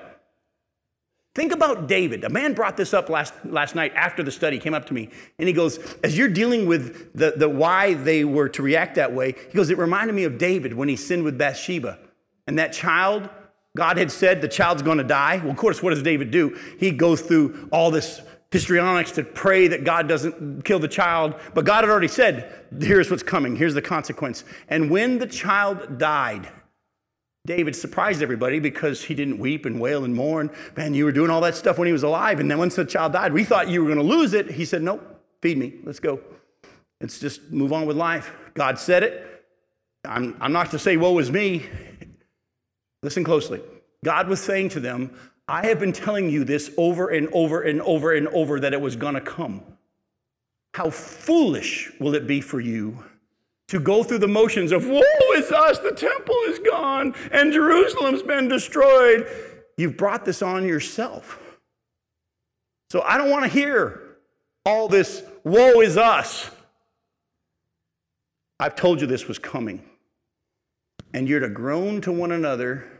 Think 1.35 1.51
about 1.51 1.89
David. 1.89 2.23
A 2.23 2.31
man 2.31 2.55
brought 2.55 2.77
this 2.77 2.95
up 2.95 3.09
last, 3.09 3.35
last 3.45 3.75
night 3.75 3.93
after 3.97 4.23
the 4.23 4.31
study, 4.31 4.61
came 4.61 4.75
up 4.75 4.87
to 4.87 4.95
me, 4.95 5.09
and 5.41 5.49
he 5.49 5.53
goes, 5.53 5.81
As 6.05 6.17
you're 6.17 6.29
dealing 6.29 6.67
with 6.67 7.13
the, 7.15 7.33
the 7.37 7.49
why 7.49 7.95
they 7.95 8.25
were 8.25 8.49
to 8.51 8.63
react 8.63 8.95
that 8.95 9.13
way, 9.13 9.35
he 9.49 9.57
goes, 9.57 9.71
It 9.71 9.79
reminded 9.79 10.15
me 10.15 10.23
of 10.23 10.39
David 10.39 10.73
when 10.73 10.89
he 10.89 10.95
sinned 10.95 11.25
with 11.25 11.37
Bathsheba. 11.37 11.99
And 12.47 12.61
that 12.61 12.73
child, 12.73 13.29
God 13.77 13.97
had 13.97 14.11
said 14.11 14.41
the 14.41 14.49
child's 14.49 14.83
going 14.83 14.99
to 14.99 15.05
die. 15.05 15.39
Well, 15.39 15.51
of 15.51 15.57
course, 15.57 15.83
what 15.83 15.91
does 15.91 16.03
David 16.03 16.31
do? 16.31 16.59
He 16.79 16.91
goes 16.91 17.23
through 17.23 17.69
all 17.73 17.91
this 17.91 18.21
histrionics 18.51 19.13
to 19.13 19.25
pray 19.25 19.67
that 19.69 19.83
God 19.83 20.07
doesn't 20.07 20.63
kill 20.65 20.79
the 20.79 20.89
child. 20.89 21.35
But 21.55 21.65
God 21.65 21.85
had 21.85 21.91
already 21.91 22.09
said, 22.09 22.67
Here's 22.81 23.11
what's 23.11 23.23
coming, 23.23 23.57
here's 23.57 23.75
the 23.75 23.83
consequence. 23.83 24.45
And 24.69 24.91
when 24.91 25.19
the 25.19 25.27
child 25.27 25.99
died, 25.99 26.49
David 27.45 27.75
surprised 27.75 28.23
everybody 28.23 28.61
because 28.61 29.03
he 29.03 29.15
didn't 29.15 29.39
weep 29.39 29.67
and 29.67 29.81
wail 29.81 30.05
and 30.05 30.15
mourn. 30.15 30.51
Man, 30.77 30.95
you 30.95 31.05
were 31.05 31.13
doing 31.13 31.29
all 31.29 31.41
that 31.41 31.57
stuff 31.57 31.77
when 31.77 31.87
he 31.87 31.93
was 31.93 32.05
alive. 32.05 32.39
And 32.39 32.49
then 32.49 32.59
once 32.59 32.77
the 32.77 32.85
child 32.85 33.15
died, 33.15 33.33
we 33.33 33.43
thought 33.43 33.69
you 33.69 33.83
were 33.83 33.93
going 33.93 33.99
to 33.99 34.15
lose 34.15 34.33
it. 34.33 34.51
He 34.51 34.65
said, 34.65 34.83
Nope, 34.83 35.03
feed 35.41 35.57
me. 35.57 35.75
Let's 35.83 35.99
go. 35.99 36.21
Let's 37.01 37.19
just 37.19 37.51
move 37.51 37.73
on 37.73 37.87
with 37.87 37.97
life. 37.97 38.33
God 38.55 38.79
said 38.79 39.03
it. 39.03 39.45
I'm, 40.05 40.37
I'm 40.41 40.53
not 40.53 40.71
to 40.73 40.79
say, 40.79 40.97
Woe 40.97 41.19
is 41.19 41.33
me. 41.33 41.67
Listen 43.03 43.25
closely. 43.25 43.61
God 44.05 44.29
was 44.29 44.41
saying 44.41 44.71
to 44.71 44.81
them, 44.81 45.13
I 45.49 45.67
have 45.67 45.81
been 45.81 45.93
telling 45.93 46.31
you 46.31 46.45
this 46.45 46.71
over 46.77 47.09
and 47.09 47.29
over 47.33 47.63
and 47.63 47.83
over 47.83 48.15
and 48.15 48.29
over 48.29 48.61
that 48.61 48.73
it 48.73 48.81
was 48.81 48.97
going 48.97 49.15
to 49.15 49.21
come. 49.21 49.63
How 50.75 50.91
foolish 50.91 51.91
will 52.01 52.15
it 52.15 52.27
be 52.27 52.41
for 52.41 52.61
you 52.61 53.05
to 53.69 53.81
go 53.81 54.03
through 54.03 54.19
the 54.19 54.29
motions 54.29 54.73
of, 54.73 54.87
woe 54.87 55.03
is 55.35 55.51
us, 55.51 55.79
the 55.79 55.93
temple 55.93 56.37
is 56.47 56.59
gone, 56.59 57.15
and 57.31 57.53
Jerusalem's 57.53 58.23
been 58.23 58.49
destroyed. 58.49 59.27
You've 59.77 59.97
brought 59.97 60.25
this 60.25 60.43
on 60.43 60.67
yourself. 60.67 61.39
So 62.91 63.01
I 63.03 63.17
don't 63.19 63.31
want 63.31 63.45
to 63.45 63.51
hear 63.51 64.19
all 64.65 64.89
this 64.89 65.23
woe 65.45 65.81
is 65.81 65.97
us. 65.97 66.51
I've 68.61 68.77
told 68.77 69.01
you 69.01 69.07
this 69.07 69.27
was 69.27 69.39
coming. 69.39 69.83
And 71.15 71.29
you're 71.29 71.41
to 71.41 71.49
groan 71.49 72.01
to 72.03 72.13
one 72.13 72.33
another 72.33 72.92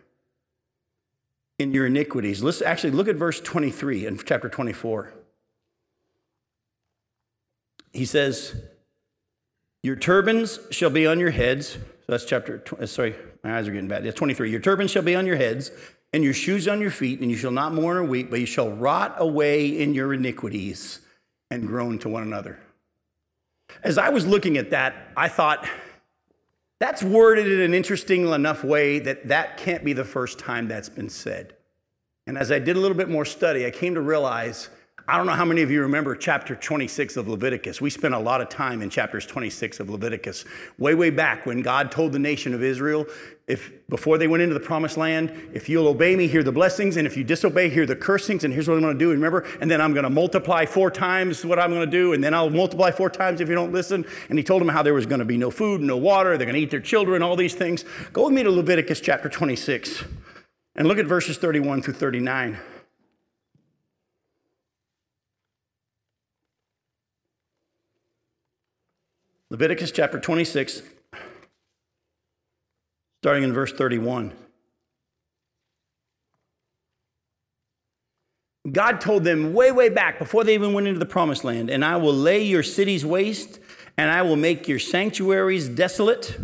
in 1.63 1.73
your 1.73 1.87
iniquities. 1.87 2.43
Let's 2.43 2.61
actually 2.61 2.91
look 2.91 3.09
at 3.09 3.17
verse 3.17 3.41
23 3.41 4.07
in 4.07 4.19
chapter 4.19 4.49
24. 4.49 5.15
He 7.93 8.05
says, 8.05 8.55
Your 9.83 9.97
turbans 9.97 10.59
shall 10.71 10.91
be 10.91 11.07
on 11.07 11.21
your 11.21 11.31
heads. 11.31 11.69
So 11.73 11.79
that's 12.09 12.25
chapter, 12.25 12.63
uh, 12.79 12.87
sorry, 12.87 13.15
my 13.45 13.57
eyes 13.57 13.69
are 13.69 13.73
getting 13.73 13.89
bad. 13.89 14.05
It's 14.05 14.19
23. 14.19 14.51
Your 14.51 14.61
turbans 14.61 14.91
shall 14.91 15.03
be 15.03 15.15
on 15.15 15.27
your 15.27 15.37
heads, 15.37 15.71
and 16.13 16.25
your 16.25 16.35
shoes 16.35 16.67
on 16.69 16.81
your 16.81 16.91
feet, 16.91 17.21
and 17.21 17.31
you 17.31 17.37
shall 17.37 17.53
not 17.53 17.73
mourn 17.73 17.97
or 17.97 18.05
weep, 18.05 18.29
but 18.29 18.41
you 18.41 18.47
shall 18.47 18.71
rot 18.71 19.15
away 19.19 19.67
in 19.67 19.95
your 19.95 20.13
iniquities 20.13 21.01
and 21.51 21.67
groan 21.67 21.99
to 22.01 22.09
one 22.09 22.23
another. 22.23 22.59
As 23.83 23.99
I 23.99 24.11
was 24.11 24.27
looking 24.27 24.59
at 24.59 24.71
that, 24.71 24.95
I 25.17 25.29
thought, 25.29 25.67
that's 26.83 27.01
worded 27.01 27.47
in 27.47 27.61
an 27.61 27.75
interesting 27.75 28.27
enough 28.27 28.65
way 28.65 28.99
that 28.99 29.29
that 29.29 29.57
can't 29.57 29.85
be 29.85 29.93
the 29.93 30.05
first 30.05 30.37
time 30.37 30.67
that's 30.67 30.89
been 30.89 31.09
said. 31.09 31.55
And 32.27 32.37
as 32.37 32.51
I 32.51 32.59
did 32.59 32.75
a 32.75 32.81
little 32.81 32.97
bit 32.97 33.09
more 33.09 33.25
study, 33.25 33.65
I 33.65 33.71
came 33.71 33.95
to 33.95 34.01
realize 34.01 34.69
I 35.07 35.17
don't 35.17 35.27
know 35.27 35.33
how 35.33 35.45
many 35.45 35.63
of 35.63 35.71
you 35.71 35.83
remember 35.83 36.17
chapter 36.17 36.57
26 36.57 37.17
of 37.17 37.29
Leviticus. 37.29 37.81
We 37.81 37.89
spent 37.89 38.15
a 38.15 38.19
lot 38.19 38.41
of 38.41 38.49
time 38.49 38.83
in 38.83 38.91
chapters 38.91 39.25
26 39.27 39.79
of 39.79 39.91
Leviticus, 39.91 40.45
way, 40.77 40.97
way 40.97 41.11
back 41.11 41.47
when 41.47 41.63
God 41.63 41.93
told 41.93 42.13
the 42.13 42.19
nation 42.19 42.53
of 42.53 42.65
Israel, 42.65 43.07
if 43.53 43.71
before 43.91 44.17
they 44.17 44.27
went 44.27 44.43
into 44.43 44.55
the 44.55 44.61
promised 44.61 44.97
land, 44.97 45.31
if 45.53 45.69
you'll 45.69 45.87
obey 45.87 46.17
me, 46.17 46.27
hear 46.27 46.43
the 46.43 46.51
blessings, 46.51 46.97
and 46.97 47.07
if 47.07 47.19
you 47.19 47.23
disobey, 47.23 47.69
hear 47.69 47.85
the 47.85 47.95
cursings, 47.95 48.45
and 48.45 48.55
here's 48.55 48.67
what 48.67 48.79
I'm 48.79 48.83
to 48.83 48.95
do. 48.95 49.11
Remember, 49.11 49.47
and 49.61 49.71
then 49.71 49.79
I'm 49.79 49.93
going 49.93 50.05
to 50.05 50.11
multiply 50.11 50.65
four 50.65 50.91
times 50.91 51.45
what 51.45 51.59
I'm 51.59 51.71
going 51.71 51.85
to 51.85 51.91
do, 51.91 52.15
and 52.15 52.25
then 52.25 52.33
I'll 52.33 52.49
multiply 52.49 52.91
four 52.91 53.11
times 53.11 53.43
if 53.43 53.51
you 53.51 53.55
don't 53.55 53.71
listen. 53.71 54.07
And 54.31 54.39
he 54.39 54.43
told 54.43 54.63
them 54.63 54.71
how 54.71 54.83
there 54.83 54.95
was 54.95 55.05
going 55.05 55.19
to 55.19 55.27
be 55.27 55.37
no 55.37 55.51
food, 55.51 55.83
no 55.83 55.99
water, 55.99 56.39
they're 56.39 56.47
going 56.47 56.57
to 56.57 56.63
eat 56.63 56.71
their 56.71 56.81
children, 56.81 57.23
all 57.23 57.37
these 57.37 57.55
things. 57.55 57.85
Go 58.15 58.25
with 58.25 58.33
me 58.33 58.43
to 58.43 58.51
Leviticus 58.51 59.01
chapter 59.01 59.29
26 59.29 60.03
and 60.75 60.89
look 60.89 60.97
at 60.97 61.05
verses 61.05 61.37
31 61.37 61.83
through 61.83 61.95
39. 61.95 62.59
Leviticus 69.51 69.91
chapter 69.91 70.19
26, 70.19 70.81
starting 73.23 73.45
in 73.45 73.53
verse 73.53 73.73
31. 73.73 74.33
God 78.73 79.01
told 79.01 79.23
them 79.23 79.55
way, 79.55 79.71
way 79.71 79.89
back 79.91 80.19
before 80.19 80.43
they 80.43 80.55
even 80.55 80.73
went 80.73 80.89
into 80.89 80.99
the 80.99 81.07
promised 81.07 81.45
land, 81.45 81.71
and 81.71 81.85
I 81.85 81.99
will 81.99 82.13
lay 82.13 82.43
your 82.43 82.65
cities 82.65 83.07
waste, 83.07 83.61
and 83.97 84.11
I 84.11 84.23
will 84.23 84.35
make 84.35 84.67
your 84.67 84.81
sanctuaries 84.81 85.69
desolate, 85.69 86.37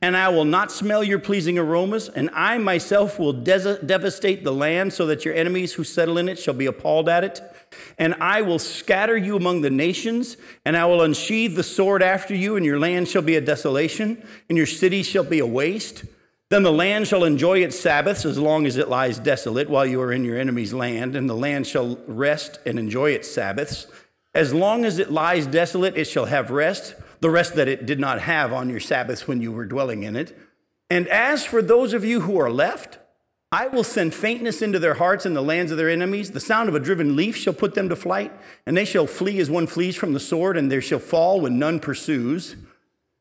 and 0.00 0.16
I 0.16 0.28
will 0.28 0.44
not 0.44 0.70
smell 0.70 1.02
your 1.02 1.18
pleasing 1.18 1.58
aromas, 1.58 2.08
and 2.08 2.30
I 2.32 2.58
myself 2.58 3.18
will 3.18 3.32
devastate 3.32 4.44
the 4.44 4.52
land 4.52 4.92
so 4.92 5.06
that 5.06 5.24
your 5.24 5.34
enemies 5.34 5.72
who 5.72 5.82
settle 5.82 6.18
in 6.18 6.28
it 6.28 6.38
shall 6.38 6.54
be 6.54 6.66
appalled 6.66 7.08
at 7.08 7.24
it. 7.24 7.40
And 7.98 8.14
I 8.14 8.42
will 8.42 8.58
scatter 8.58 9.16
you 9.16 9.36
among 9.36 9.60
the 9.60 9.70
nations, 9.70 10.36
and 10.64 10.76
I 10.76 10.84
will 10.86 11.02
unsheathe 11.02 11.56
the 11.56 11.62
sword 11.62 12.02
after 12.02 12.34
you, 12.34 12.56
and 12.56 12.64
your 12.64 12.78
land 12.78 13.08
shall 13.08 13.22
be 13.22 13.36
a 13.36 13.40
desolation, 13.40 14.22
and 14.48 14.56
your 14.56 14.66
city 14.66 15.02
shall 15.02 15.24
be 15.24 15.38
a 15.38 15.46
waste. 15.46 16.04
Then 16.48 16.62
the 16.62 16.72
land 16.72 17.08
shall 17.08 17.24
enjoy 17.24 17.60
its 17.60 17.78
Sabbaths 17.78 18.24
as 18.24 18.38
long 18.38 18.66
as 18.66 18.76
it 18.76 18.88
lies 18.88 19.18
desolate 19.18 19.68
while 19.68 19.84
you 19.86 20.00
are 20.00 20.12
in 20.12 20.24
your 20.24 20.38
enemy's 20.38 20.72
land, 20.72 21.16
and 21.16 21.28
the 21.28 21.34
land 21.34 21.66
shall 21.66 21.98
rest 22.06 22.60
and 22.64 22.78
enjoy 22.78 23.10
its 23.10 23.30
Sabbaths. 23.30 23.86
As 24.32 24.54
long 24.54 24.84
as 24.84 24.98
it 24.98 25.10
lies 25.10 25.46
desolate, 25.46 25.96
it 25.96 26.04
shall 26.04 26.26
have 26.26 26.50
rest, 26.50 26.94
the 27.20 27.30
rest 27.30 27.56
that 27.56 27.68
it 27.68 27.86
did 27.86 27.98
not 27.98 28.20
have 28.20 28.52
on 28.52 28.68
your 28.68 28.80
Sabbaths 28.80 29.26
when 29.26 29.40
you 29.40 29.50
were 29.50 29.64
dwelling 29.64 30.02
in 30.02 30.14
it. 30.14 30.38
And 30.88 31.08
as 31.08 31.44
for 31.44 31.62
those 31.62 31.92
of 31.92 32.04
you 32.04 32.20
who 32.20 32.38
are 32.38 32.50
left, 32.50 32.98
I 33.52 33.68
will 33.68 33.84
send 33.84 34.12
faintness 34.12 34.60
into 34.60 34.80
their 34.80 34.94
hearts 34.94 35.24
in 35.24 35.34
the 35.34 35.42
lands 35.42 35.70
of 35.70 35.78
their 35.78 35.88
enemies. 35.88 36.32
The 36.32 36.40
sound 36.40 36.68
of 36.68 36.74
a 36.74 36.80
driven 36.80 37.14
leaf 37.14 37.36
shall 37.36 37.52
put 37.52 37.74
them 37.74 37.88
to 37.88 37.96
flight, 37.96 38.32
and 38.66 38.76
they 38.76 38.84
shall 38.84 39.06
flee 39.06 39.38
as 39.38 39.48
one 39.48 39.68
flees 39.68 39.94
from 39.94 40.12
the 40.12 40.20
sword, 40.20 40.56
and 40.56 40.70
they 40.70 40.80
shall 40.80 40.98
fall 40.98 41.40
when 41.40 41.58
none 41.58 41.78
pursues. 41.78 42.56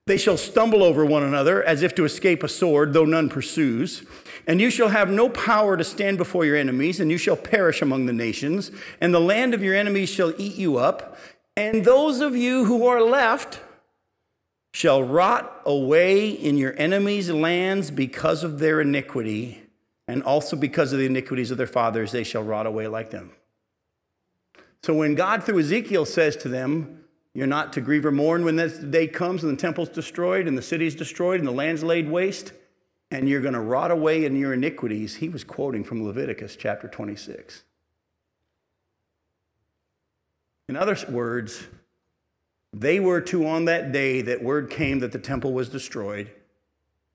They 0.07 0.17
shall 0.17 0.37
stumble 0.37 0.83
over 0.83 1.05
one 1.05 1.23
another 1.23 1.63
as 1.63 1.83
if 1.83 1.93
to 1.95 2.05
escape 2.05 2.41
a 2.41 2.47
sword, 2.47 2.93
though 2.93 3.05
none 3.05 3.29
pursues. 3.29 4.03
And 4.47 4.59
you 4.59 4.71
shall 4.71 4.89
have 4.89 5.09
no 5.09 5.29
power 5.29 5.77
to 5.77 5.83
stand 5.83 6.17
before 6.17 6.43
your 6.43 6.55
enemies, 6.55 6.99
and 6.99 7.11
you 7.11 7.17
shall 7.19 7.37
perish 7.37 7.81
among 7.81 8.07
the 8.07 8.13
nations, 8.13 8.71
and 8.99 9.13
the 9.13 9.21
land 9.21 9.53
of 9.53 9.63
your 9.63 9.75
enemies 9.75 10.09
shall 10.09 10.33
eat 10.39 10.55
you 10.55 10.77
up. 10.77 11.17
And 11.55 11.85
those 11.85 12.19
of 12.19 12.35
you 12.35 12.65
who 12.65 12.87
are 12.87 13.01
left 13.01 13.61
shall 14.73 15.03
rot 15.03 15.61
away 15.65 16.29
in 16.29 16.57
your 16.57 16.73
enemies' 16.77 17.29
lands 17.29 17.91
because 17.91 18.43
of 18.43 18.57
their 18.57 18.81
iniquity 18.81 19.64
and 20.07 20.23
also 20.23 20.55
because 20.55 20.93
of 20.93 20.99
the 20.99 21.05
iniquities 21.05 21.51
of 21.51 21.57
their 21.57 21.67
fathers, 21.67 22.11
they 22.11 22.23
shall 22.23 22.43
rot 22.43 22.67
away 22.67 22.87
like 22.87 23.11
them. 23.11 23.31
So 24.83 24.93
when 24.93 25.15
God, 25.15 25.43
through 25.43 25.59
Ezekiel, 25.59 26.05
says 26.05 26.35
to 26.37 26.49
them, 26.49 27.05
You're 27.33 27.47
not 27.47 27.73
to 27.73 27.81
grieve 27.81 28.05
or 28.05 28.11
mourn 28.11 28.45
when 28.45 28.55
that 28.57 28.91
day 28.91 29.07
comes 29.07 29.43
and 29.43 29.51
the 29.57 29.61
temple's 29.61 29.89
destroyed 29.89 30.47
and 30.47 30.57
the 30.57 30.61
city's 30.61 30.93
destroyed 30.93 31.39
and 31.39 31.47
the 31.47 31.51
land's 31.51 31.83
laid 31.83 32.09
waste, 32.09 32.53
and 33.09 33.27
you're 33.27 33.41
going 33.41 33.53
to 33.53 33.59
rot 33.59 33.91
away 33.91 34.25
in 34.25 34.35
your 34.35 34.53
iniquities, 34.53 35.15
he 35.15 35.29
was 35.29 35.43
quoting 35.43 35.83
from 35.83 36.05
Leviticus 36.05 36.55
chapter 36.55 36.87
26. 36.87 37.63
In 40.67 40.75
other 40.75 40.97
words, 41.09 41.63
they 42.73 42.99
were 42.99 43.21
to, 43.21 43.47
on 43.47 43.65
that 43.65 43.91
day 43.91 44.21
that 44.21 44.43
word 44.43 44.69
came 44.69 44.99
that 44.99 45.11
the 45.11 45.19
temple 45.19 45.53
was 45.53 45.69
destroyed, 45.69 46.31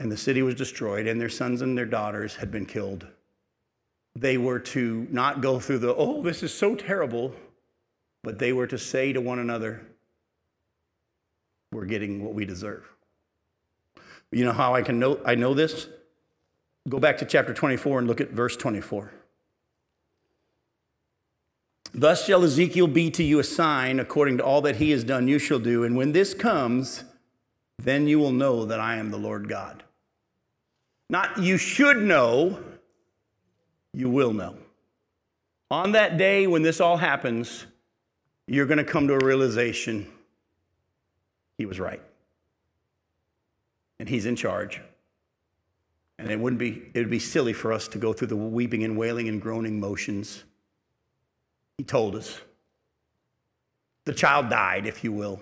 and 0.01 0.11
the 0.11 0.17
city 0.17 0.43
was 0.43 0.55
destroyed, 0.55 1.07
and 1.07 1.21
their 1.21 1.29
sons 1.29 1.61
and 1.61 1.77
their 1.77 1.85
daughters 1.85 2.37
had 2.37 2.51
been 2.51 2.65
killed. 2.65 3.07
They 4.17 4.39
were 4.39 4.59
to 4.59 5.07
not 5.11 5.43
go 5.43 5.61
through 5.61 5.81
the, 5.81 5.95
oh, 5.95 6.23
this 6.23 6.43
is 6.43 6.53
so 6.53 6.75
terrible, 6.75 7.35
but 8.23 8.39
they 8.39 8.53
were 8.53 8.67
to 8.67 8.79
say 8.79 9.13
to 9.13 9.21
one 9.21 9.39
another, 9.39 9.87
we're 11.71 11.85
getting 11.85 12.25
what 12.25 12.35
we 12.35 12.47
deserve. 12.47 12.89
You 14.33 14.47
know 14.47 14.53
how 14.53 14.75
I 14.75 14.83
can 14.83 14.99
know 14.99 15.21
I 15.25 15.35
know 15.35 15.55
this? 15.55 15.89
Go 16.89 16.99
back 16.99 17.19
to 17.19 17.25
chapter 17.25 17.53
24 17.53 18.01
and 18.01 18.09
look 18.09 18.21
at 18.21 18.31
verse 18.31 18.57
24. 18.57 19.13
Thus 21.93 22.25
shall 22.25 22.43
Ezekiel 22.43 22.87
be 22.87 23.11
to 23.11 23.23
you 23.23 23.39
a 23.39 23.45
sign 23.45 24.01
according 24.01 24.39
to 24.39 24.45
all 24.45 24.63
that 24.63 24.77
he 24.77 24.93
has 24.93 25.05
done, 25.05 25.29
you 25.29 25.39
shall 25.39 25.59
do. 25.59 25.85
And 25.85 25.97
when 25.97 26.13
this 26.13 26.33
comes, 26.33 27.05
then 27.79 28.07
you 28.07 28.19
will 28.19 28.33
know 28.33 28.65
that 28.65 28.81
I 28.81 28.97
am 28.97 29.11
the 29.11 29.19
Lord 29.19 29.49
God. 29.49 29.83
Not 31.11 31.39
you 31.39 31.59
should 31.59 31.97
know, 31.97 32.63
you 33.93 34.09
will 34.09 34.33
know. 34.33 34.57
On 35.69 35.93
that 35.93 36.17
day 36.17 36.47
when 36.47 36.63
this 36.63 36.81
all 36.81 36.97
happens, 36.97 37.67
you're 38.47 38.67
going 38.67 38.79
to 38.79 38.85
come 38.85 39.09
to 39.09 39.15
a 39.15 39.25
realization 39.25 40.07
he 41.59 41.67
was 41.67 41.81
right. 41.81 42.01
And 43.99 44.09
he's 44.09 44.25
in 44.25 44.37
charge. 44.37 44.81
And 46.17 46.31
it 46.31 46.39
wouldn't 46.39 46.61
be 46.61 46.91
it 46.95 46.99
would 47.01 47.11
be 47.11 47.19
silly 47.19 47.55
for 47.55 47.73
us 47.73 47.89
to 47.89 47.99
go 47.99 48.13
through 48.13 48.29
the 48.29 48.37
weeping 48.37 48.85
and 48.85 48.97
wailing 48.97 49.29
and 49.29 49.43
groaning 49.43 49.81
motions. 49.81 50.45
He 51.77 51.83
told 51.85 52.15
us. 52.15 52.41
The 54.05 54.15
child 54.15 54.49
died, 54.49 54.87
if 54.87 55.03
you 55.03 55.13
will. 55.13 55.41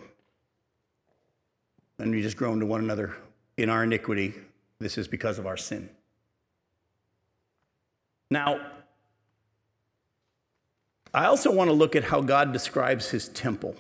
And 1.98 2.10
we 2.10 2.22
just 2.22 2.36
groan 2.38 2.58
to 2.60 2.66
one 2.66 2.80
another 2.80 3.16
in 3.56 3.68
our 3.68 3.84
iniquity. 3.84 4.34
This 4.80 4.96
is 4.96 5.08
because 5.08 5.38
of 5.38 5.46
our 5.46 5.56
sin. 5.56 5.90
Now, 8.30 8.60
I 11.12 11.24
also 11.24 11.50
want 11.50 11.68
to 11.68 11.74
look 11.74 11.96
at 11.96 12.04
how 12.04 12.20
God 12.20 12.52
describes 12.52 13.10
his 13.10 13.28
temple 13.28 13.74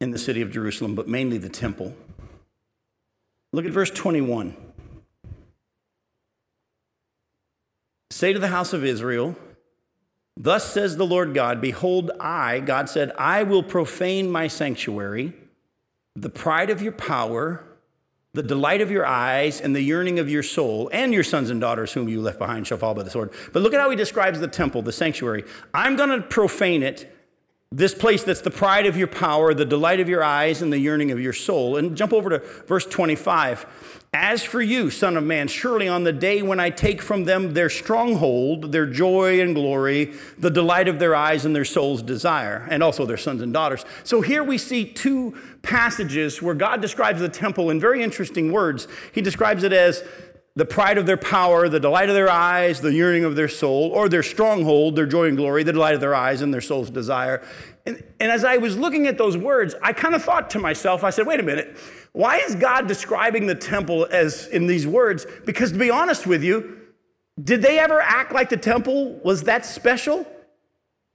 in 0.00 0.10
the 0.10 0.18
city 0.18 0.42
of 0.42 0.50
Jerusalem, 0.50 0.94
but 0.94 1.08
mainly 1.08 1.38
the 1.38 1.48
temple. 1.48 1.94
Look 3.52 3.64
at 3.64 3.72
verse 3.72 3.90
21. 3.90 4.54
Say 8.10 8.32
to 8.32 8.38
the 8.38 8.48
house 8.48 8.72
of 8.72 8.84
Israel, 8.84 9.34
Thus 10.36 10.64
says 10.72 10.96
the 10.96 11.06
Lord 11.06 11.34
God, 11.34 11.60
Behold, 11.60 12.10
I, 12.20 12.60
God 12.60 12.88
said, 12.88 13.12
I 13.18 13.42
will 13.42 13.62
profane 13.62 14.30
my 14.30 14.46
sanctuary, 14.46 15.32
the 16.14 16.28
pride 16.28 16.70
of 16.70 16.82
your 16.82 16.92
power 16.92 17.64
the 18.32 18.42
delight 18.42 18.80
of 18.80 18.90
your 18.90 19.04
eyes 19.04 19.60
and 19.60 19.74
the 19.74 19.80
yearning 19.80 20.18
of 20.18 20.30
your 20.30 20.42
soul, 20.42 20.88
and 20.92 21.12
your 21.12 21.24
sons 21.24 21.50
and 21.50 21.60
daughters 21.60 21.92
whom 21.92 22.08
you 22.08 22.20
left 22.20 22.38
behind 22.38 22.66
shall 22.66 22.78
fall 22.78 22.94
by 22.94 23.02
the 23.02 23.10
sword. 23.10 23.32
But 23.52 23.62
look 23.62 23.74
at 23.74 23.80
how 23.80 23.90
he 23.90 23.96
describes 23.96 24.38
the 24.38 24.48
temple, 24.48 24.82
the 24.82 24.92
sanctuary. 24.92 25.44
I'm 25.74 25.96
going 25.96 26.10
to 26.10 26.22
profane 26.22 26.82
it 26.82 27.12
this 27.72 27.94
place 27.94 28.24
that's 28.24 28.40
the 28.40 28.50
pride 28.50 28.86
of 28.86 28.96
your 28.96 29.06
power, 29.06 29.54
the 29.54 29.64
delight 29.64 30.00
of 30.00 30.08
your 30.08 30.24
eyes, 30.24 30.60
and 30.60 30.72
the 30.72 30.78
yearning 30.78 31.12
of 31.12 31.20
your 31.20 31.32
soul. 31.32 31.76
And 31.76 31.96
jump 31.96 32.12
over 32.12 32.30
to 32.30 32.38
verse 32.66 32.84
25. 32.84 33.99
As 34.12 34.42
for 34.42 34.60
you, 34.60 34.90
Son 34.90 35.16
of 35.16 35.22
Man, 35.22 35.46
surely 35.46 35.86
on 35.86 36.02
the 36.02 36.12
day 36.12 36.42
when 36.42 36.58
I 36.58 36.70
take 36.70 37.00
from 37.00 37.24
them 37.24 37.54
their 37.54 37.70
stronghold, 37.70 38.72
their 38.72 38.86
joy 38.86 39.40
and 39.40 39.54
glory, 39.54 40.14
the 40.36 40.50
delight 40.50 40.88
of 40.88 40.98
their 40.98 41.14
eyes 41.14 41.44
and 41.44 41.54
their 41.54 41.64
soul's 41.64 42.02
desire, 42.02 42.66
and 42.70 42.82
also 42.82 43.06
their 43.06 43.16
sons 43.16 43.40
and 43.40 43.52
daughters. 43.52 43.84
So 44.02 44.20
here 44.20 44.42
we 44.42 44.58
see 44.58 44.84
two 44.84 45.38
passages 45.62 46.42
where 46.42 46.56
God 46.56 46.82
describes 46.82 47.20
the 47.20 47.28
temple 47.28 47.70
in 47.70 47.78
very 47.78 48.02
interesting 48.02 48.50
words. 48.50 48.88
He 49.12 49.20
describes 49.20 49.62
it 49.62 49.72
as 49.72 50.02
the 50.56 50.64
pride 50.64 50.98
of 50.98 51.06
their 51.06 51.16
power, 51.16 51.68
the 51.68 51.78
delight 51.78 52.08
of 52.08 52.16
their 52.16 52.28
eyes, 52.28 52.80
the 52.80 52.92
yearning 52.92 53.22
of 53.22 53.36
their 53.36 53.48
soul, 53.48 53.90
or 53.90 54.08
their 54.08 54.24
stronghold, 54.24 54.96
their 54.96 55.06
joy 55.06 55.28
and 55.28 55.36
glory, 55.36 55.62
the 55.62 55.72
delight 55.72 55.94
of 55.94 56.00
their 56.00 56.16
eyes 56.16 56.42
and 56.42 56.52
their 56.52 56.60
soul's 56.60 56.90
desire. 56.90 57.46
And, 57.86 58.02
and 58.18 58.32
as 58.32 58.44
I 58.44 58.56
was 58.56 58.76
looking 58.76 59.06
at 59.06 59.16
those 59.16 59.36
words, 59.36 59.76
I 59.80 59.92
kind 59.92 60.16
of 60.16 60.24
thought 60.24 60.50
to 60.50 60.58
myself, 60.58 61.04
I 61.04 61.10
said, 61.10 61.28
wait 61.28 61.38
a 61.38 61.44
minute, 61.44 61.76
why 62.12 62.38
is 62.38 62.54
God 62.54 62.88
describing 62.88 63.46
the 63.46 63.54
temple 63.54 64.06
as 64.10 64.46
in 64.48 64.66
these 64.66 64.86
words? 64.86 65.26
Because 65.44 65.72
to 65.72 65.78
be 65.78 65.90
honest 65.90 66.26
with 66.26 66.42
you, 66.42 66.78
did 67.42 67.62
they 67.62 67.78
ever 67.78 68.00
act 68.00 68.32
like 68.32 68.48
the 68.48 68.56
temple 68.56 69.14
was 69.24 69.44
that 69.44 69.64
special? 69.64 70.26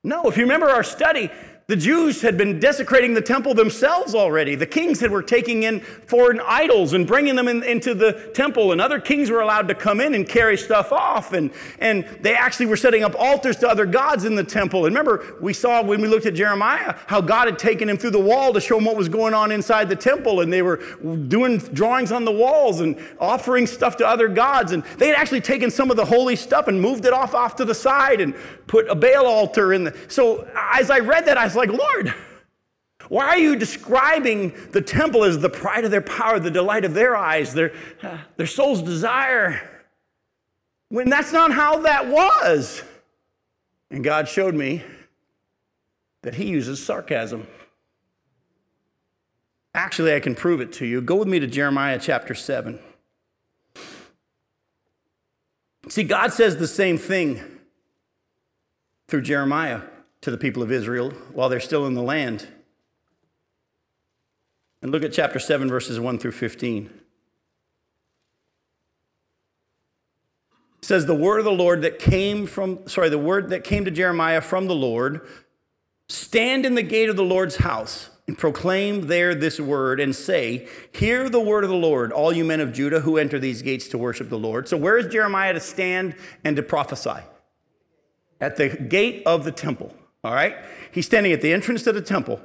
No. 0.04 0.24
If 0.26 0.38
you 0.38 0.44
remember 0.44 0.70
our 0.70 0.84
study, 0.84 1.30
the 1.68 1.76
Jews 1.76 2.22
had 2.22 2.38
been 2.38 2.60
desecrating 2.60 3.16
the 3.16 3.22
temple 3.22 3.56
themselves 3.56 4.14
already. 4.14 4.54
The 4.54 4.68
kings 4.68 5.00
had 5.00 5.10
were 5.10 5.24
taking 5.24 5.64
in 5.64 5.80
foreign 5.80 6.40
idols 6.46 6.94
and 6.94 7.08
bringing 7.08 7.36
them 7.36 7.48
in, 7.48 7.64
into 7.64 7.96
the 7.96 8.30
temple, 8.36 8.72
and 8.72 8.80
other 8.80 9.00
kings 9.00 9.32
were 9.32 9.42
allowed 9.42 9.68
to 9.70 9.74
come 9.74 10.00
in 10.00 10.14
and 10.14 10.30
carry 10.30 10.58
stuff 10.58 10.92
off. 10.92 11.34
And, 11.34 11.50
and 11.80 12.06
they 12.22 12.36
actually 12.36 12.68
were 12.68 12.78
setting 12.78 13.02
up 13.02 13.16
altars 13.16 13.56
to 13.58 13.68
other 13.68 13.88
gods 13.88 14.26
in 14.26 14.36
the 14.36 14.44
temple. 14.44 14.86
And 14.86 14.96
remember, 14.96 15.38
we 15.42 15.54
saw 15.54 15.82
when 15.82 16.02
we 16.02 16.08
looked 16.08 16.28
at 16.28 16.36
Jeremiah 16.36 16.96
how 17.08 17.20
God 17.20 17.48
had 17.48 17.58
taken 17.58 17.90
him 17.90 17.98
through 17.98 18.12
the 18.12 18.20
wall 18.20 18.54
to 18.54 18.62
show 18.62 18.78
him 18.78 18.86
what 18.86 18.96
was 18.96 19.10
going 19.10 19.34
on 19.34 19.52
inside 19.52 19.90
the 19.90 19.96
temple. 19.96 20.42
And 20.42 20.54
they 20.54 20.62
were 20.62 20.78
doing 20.78 21.58
drawings 21.58 22.12
on 22.12 22.26
the 22.26 22.32
walls 22.32 22.82
and 22.82 22.96
offering 23.20 23.66
stuff 23.66 23.98
to 23.98 24.08
other 24.08 24.28
gods. 24.28 24.72
And 24.72 24.84
they 25.00 25.08
had 25.08 25.16
actually 25.16 25.42
taken 25.42 25.72
some 25.72 25.90
of 25.90 25.98
the 25.98 26.06
holy 26.06 26.36
stuff 26.36 26.68
and 26.68 26.80
moved 26.80 27.06
it 27.06 27.14
off 27.14 27.34
off 27.34 27.56
to 27.56 27.66
the 27.66 27.74
side 27.74 28.22
and 28.22 28.36
put 28.68 28.88
a 28.88 28.94
Baal 28.94 29.26
altar 29.26 29.74
in 29.74 29.86
the. 29.86 29.98
So 30.10 30.48
as 30.56 30.92
I 30.92 31.00
read 31.00 31.26
that, 31.26 31.40
I 31.40 31.55
like, 31.56 31.70
Lord, 31.70 32.14
why 33.08 33.28
are 33.28 33.38
you 33.38 33.56
describing 33.56 34.54
the 34.72 34.82
temple 34.82 35.24
as 35.24 35.40
the 35.40 35.50
pride 35.50 35.86
of 35.86 35.92
their 35.92 36.02
power, 36.02 36.40
the 36.40 36.52
delight 36.52 36.86
of 36.86 36.94
their 36.94 37.16
eyes, 37.16 37.54
their, 37.54 37.74
uh, 38.02 38.18
their 38.38 38.48
soul's 38.48 38.82
desire? 38.82 39.70
When 40.90 41.10
that's 41.10 41.32
not 41.32 41.52
how 41.52 41.80
that 41.80 42.08
was. 42.08 42.84
And 43.92 44.04
God 44.04 44.28
showed 44.28 44.56
me 44.56 44.84
that 46.24 46.36
He 46.36 46.48
uses 46.48 46.84
sarcasm. 46.84 47.48
Actually, 49.74 50.16
I 50.16 50.20
can 50.20 50.36
prove 50.36 50.62
it 50.62 50.72
to 50.74 50.86
you. 50.86 51.02
Go 51.02 51.16
with 51.16 51.28
me 51.28 51.40
to 51.40 51.48
Jeremiah 51.48 52.00
chapter 52.02 52.34
7. 52.34 52.80
See, 55.90 56.04
God 56.04 56.34
says 56.34 56.58
the 56.58 56.68
same 56.68 56.98
thing 56.98 57.42
through 59.08 59.22
Jeremiah 59.22 59.82
to 60.26 60.32
the 60.32 60.38
people 60.40 60.64
of 60.64 60.72
Israel 60.72 61.12
while 61.34 61.50
they're 61.50 61.60
still 61.60 61.86
in 61.86 61.94
the 61.94 62.02
land. 62.02 62.48
And 64.82 64.92
look 64.92 65.04
at 65.04 65.14
chapter 65.14 65.38
7, 65.38 65.70
verses 65.70 66.00
1 66.00 66.18
through 66.18 66.32
15. 66.32 66.90
It 70.80 70.86
says, 70.86 71.06
The 71.06 71.14
word 71.14 71.38
of 71.38 71.46
the 71.46 71.52
Lord 71.52 71.84
that 71.84 72.00
came 72.00 72.48
from, 72.48 72.88
sorry, 72.88 73.10
the 73.10 73.20
word 73.20 73.50
that 73.50 73.64
came 73.64 73.86
to 73.86 73.92
Jeremiah 73.92 74.42
from 74.42 74.66
the 74.66 74.74
Lord 74.74 75.22
stand 76.10 76.66
in 76.66 76.74
the 76.74 76.82
gate 76.82 77.10
of 77.10 77.18
the 77.18 77.24
Lord's 77.24 77.58
house 77.58 78.10
and 78.28 78.36
proclaim 78.36 79.06
there 79.06 79.36
this 79.36 79.60
word 79.60 80.00
and 80.00 80.16
say, 80.16 80.68
Hear 80.92 81.30
the 81.30 81.40
word 81.40 81.64
of 81.64 81.70
the 81.70 81.76
Lord, 81.76 82.12
all 82.12 82.34
you 82.34 82.44
men 82.44 82.62
of 82.62 82.74
Judah 82.74 83.02
who 83.02 83.20
enter 83.20 83.38
these 83.38 83.62
gates 83.62 83.88
to 83.90 84.00
worship 84.00 84.30
the 84.30 84.40
Lord. 84.40 84.68
So, 84.68 84.76
where 84.76 84.98
is 84.98 85.06
Jeremiah 85.06 85.54
to 85.54 85.60
stand 85.60 86.16
and 86.44 86.56
to 86.56 86.64
prophesy? 86.64 87.22
At 88.42 88.56
the 88.56 88.70
gate 88.70 89.22
of 89.28 89.44
the 89.44 89.52
temple. 89.52 89.94
All 90.26 90.34
right? 90.34 90.58
He's 90.92 91.06
standing 91.06 91.32
at 91.34 91.42
the 91.42 91.54
entrance 91.54 91.84
to 91.84 91.92
the 91.92 92.02
temple. 92.02 92.42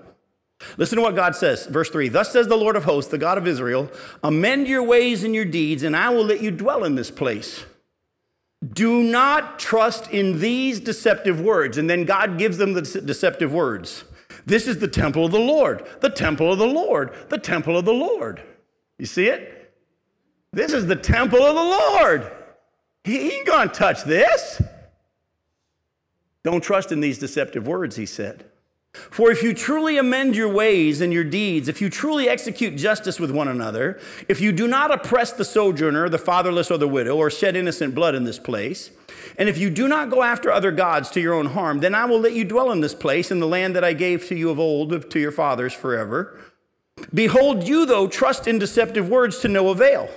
Listen 0.76 0.96
to 0.96 1.02
what 1.02 1.16
God 1.16 1.34
says. 1.34 1.64
Verse 1.64 1.88
3 1.88 2.10
Thus 2.10 2.30
says 2.30 2.46
the 2.46 2.56
Lord 2.56 2.76
of 2.76 2.84
hosts, 2.84 3.10
the 3.10 3.16
God 3.16 3.38
of 3.38 3.46
Israel, 3.46 3.90
amend 4.22 4.68
your 4.68 4.82
ways 4.82 5.24
and 5.24 5.34
your 5.34 5.46
deeds, 5.46 5.82
and 5.82 5.96
I 5.96 6.10
will 6.10 6.24
let 6.24 6.42
you 6.42 6.50
dwell 6.50 6.84
in 6.84 6.94
this 6.94 7.10
place. 7.10 7.64
Do 8.62 9.02
not 9.02 9.58
trust 9.58 10.10
in 10.10 10.40
these 10.40 10.78
deceptive 10.78 11.40
words. 11.40 11.78
And 11.78 11.88
then 11.88 12.04
God 12.04 12.36
gives 12.36 12.58
them 12.58 12.74
the 12.74 12.82
deceptive 12.82 13.50
words. 13.50 14.04
This 14.44 14.66
is 14.66 14.78
the 14.78 14.88
temple 14.88 15.24
of 15.24 15.32
the 15.32 15.38
Lord, 15.40 15.88
the 16.00 16.10
temple 16.10 16.52
of 16.52 16.58
the 16.58 16.66
Lord, 16.66 17.14
the 17.30 17.38
temple 17.38 17.78
of 17.78 17.86
the 17.86 17.94
Lord. 17.94 18.42
You 18.98 19.06
see 19.06 19.28
it? 19.28 19.74
This 20.52 20.74
is 20.74 20.86
the 20.86 20.96
temple 20.96 21.40
of 21.40 21.54
the 21.54 21.62
Lord. 21.62 22.30
He 23.04 23.32
ain't 23.32 23.46
gonna 23.46 23.70
touch 23.70 24.04
this. 24.04 24.60
Don't 26.42 26.62
trust 26.62 26.90
in 26.92 27.00
these 27.00 27.18
deceptive 27.18 27.66
words, 27.66 27.96
he 27.96 28.06
said. 28.06 28.44
For 28.92 29.30
if 29.30 29.42
you 29.42 29.54
truly 29.54 29.98
amend 29.98 30.34
your 30.34 30.52
ways 30.52 31.00
and 31.00 31.12
your 31.12 31.22
deeds, 31.22 31.68
if 31.68 31.80
you 31.80 31.88
truly 31.88 32.28
execute 32.28 32.76
justice 32.76 33.20
with 33.20 33.30
one 33.30 33.46
another, 33.46 34.00
if 34.26 34.40
you 34.40 34.50
do 34.50 34.66
not 34.66 34.90
oppress 34.90 35.30
the 35.32 35.44
sojourner, 35.44 36.08
the 36.08 36.18
fatherless, 36.18 36.70
or 36.70 36.78
the 36.78 36.88
widow, 36.88 37.16
or 37.16 37.30
shed 37.30 37.54
innocent 37.54 37.94
blood 37.94 38.16
in 38.16 38.24
this 38.24 38.38
place, 38.38 38.90
and 39.38 39.48
if 39.48 39.58
you 39.58 39.70
do 39.70 39.86
not 39.86 40.10
go 40.10 40.22
after 40.22 40.50
other 40.50 40.72
gods 40.72 41.08
to 41.10 41.20
your 41.20 41.34
own 41.34 41.46
harm, 41.46 41.78
then 41.78 41.94
I 41.94 42.04
will 42.04 42.18
let 42.18 42.32
you 42.32 42.44
dwell 42.44 42.72
in 42.72 42.80
this 42.80 42.94
place, 42.94 43.30
in 43.30 43.38
the 43.38 43.46
land 43.46 43.76
that 43.76 43.84
I 43.84 43.92
gave 43.92 44.26
to 44.26 44.34
you 44.34 44.50
of 44.50 44.58
old, 44.58 45.08
to 45.10 45.20
your 45.20 45.32
fathers 45.32 45.72
forever. 45.72 46.40
Behold, 47.14 47.66
you, 47.66 47.86
though, 47.86 48.08
trust 48.08 48.48
in 48.48 48.58
deceptive 48.58 49.08
words 49.08 49.38
to 49.40 49.48
no 49.48 49.68
avail. 49.68 50.10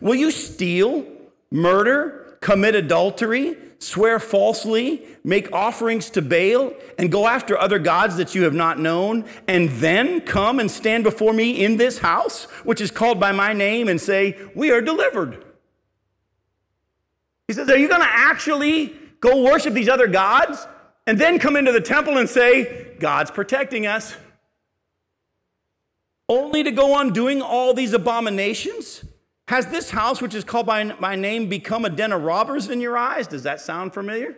Will 0.00 0.14
you 0.14 0.30
steal, 0.30 1.06
murder, 1.50 2.36
commit 2.40 2.74
adultery? 2.74 3.56
Swear 3.82 4.20
falsely, 4.20 5.04
make 5.24 5.52
offerings 5.52 6.08
to 6.10 6.22
Baal, 6.22 6.72
and 6.98 7.10
go 7.10 7.26
after 7.26 7.58
other 7.58 7.78
gods 7.78 8.16
that 8.16 8.34
you 8.34 8.44
have 8.44 8.54
not 8.54 8.78
known, 8.78 9.24
and 9.48 9.68
then 9.70 10.20
come 10.20 10.60
and 10.60 10.70
stand 10.70 11.04
before 11.04 11.32
me 11.32 11.64
in 11.64 11.76
this 11.76 11.98
house, 11.98 12.44
which 12.64 12.80
is 12.80 12.90
called 12.90 13.18
by 13.18 13.32
my 13.32 13.52
name, 13.52 13.88
and 13.88 14.00
say, 14.00 14.38
We 14.54 14.70
are 14.70 14.80
delivered. 14.80 15.44
He 17.48 17.54
says, 17.54 17.68
Are 17.68 17.76
you 17.76 17.88
going 17.88 18.00
to 18.00 18.08
actually 18.08 18.94
go 19.20 19.42
worship 19.42 19.74
these 19.74 19.88
other 19.88 20.06
gods 20.06 20.66
and 21.06 21.18
then 21.18 21.38
come 21.38 21.56
into 21.56 21.72
the 21.72 21.80
temple 21.80 22.18
and 22.18 22.28
say, 22.28 22.94
God's 23.00 23.30
protecting 23.30 23.86
us? 23.86 24.16
Only 26.28 26.62
to 26.62 26.70
go 26.70 26.94
on 26.94 27.12
doing 27.12 27.42
all 27.42 27.74
these 27.74 27.92
abominations? 27.92 29.04
Has 29.52 29.66
this 29.66 29.90
house, 29.90 30.22
which 30.22 30.34
is 30.34 30.44
called 30.44 30.64
by 30.64 30.82
my 30.98 31.14
name, 31.14 31.46
become 31.46 31.84
a 31.84 31.90
den 31.90 32.10
of 32.10 32.22
robbers 32.22 32.70
in 32.70 32.80
your 32.80 32.96
eyes? 32.96 33.26
Does 33.26 33.42
that 33.42 33.60
sound 33.60 33.92
familiar? 33.92 34.34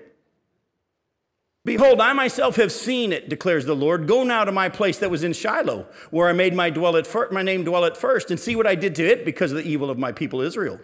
Behold, 1.64 2.00
I 2.00 2.12
myself 2.14 2.56
have 2.56 2.72
seen 2.72 3.12
it, 3.12 3.28
declares 3.28 3.64
the 3.64 3.76
Lord. 3.76 4.08
Go 4.08 4.24
now 4.24 4.44
to 4.44 4.50
my 4.50 4.68
place 4.68 4.98
that 4.98 5.12
was 5.12 5.22
in 5.22 5.32
Shiloh, 5.32 5.86
where 6.10 6.28
I 6.28 6.32
made 6.32 6.52
my, 6.52 6.68
dwell 6.68 6.96
at 6.96 7.06
fir- 7.06 7.30
my 7.30 7.42
name 7.42 7.62
dwell 7.62 7.84
at 7.84 7.96
first, 7.96 8.32
and 8.32 8.40
see 8.40 8.56
what 8.56 8.66
I 8.66 8.74
did 8.74 8.96
to 8.96 9.06
it 9.06 9.24
because 9.24 9.52
of 9.52 9.58
the 9.58 9.70
evil 9.70 9.88
of 9.88 9.98
my 9.98 10.10
people 10.10 10.40
Israel. 10.40 10.80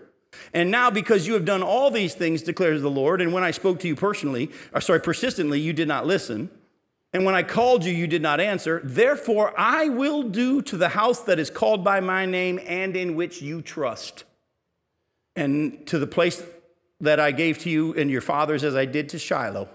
And 0.55 0.71
now, 0.71 0.93
because 0.93 1.27
you 1.27 1.35
have 1.35 1.45
done 1.45 1.65
all 1.65 1.91
these 1.91 2.15
things, 2.15 2.41
declares 2.41 2.83
the 2.83 2.89
Lord, 2.89 3.21
and 3.21 3.33
when 3.33 3.43
I 3.43 3.51
spoke 3.51 3.81
to 3.81 3.89
you 3.89 3.97
personally, 3.97 4.53
or 4.73 4.81
sorry, 4.81 5.01
persistently, 5.01 5.59
you 5.59 5.73
did 5.73 5.89
not 5.89 6.07
listen, 6.07 6.51
and 7.13 7.25
when 7.25 7.35
I 7.35 7.43
called 7.43 7.85
you, 7.85 7.93
you 7.93 8.07
did 8.07 8.23
not 8.23 8.41
answer. 8.41 8.81
Therefore, 8.85 9.53
I 9.59 9.89
will 9.89 10.23
do 10.23 10.63
to 10.63 10.77
the 10.77 10.91
house 10.91 11.21
that 11.21 11.39
is 11.39 11.51
called 11.51 11.83
by 11.83 12.01
my 12.01 12.25
name 12.25 12.61
and 12.65 12.97
in 12.97 13.17
which 13.17 13.43
you 13.43 13.63
trust, 13.63 14.25
and 15.35 15.87
to 15.89 15.99
the 15.99 16.07
place 16.07 16.43
that 17.01 17.19
I 17.19 17.33
gave 17.33 17.59
to 17.61 17.71
you 17.71 17.95
and 17.95 18.11
your 18.11 18.21
fathers 18.21 18.63
as 18.63 18.77
I 18.77 18.85
did 18.85 19.09
to 19.11 19.19
Shiloh. 19.19 19.69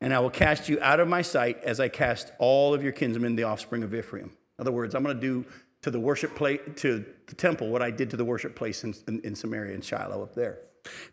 And 0.00 0.14
I 0.14 0.20
will 0.20 0.30
cast 0.30 0.68
you 0.68 0.78
out 0.80 1.00
of 1.00 1.08
my 1.08 1.22
sight 1.22 1.62
as 1.64 1.80
I 1.80 1.88
cast 1.88 2.30
all 2.38 2.74
of 2.74 2.82
your 2.82 2.92
kinsmen, 2.92 3.34
the 3.34 3.42
offspring 3.44 3.82
of 3.82 3.94
Ephraim. 3.94 4.26
In 4.26 4.62
other 4.62 4.70
words, 4.70 4.94
I'm 4.94 5.02
going 5.02 5.16
to 5.16 5.20
do 5.20 5.44
to 5.82 5.90
the 5.90 5.98
worship 5.98 6.36
place, 6.36 6.60
to 6.76 7.04
the 7.26 7.34
temple, 7.34 7.70
what 7.70 7.82
I 7.82 7.90
did 7.90 8.10
to 8.10 8.16
the 8.16 8.24
worship 8.24 8.54
place 8.54 8.84
in, 8.84 8.94
in, 9.08 9.20
in 9.20 9.34
Samaria 9.34 9.74
and 9.74 9.84
Shiloh 9.84 10.22
up 10.22 10.34
there. 10.34 10.60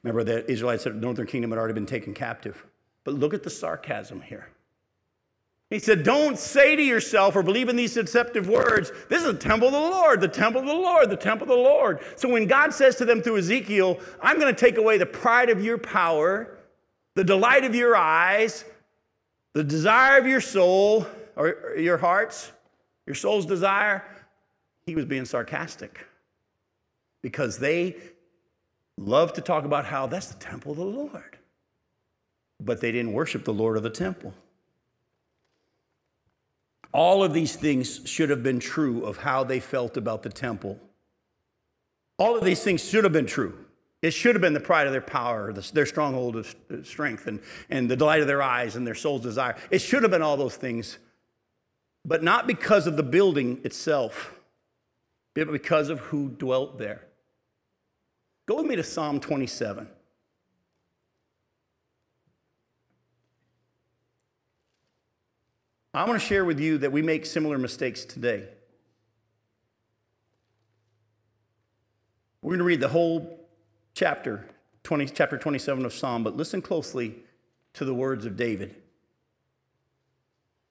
Remember, 0.03 0.23
the 0.23 0.49
Israelites, 0.49 0.85
of 0.85 0.95
the 0.95 1.01
northern 1.01 1.25
kingdom, 1.25 1.51
had 1.51 1.57
already 1.57 1.73
been 1.73 1.85
taken 1.85 2.13
captive. 2.13 2.63
But 3.03 3.15
look 3.15 3.33
at 3.33 3.43
the 3.43 3.49
sarcasm 3.49 4.21
here. 4.21 4.49
He 5.75 5.79
said, 5.79 6.03
Don't 6.03 6.39
say 6.39 6.77
to 6.77 6.81
yourself 6.81 7.35
or 7.35 7.43
believe 7.43 7.67
in 7.67 7.75
these 7.75 7.95
deceptive 7.95 8.47
words, 8.47 8.93
this 9.09 9.23
is 9.23 9.33
the 9.33 9.37
temple 9.37 9.67
of 9.67 9.73
the 9.73 9.79
Lord, 9.81 10.21
the 10.21 10.27
temple 10.29 10.61
of 10.61 10.67
the 10.67 10.73
Lord, 10.73 11.09
the 11.09 11.17
temple 11.17 11.43
of 11.43 11.49
the 11.49 11.61
Lord. 11.61 11.99
So 12.15 12.29
when 12.29 12.47
God 12.47 12.73
says 12.73 12.95
to 12.95 13.03
them 13.03 13.21
through 13.21 13.39
Ezekiel, 13.39 13.99
I'm 14.23 14.39
going 14.39 14.55
to 14.55 14.57
take 14.57 14.77
away 14.77 14.97
the 14.97 15.05
pride 15.05 15.49
of 15.49 15.61
your 15.61 15.77
power, 15.77 16.57
the 17.15 17.25
delight 17.25 17.65
of 17.65 17.75
your 17.75 17.93
eyes, 17.93 18.63
the 19.51 19.65
desire 19.65 20.17
of 20.17 20.25
your 20.25 20.39
soul, 20.39 21.07
or 21.35 21.73
your 21.77 21.97
hearts, 21.97 22.53
your 23.05 23.15
soul's 23.15 23.45
desire, 23.45 24.01
he 24.85 24.95
was 24.95 25.03
being 25.03 25.25
sarcastic 25.25 26.07
because 27.21 27.59
they 27.59 27.97
love 28.97 29.33
to 29.33 29.41
talk 29.41 29.65
about 29.65 29.83
how 29.83 30.07
that's 30.07 30.27
the 30.27 30.39
temple 30.39 30.71
of 30.71 30.77
the 30.77 30.85
Lord. 30.85 31.37
But 32.61 32.79
they 32.79 32.93
didn't 32.93 33.11
worship 33.11 33.43
the 33.43 33.53
Lord 33.53 33.75
of 33.75 33.83
the 33.83 33.89
temple. 33.89 34.33
All 36.95 37.25
of 37.25 37.33
these 37.33 37.57
things 37.57 37.99
should 38.05 38.29
have 38.29 38.41
been 38.41 38.57
true 38.57 39.03
of 39.03 39.17
how 39.17 39.43
they 39.43 39.59
felt 39.59 39.97
about 39.97 40.23
the 40.23 40.29
temple. 40.29 40.79
All 42.17 42.37
of 42.37 42.45
these 42.45 42.63
things 42.63 42.87
should 42.87 43.03
have 43.03 43.11
been 43.11 43.25
true. 43.25 43.65
It 44.01 44.11
should 44.11 44.33
have 44.33 44.41
been 44.41 44.53
the 44.53 44.61
pride 44.61 44.87
of 44.87 44.93
their 44.93 45.01
power, 45.01 45.51
their 45.51 45.85
stronghold 45.85 46.37
of 46.37 46.55
uh, 46.71 46.83
strength, 46.83 47.27
and, 47.27 47.41
and 47.69 47.91
the 47.91 47.97
delight 47.97 48.21
of 48.21 48.27
their 48.27 48.41
eyes 48.41 48.77
and 48.77 48.87
their 48.87 48.95
soul's 48.95 49.23
desire. 49.23 49.57
It 49.71 49.79
should 49.79 50.03
have 50.03 50.11
been 50.11 50.21
all 50.21 50.37
those 50.37 50.55
things, 50.55 50.97
but 52.05 52.23
not 52.23 52.47
because 52.47 52.87
of 52.87 52.95
the 52.95 53.03
building 53.03 53.59
itself, 53.65 54.33
but 55.33 55.51
because 55.51 55.89
of 55.89 55.99
who 55.99 56.29
dwelt 56.29 56.77
there. 56.77 57.01
Go 58.47 58.55
with 58.55 58.67
me 58.67 58.77
to 58.77 58.83
Psalm 58.83 59.19
27. 59.19 59.89
I 65.95 66.03
want 66.03 66.19
to 66.19 66.27
share 66.27 66.43
with 66.43 66.59
you 66.59 66.77
that 66.79 66.91
we 66.91 67.01
make 67.01 67.25
similar 67.25 67.57
mistakes 67.57 68.03
today. 68.03 68.49
We're 72.41 72.49
going 72.49 72.59
to 72.59 72.65
read 72.65 72.81
the 72.81 72.89
whole 72.89 73.47
chapter, 73.93 74.45
20, 74.83 75.05
chapter 75.07 75.37
27 75.37 75.85
of 75.85 75.93
Psalm, 75.93 76.21
but 76.21 76.35
listen 76.35 76.61
closely 76.61 77.15
to 77.75 77.85
the 77.85 77.93
words 77.93 78.25
of 78.25 78.35
David. 78.35 78.71
It 78.71 78.81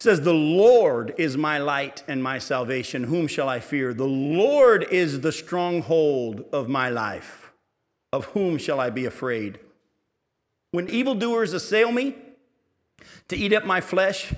says, 0.00 0.20
The 0.20 0.34
Lord 0.34 1.14
is 1.16 1.38
my 1.38 1.56
light 1.56 2.04
and 2.06 2.22
my 2.22 2.38
salvation. 2.38 3.04
Whom 3.04 3.26
shall 3.26 3.48
I 3.48 3.60
fear? 3.60 3.94
The 3.94 4.04
Lord 4.04 4.86
is 4.90 5.22
the 5.22 5.32
stronghold 5.32 6.44
of 6.52 6.68
my 6.68 6.90
life. 6.90 7.50
Of 8.12 8.26
whom 8.26 8.58
shall 8.58 8.78
I 8.78 8.90
be 8.90 9.06
afraid? 9.06 9.58
When 10.70 10.90
evildoers 10.90 11.54
assail 11.54 11.90
me 11.92 12.14
to 13.28 13.36
eat 13.36 13.54
up 13.54 13.64
my 13.64 13.80
flesh, 13.80 14.34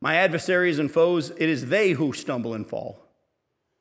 my 0.00 0.16
adversaries 0.16 0.78
and 0.78 0.90
foes, 0.90 1.30
it 1.30 1.48
is 1.48 1.66
they 1.66 1.92
who 1.92 2.12
stumble 2.12 2.54
and 2.54 2.66
fall. 2.66 3.00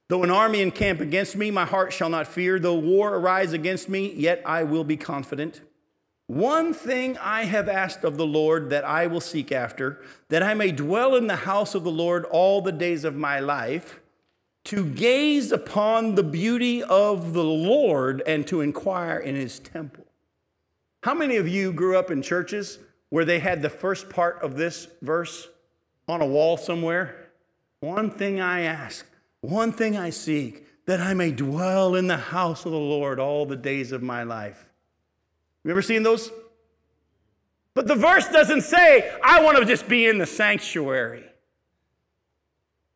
Though 0.08 0.24
an 0.24 0.32
army 0.32 0.62
encamp 0.62 1.02
against 1.02 1.36
me, 1.36 1.50
my 1.50 1.66
heart 1.66 1.92
shall 1.92 2.10
not 2.10 2.28
fear. 2.28 2.60
Though 2.60 2.76
war 2.76 3.16
arise 3.16 3.54
against 3.54 3.90
me, 3.90 4.14
yet 4.14 4.42
I 4.46 4.64
will 4.64 4.84
be 4.84 4.98
confident. 4.98 5.62
One 6.28 6.74
thing 6.74 7.18
I 7.18 7.44
have 7.44 7.70
asked 7.70 8.04
of 8.04 8.18
the 8.18 8.26
Lord 8.26 8.70
that 8.70 8.84
I 8.84 9.08
will 9.08 9.22
seek 9.22 9.52
after, 9.52 10.02
that 10.30 10.44
I 10.44 10.54
may 10.54 10.72
dwell 10.72 11.16
in 11.16 11.28
the 11.28 11.36
house 11.36 11.76
of 11.76 11.84
the 11.84 11.92
Lord 11.92 12.26
all 12.26 12.62
the 12.62 12.72
days 12.72 13.04
of 13.04 13.16
my 13.16 13.40
life, 13.40 14.00
to 14.66 14.86
gaze 14.86 15.52
upon 15.52 16.16
the 16.16 16.24
beauty 16.24 16.82
of 16.82 17.34
the 17.34 17.44
Lord 17.44 18.24
and 18.26 18.48
to 18.48 18.62
inquire 18.62 19.20
in 19.20 19.36
his 19.36 19.60
temple. 19.60 20.06
How 21.04 21.14
many 21.14 21.36
of 21.36 21.48
you 21.48 21.72
grew 21.72 21.98
up 21.98 22.10
in 22.10 22.24
churches 22.24 22.80
where 23.10 23.26
they 23.26 23.38
had 23.38 23.62
the 23.62 23.70
first 23.70 24.10
part 24.10 24.42
of 24.42 24.56
this 24.56 24.88
verse 25.04 25.48
on 26.08 26.22
a 26.22 26.26
wall 26.26 26.58
somewhere? 26.58 27.30
One 27.80 28.10
thing 28.10 28.40
I 28.40 28.62
ask 28.62 29.06
one 29.50 29.72
thing 29.72 29.96
I 29.96 30.10
seek, 30.10 30.66
that 30.86 31.00
I 31.00 31.14
may 31.14 31.32
dwell 31.32 31.96
in 31.96 32.08
the 32.08 32.18
house 32.18 32.66
of 32.66 32.72
the 32.72 32.78
Lord 32.78 33.20
all 33.20 33.46
the 33.46 33.56
days 33.56 33.92
of 33.92 34.04
my 34.04 34.24
life. 34.24 34.70
You 35.64 35.72
ever 35.72 35.82
seen 35.82 36.04
those? 36.04 36.32
But 37.74 37.88
the 37.88 37.96
verse 37.96 38.28
doesn't 38.30 38.62
say, 38.62 39.12
I 39.24 39.44
want 39.44 39.58
to 39.58 39.66
just 39.66 39.88
be 39.88 40.06
in 40.06 40.18
the 40.18 40.26
sanctuary. 40.26 41.24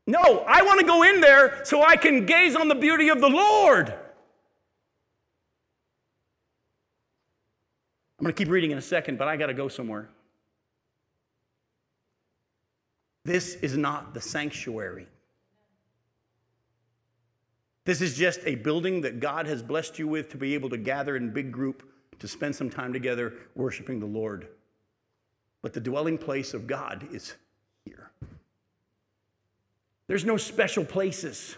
No, 0.05 0.43
I 0.47 0.61
want 0.63 0.79
to 0.79 0.85
go 0.85 1.03
in 1.03 1.21
there 1.21 1.61
so 1.65 1.83
I 1.83 1.95
can 1.95 2.25
gaze 2.25 2.55
on 2.55 2.67
the 2.67 2.75
beauty 2.75 3.09
of 3.09 3.21
the 3.21 3.29
Lord. 3.29 3.89
I'm 8.17 8.23
going 8.23 8.33
to 8.33 8.37
keep 8.37 8.51
reading 8.51 8.71
in 8.71 8.77
a 8.77 8.81
second, 8.81 9.17
but 9.17 9.27
I 9.27 9.37
got 9.37 9.47
to 9.47 9.53
go 9.53 9.67
somewhere. 9.67 10.09
This 13.25 13.55
is 13.55 13.77
not 13.77 14.13
the 14.13 14.21
sanctuary. 14.21 15.07
This 17.85 18.01
is 18.01 18.15
just 18.15 18.41
a 18.45 18.55
building 18.55 19.01
that 19.01 19.19
God 19.19 19.47
has 19.47 19.63
blessed 19.63 19.97
you 19.97 20.07
with 20.07 20.29
to 20.29 20.37
be 20.37 20.53
able 20.53 20.69
to 20.69 20.77
gather 20.77 21.15
in 21.15 21.31
big 21.31 21.51
group 21.51 21.83
to 22.19 22.27
spend 22.27 22.55
some 22.55 22.69
time 22.69 22.93
together 22.93 23.33
worshiping 23.55 23.99
the 23.99 24.05
Lord. 24.05 24.47
But 25.61 25.73
the 25.73 25.79
dwelling 25.79 26.17
place 26.17 26.53
of 26.53 26.67
God 26.67 27.07
is 27.11 27.35
here. 27.85 28.11
There's 30.07 30.25
no 30.25 30.37
special 30.37 30.85
places. 30.85 31.55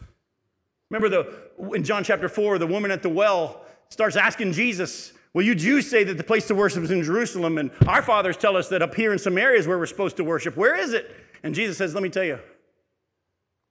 Remember 0.89 1.09
the 1.09 1.75
in 1.75 1.83
John 1.83 2.03
chapter 2.03 2.29
4, 2.29 2.57
the 2.57 2.67
woman 2.67 2.91
at 2.91 3.01
the 3.01 3.09
well 3.09 3.65
starts 3.89 4.15
asking 4.15 4.53
Jesus, 4.53 5.13
Well, 5.33 5.45
you 5.45 5.55
Jews 5.55 5.89
say 5.89 6.03
that 6.03 6.17
the 6.17 6.23
place 6.23 6.47
to 6.47 6.55
worship 6.55 6.83
is 6.83 6.91
in 6.91 7.03
Jerusalem, 7.03 7.57
and 7.57 7.71
our 7.87 8.01
fathers 8.01 8.37
tell 8.37 8.57
us 8.57 8.69
that 8.69 8.81
up 8.81 8.95
here 8.95 9.13
in 9.13 9.19
Samaria 9.19 9.63
where 9.67 9.77
we're 9.77 9.85
supposed 9.85 10.17
to 10.17 10.23
worship. 10.23 10.57
Where 10.57 10.75
is 10.75 10.93
it? 10.93 11.13
And 11.43 11.55
Jesus 11.55 11.77
says, 11.77 11.93
Let 11.93 12.03
me 12.03 12.09
tell 12.09 12.23
you, 12.23 12.39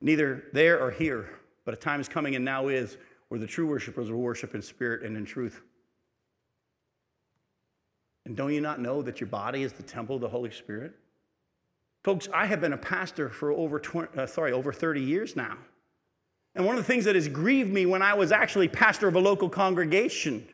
neither 0.01 0.45
there 0.53 0.83
or 0.83 0.91
here. 0.91 1.31
But 1.65 1.75
a 1.75 1.77
time 1.77 2.01
is 2.01 2.09
coming 2.09 2.35
and 2.35 2.45
now 2.45 2.69
is 2.69 2.97
where 3.29 3.39
the 3.39 3.47
true 3.47 3.67
worshipers 3.67 4.11
will 4.11 4.21
worship 4.21 4.55
in 4.55 4.63
spirit 4.63 5.03
and 5.03 5.17
in 5.17 5.25
truth. 5.25 5.61
And 8.27 8.37
don't 8.37 8.53
you 8.53 8.61
not 8.61 8.81
know 8.81 9.03
that 9.03 9.21
your 9.21 9.29
body 9.29 9.63
is 9.63 9.73
the 9.73 9.83
temple 9.83 10.17
of 10.17 10.21
the 10.21 10.29
Holy 10.29 10.51
Spirit? 10.51 10.95
Folks, 12.03 12.29
I 12.35 12.47
have 12.47 12.61
been 12.61 12.73
a 12.73 12.79
pastor 12.79 13.29
for 13.29 13.53
over 13.53 13.79
20, 13.79 14.19
uh, 14.19 14.27
sorry, 14.27 14.53
over 14.53 14.73
30 14.73 15.03
years 15.03 15.37
now. 15.37 15.59
And 16.55 16.65
one 16.65 16.77
of 16.77 16.83
the 16.83 16.87
things 16.87 17.05
that 17.05 17.15
has 17.15 17.29
grieved 17.29 17.73
me 17.73 17.87
when 17.87 18.03
I 18.03 18.15
was 18.15 18.33
actually 18.33 18.69
pastor 18.69 19.07
of 19.07 19.15
a 19.15 19.21
local 19.21 19.49
congregation 19.49 20.49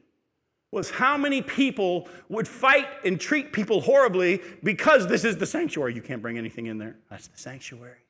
was 0.76 0.90
how 0.90 1.16
many 1.16 1.42
people 1.42 2.08
would 2.28 2.46
fight 2.46 2.86
and 3.04 3.20
treat 3.20 3.52
people 3.52 3.80
horribly 3.80 4.40
because 4.62 5.08
this 5.08 5.24
is 5.24 5.36
the 5.36 5.46
sanctuary. 5.46 5.94
You 5.94 6.02
can't 6.02 6.22
bring 6.22 6.38
anything 6.38 6.66
in 6.66 6.78
there. 6.78 6.96
That's 7.10 7.26
the 7.26 7.38
sanctuary 7.38 8.06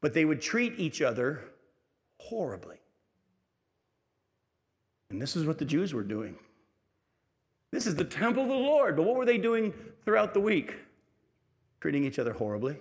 but 0.00 0.14
they 0.14 0.24
would 0.24 0.40
treat 0.40 0.78
each 0.78 1.02
other 1.02 1.44
horribly. 2.18 2.76
And 5.10 5.20
this 5.20 5.36
is 5.36 5.44
what 5.44 5.58
the 5.58 5.64
Jews 5.64 5.92
were 5.92 6.02
doing. 6.02 6.36
This 7.72 7.86
is 7.86 7.94
the 7.94 8.04
temple 8.04 8.44
of 8.44 8.48
the 8.48 8.54
Lord. 8.54 8.96
But 8.96 9.04
what 9.04 9.16
were 9.16 9.24
they 9.24 9.38
doing 9.38 9.72
throughout 10.04 10.34
the 10.34 10.40
week? 10.40 10.76
Treating 11.80 12.04
each 12.04 12.18
other 12.18 12.32
horribly. 12.32 12.76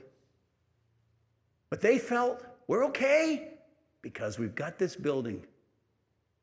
But 1.69 1.82
they 1.82 1.97
felt 1.99 2.43
we're 2.67 2.86
okay 2.86 3.53
because 4.01 4.39
we've 4.39 4.55
got 4.55 4.77
this 4.77 4.95
building. 4.95 5.43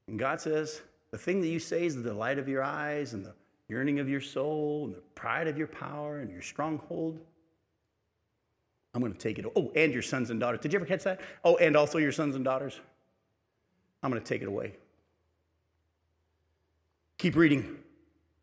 And 0.09 0.19
God 0.19 0.41
says, 0.41 0.83
the 1.11 1.19
thing 1.19 1.41
that 1.41 1.49
you 1.49 1.59
say 1.59 1.87
is 1.87 1.97
the 1.97 2.03
delight 2.03 2.39
of 2.39 2.49
your 2.49 2.63
eyes 2.63 3.13
and 3.13 3.25
the 3.25 3.35
yearning 3.69 3.99
of 3.99 4.09
your 4.09 4.21
soul 4.21 4.85
and 4.85 4.95
the 4.95 5.01
pride 5.15 5.49
of 5.49 5.59
your 5.59 5.67
power 5.67 6.19
and 6.19 6.31
your 6.31 6.43
stronghold. 6.43 7.19
I'm 8.95 9.01
going 9.01 9.13
to 9.13 9.19
take 9.19 9.39
it. 9.39 9.47
Oh, 9.55 9.73
and 9.75 9.93
your 9.93 10.03
sons 10.03 10.31
and 10.31 10.41
daughters. 10.41 10.61
Did 10.61 10.73
you 10.73 10.79
ever 10.79 10.87
catch 10.87 11.05
that? 11.05 11.21
Oh, 11.45 11.57
and 11.57 11.77
also 11.77 11.99
your 11.99 12.13
sons 12.13 12.35
and 12.35 12.45
daughters. 12.45 12.81
I'm 14.03 14.11
going 14.11 14.23
to 14.23 14.29
take 14.29 14.43
it 14.43 14.49
away. 14.49 14.75
Keep 17.19 17.37
reading. 17.37 17.63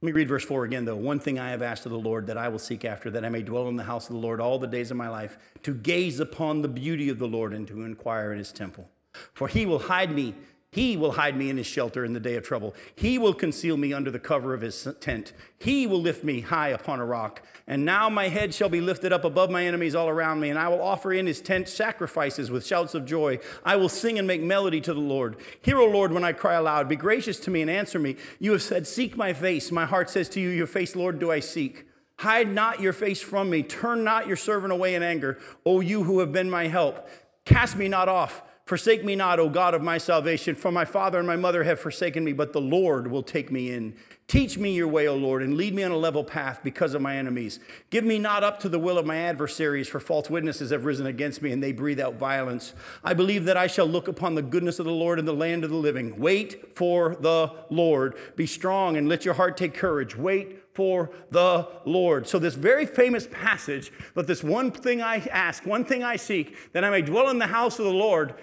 Let 0.01 0.05
me 0.07 0.11
read 0.11 0.28
verse 0.28 0.43
4 0.43 0.66
again, 0.66 0.84
though. 0.84 0.95
One 0.95 1.20
thing 1.20 1.39
I 1.39 1.51
have 1.51 1.61
asked 1.61 1.86
of 1.86 1.91
the 1.91 1.97
Lord 1.97 2.28
that 2.28 2.38
I 2.38 2.49
will 2.49 2.59
seek 2.59 2.84
after, 2.86 3.09
that 3.11 3.24
I 3.24 3.30
may 3.30 3.41
dwell 3.41 3.70
in 3.70 3.78
the 3.78 3.84
house 3.84 4.09
of 4.09 4.14
the 4.14 4.20
Lord 4.20 4.41
all 4.41 4.59
the 4.59 4.68
days 4.68 4.91
of 4.91 4.97
my 4.97 5.07
life, 5.07 5.38
to 5.64 5.74
gaze 5.74 6.20
upon 6.20 6.61
the 6.61 6.68
beauty 6.68 7.09
of 7.09 7.20
the 7.20 7.28
Lord 7.28 7.53
and 7.53 7.68
to 7.70 7.84
inquire 7.84 8.32
in 8.32 8.38
his 8.38 8.51
temple. 8.51 8.89
For 9.34 9.47
he 9.47 9.66
will 9.66 9.80
hide 9.80 10.11
me 10.11 10.36
he 10.74 10.98
will 10.98 11.12
hide 11.12 11.38
me 11.38 11.52
in 11.52 11.58
his 11.58 11.68
shelter 11.68 12.04
in 12.04 12.14
the 12.14 12.20
day 12.20 12.36
of 12.36 12.44
trouble. 12.44 12.74
He 12.96 13.20
will 13.20 13.36
conceal 13.36 13.78
me 13.78 13.94
under 13.94 14.10
the 14.10 14.18
cover 14.18 14.56
of 14.56 14.62
his 14.62 14.88
tent. 15.00 15.32
He 15.60 15.86
will 15.86 16.02
lift 16.02 16.24
me 16.24 16.42
high 16.42 16.70
upon 16.70 17.00
a 17.00 17.06
rock. 17.06 17.44
And 17.68 17.86
now 17.86 18.10
my 18.10 18.30
head 18.30 18.56
shall 18.56 18.70
be 18.70 18.82
lifted 18.82 19.14
up 19.14 19.24
above 19.24 19.52
my 19.52 19.68
enemies 19.68 19.94
all 19.94 20.10
around 20.10 20.40
me, 20.40 20.50
and 20.50 20.58
I 20.58 20.70
will 20.70 20.82
offer 20.82 21.14
in 21.14 21.28
his 21.28 21.42
tent 21.42 21.70
sacrifices 21.70 22.50
with 22.50 22.66
shouts 22.66 22.96
of 22.96 23.06
joy. 23.06 23.38
I 23.64 23.76
will 23.76 23.88
sing 23.88 24.18
and 24.18 24.28
make 24.28 24.42
melody 24.42 24.82
to 24.82 24.96
the 24.96 25.00
Lord. 25.00 25.38
Hear, 25.62 25.78
O 25.78 25.86
Lord, 25.86 26.12
when 26.12 26.24
I 26.24 26.34
cry 26.34 26.56
aloud. 26.56 26.90
Be 26.90 26.96
gracious 26.96 27.40
to 27.42 27.52
me 27.52 27.62
and 27.62 27.70
answer 27.70 28.00
me. 28.00 28.16
You 28.40 28.54
have 28.54 28.64
said, 28.64 28.88
Seek 28.88 29.16
my 29.16 29.32
face. 29.32 29.72
My 29.72 29.86
heart 29.86 30.10
says 30.10 30.28
to 30.30 30.42
you, 30.42 30.50
Your 30.50 30.66
face, 30.66 30.96
Lord, 30.96 31.20
do 31.20 31.32
I 31.32 31.40
seek. 31.40 31.86
Hide 32.18 32.52
not 32.52 32.82
your 32.82 32.94
face 32.94 33.22
from 33.22 33.52
me. 33.52 33.62
Turn 33.62 34.04
not 34.04 34.26
your 34.26 34.38
servant 34.38 34.74
away 34.74 34.96
in 34.96 35.04
anger. 35.04 35.38
O 35.68 35.82
you 35.82 36.04
who 36.04 36.18
have 36.20 36.32
been 36.32 36.50
my 36.50 36.68
help, 36.68 37.08
cast 37.46 37.78
me 37.78 37.88
not 37.88 38.10
off. 38.10 38.42
Forsake 38.66 39.03
me 39.03 39.14
not, 39.14 39.41
O 39.41 39.49
God 39.49 39.74
of 39.74 39.82
my 39.82 39.97
salvation, 39.97 40.55
for 40.55 40.72
my 40.72 40.86
father 40.86 41.18
and 41.18 41.28
my 41.28 41.36
mother 41.36 41.66
have 41.66 41.82
forsaken 41.82 42.24
me, 42.24 42.32
but 42.32 42.53
the 42.53 42.61
Lord 42.61 43.07
will 43.07 43.22
take 43.22 43.51
me 43.51 43.72
in. 43.72 43.93
Teach 44.30 44.57
me 44.57 44.74
your 44.74 44.88
way, 44.88 45.05
O 45.05 45.16
Lord, 45.16 45.43
and 45.43 45.57
lead 45.57 45.76
me 45.76 45.84
on 45.84 45.91
a 45.91 45.97
level 45.97 46.24
path 46.24 46.61
because 46.64 46.93
of 46.93 47.01
my 47.01 47.18
enemies. 47.18 47.59
Give 47.89 48.05
me 48.05 48.18
not 48.20 48.41
up 48.41 48.61
to 48.61 48.70
the 48.70 48.80
will 48.80 48.97
of 48.97 49.05
my 49.05 49.18
adversaries, 49.18 49.89
for 49.89 49.99
false 49.99 50.30
witnesses 50.30 50.72
have 50.72 50.86
risen 50.86 51.07
against 51.07 51.41
me, 51.41 51.51
and 51.51 51.61
they 51.61 51.74
breathe 51.74 51.99
out 51.99 52.16
violence. 52.16 52.74
I 53.03 53.14
believe 53.14 53.43
that 53.45 53.57
I 53.57 53.68
shall 53.68 53.86
look 53.86 54.07
upon 54.07 54.36
the 54.36 54.41
goodness 54.41 54.80
of 54.80 54.86
the 54.86 54.93
Lord 54.93 55.20
in 55.20 55.26
the 55.26 55.34
land 55.34 55.66
of 55.66 55.70
the 55.70 55.76
living. 55.76 56.18
Wait 56.18 56.78
for 56.78 57.18
the 57.20 57.51
Lord. 57.70 58.16
Be 58.38 58.45
strong 58.45 58.95
and 58.95 59.09
let 59.09 59.26
your 59.26 59.34
heart 59.34 59.57
take 59.57 59.74
courage. 59.74 60.16
Wait 60.16 60.64
for 60.74 61.11
the 61.30 61.68
Lord. 61.86 62.28
So, 62.28 62.39
this 62.39 62.55
very 62.55 62.86
famous 62.86 63.28
passage, 63.32 63.91
but 64.16 64.26
this 64.26 64.43
one 64.43 64.72
thing 64.72 65.01
I 65.01 65.18
ask, 65.28 65.66
one 65.66 65.86
thing 65.86 66.03
I 66.03 66.16
seek, 66.16 66.72
that 66.74 66.84
I 66.84 66.89
may 66.89 67.01
dwell 67.01 67.30
in 67.30 67.38
the 67.38 67.47
house 67.47 67.78
of 67.78 67.86
the 67.86 67.91
Lord, 67.91 68.34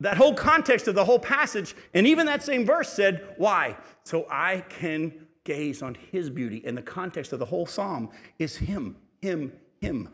that 0.00 0.16
whole 0.16 0.34
context 0.34 0.88
of 0.88 0.94
the 0.94 1.04
whole 1.04 1.18
passage, 1.18 1.74
and 1.94 2.06
even 2.06 2.26
that 2.26 2.42
same 2.42 2.66
verse 2.66 2.88
said, 2.88 3.34
Why? 3.36 3.76
So 4.04 4.26
I 4.30 4.64
can 4.68 5.12
gaze 5.44 5.82
on 5.82 5.96
his 6.10 6.30
beauty. 6.30 6.62
And 6.64 6.76
the 6.76 6.82
context 6.82 7.32
of 7.32 7.38
the 7.38 7.44
whole 7.44 7.66
psalm 7.66 8.10
is 8.38 8.56
him, 8.56 8.96
him, 9.20 9.52
him. 9.80 10.08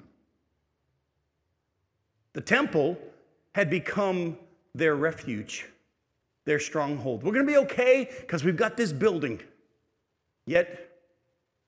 The 2.33 2.41
temple 2.41 2.99
had 3.55 3.70
become 3.70 4.39
their 4.74 4.95
refuge, 4.95 5.66
their 6.45 6.59
stronghold. 6.59 7.22
We're 7.22 7.33
going 7.33 7.47
to 7.47 7.53
be 7.53 7.59
okay 7.59 8.09
because 8.20 8.45
we've 8.45 8.57
got 8.57 8.76
this 8.76 8.93
building. 8.93 9.41
Yet, 10.47 10.89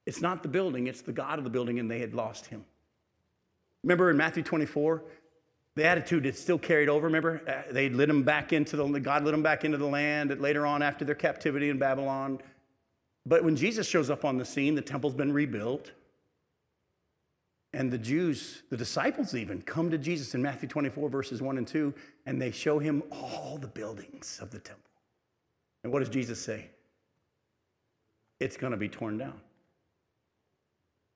it's 0.07 0.21
not 0.21 0.43
the 0.43 0.49
building, 0.49 0.87
it's 0.87 1.03
the 1.03 1.13
God 1.13 1.39
of 1.39 1.45
the 1.45 1.51
building, 1.51 1.79
and 1.79 1.91
they 1.91 1.99
had 1.99 2.15
lost 2.15 2.47
him. 2.47 2.65
Remember 3.83 4.11
in 4.11 4.17
Matthew 4.17 4.43
24, 4.43 5.03
the 5.77 5.85
attitude 5.85 6.27
is 6.27 6.39
still 6.39 6.59
carried 6.59 6.89
over. 6.89 7.07
Remember, 7.07 7.41
uh, 7.47 7.73
they 7.73 7.89
led 7.89 8.09
them 8.09 8.23
back 8.23 8.53
into 8.53 8.77
the 8.77 9.01
God 9.01 9.25
led 9.25 9.33
them 9.33 9.43
back 9.43 9.65
into 9.65 9.79
the 9.79 9.87
land 9.87 10.39
later 10.41 10.67
on 10.67 10.83
after 10.83 11.05
their 11.05 11.15
captivity 11.15 11.71
in 11.71 11.79
Babylon. 11.79 12.41
But 13.27 13.45
when 13.45 13.57
Jesus 13.57 13.87
shows 13.87 14.11
up 14.11 14.25
on 14.25 14.39
the 14.39 14.45
scene, 14.45 14.75
the 14.75 14.83
temple's 14.83 15.15
been 15.15 15.33
rebuilt. 15.33 15.93
And 17.73 17.91
the 17.91 17.99
Jews, 17.99 18.63
the 18.69 18.77
disciples 18.77 19.35
even, 19.35 19.63
come 19.63 19.91
to 19.91 19.99
Jesus 19.99 20.35
in 20.35 20.43
Matthew 20.43 20.69
24, 20.69 21.09
verses 21.09 21.41
1 21.41 21.57
and 21.57 21.67
2, 21.67 21.95
and 22.27 22.43
they 22.43 22.51
show 22.51 22.81
him 22.81 23.05
all 23.13 23.59
the 23.59 23.69
buildings 23.69 24.41
of 24.43 24.51
the 24.51 24.59
temple. 24.59 24.91
And 25.85 25.93
what 25.93 26.01
does 26.01 26.09
Jesus 26.09 26.41
say? 26.41 26.69
It's 28.41 28.57
going 28.57 28.73
to 28.73 28.77
be 28.77 28.89
torn 28.89 29.19
down. 29.19 29.41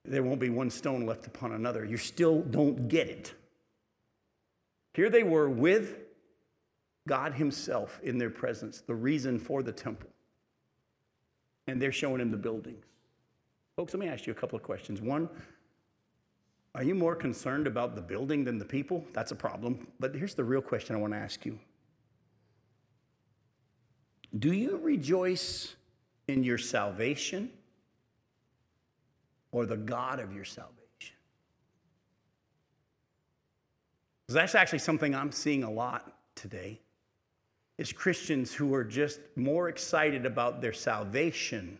There 0.04 0.22
won't 0.22 0.38
be 0.38 0.50
one 0.50 0.70
stone 0.70 1.06
left 1.06 1.26
upon 1.26 1.52
another. 1.52 1.84
You 1.84 1.96
still 1.96 2.42
don't 2.42 2.88
get 2.88 3.08
it. 3.08 3.34
Here 4.94 5.10
they 5.10 5.24
were 5.24 5.50
with 5.50 5.98
God 7.06 7.34
Himself 7.34 8.00
in 8.02 8.16
their 8.16 8.30
presence, 8.30 8.80
the 8.80 8.94
reason 8.94 9.38
for 9.38 9.62
the 9.62 9.72
temple. 9.72 10.10
And 11.66 11.80
they're 11.82 11.92
showing 11.92 12.20
Him 12.20 12.30
the 12.30 12.36
buildings. 12.36 12.84
Folks, 13.76 13.92
let 13.92 14.00
me 14.00 14.08
ask 14.08 14.26
you 14.26 14.32
a 14.32 14.36
couple 14.36 14.56
of 14.56 14.62
questions. 14.62 15.00
One, 15.00 15.28
are 16.76 16.82
you 16.82 16.94
more 16.94 17.14
concerned 17.14 17.66
about 17.66 17.94
the 17.94 18.02
building 18.02 18.44
than 18.44 18.58
the 18.58 18.64
people? 18.64 19.04
That's 19.12 19.32
a 19.32 19.36
problem. 19.36 19.88
But 20.00 20.14
here's 20.14 20.34
the 20.34 20.44
real 20.44 20.62
question 20.62 20.96
I 20.96 20.98
want 20.98 21.12
to 21.12 21.18
ask 21.18 21.44
you 21.44 21.58
Do 24.38 24.52
you 24.52 24.78
rejoice 24.78 25.74
in 26.28 26.44
your 26.44 26.58
salvation 26.58 27.50
or 29.52 29.66
the 29.66 29.76
God 29.76 30.20
of 30.20 30.32
your 30.32 30.44
salvation? 30.44 30.83
Because 34.26 34.34
that's 34.34 34.54
actually 34.54 34.78
something 34.78 35.14
I'm 35.14 35.32
seeing 35.32 35.64
a 35.64 35.70
lot 35.70 36.12
today 36.34 36.80
is 37.76 37.92
Christians 37.92 38.54
who 38.54 38.72
are 38.74 38.84
just 38.84 39.20
more 39.36 39.68
excited 39.68 40.24
about 40.24 40.60
their 40.60 40.72
salvation 40.72 41.78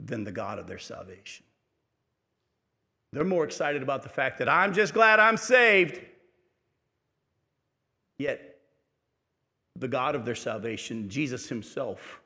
than 0.00 0.24
the 0.24 0.32
God 0.32 0.58
of 0.58 0.66
their 0.66 0.78
salvation. 0.78 1.44
They're 3.12 3.24
more 3.24 3.44
excited 3.44 3.82
about 3.82 4.02
the 4.02 4.08
fact 4.08 4.38
that 4.38 4.48
I'm 4.48 4.74
just 4.74 4.92
glad 4.92 5.20
I'm 5.20 5.36
saved. 5.36 6.00
Yet, 8.18 8.58
the 9.76 9.88
God 9.88 10.14
of 10.14 10.24
their 10.24 10.34
salvation, 10.34 11.08
Jesus 11.08 11.48
Himself, 11.48 12.20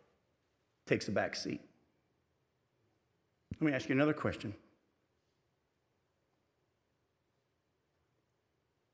takes 0.87 1.09
a 1.09 1.11
back 1.11 1.35
seat. 1.35 1.61
Let 3.61 3.67
me 3.67 3.73
ask 3.73 3.89
you 3.89 3.95
another 3.95 4.15
question. 4.15 4.55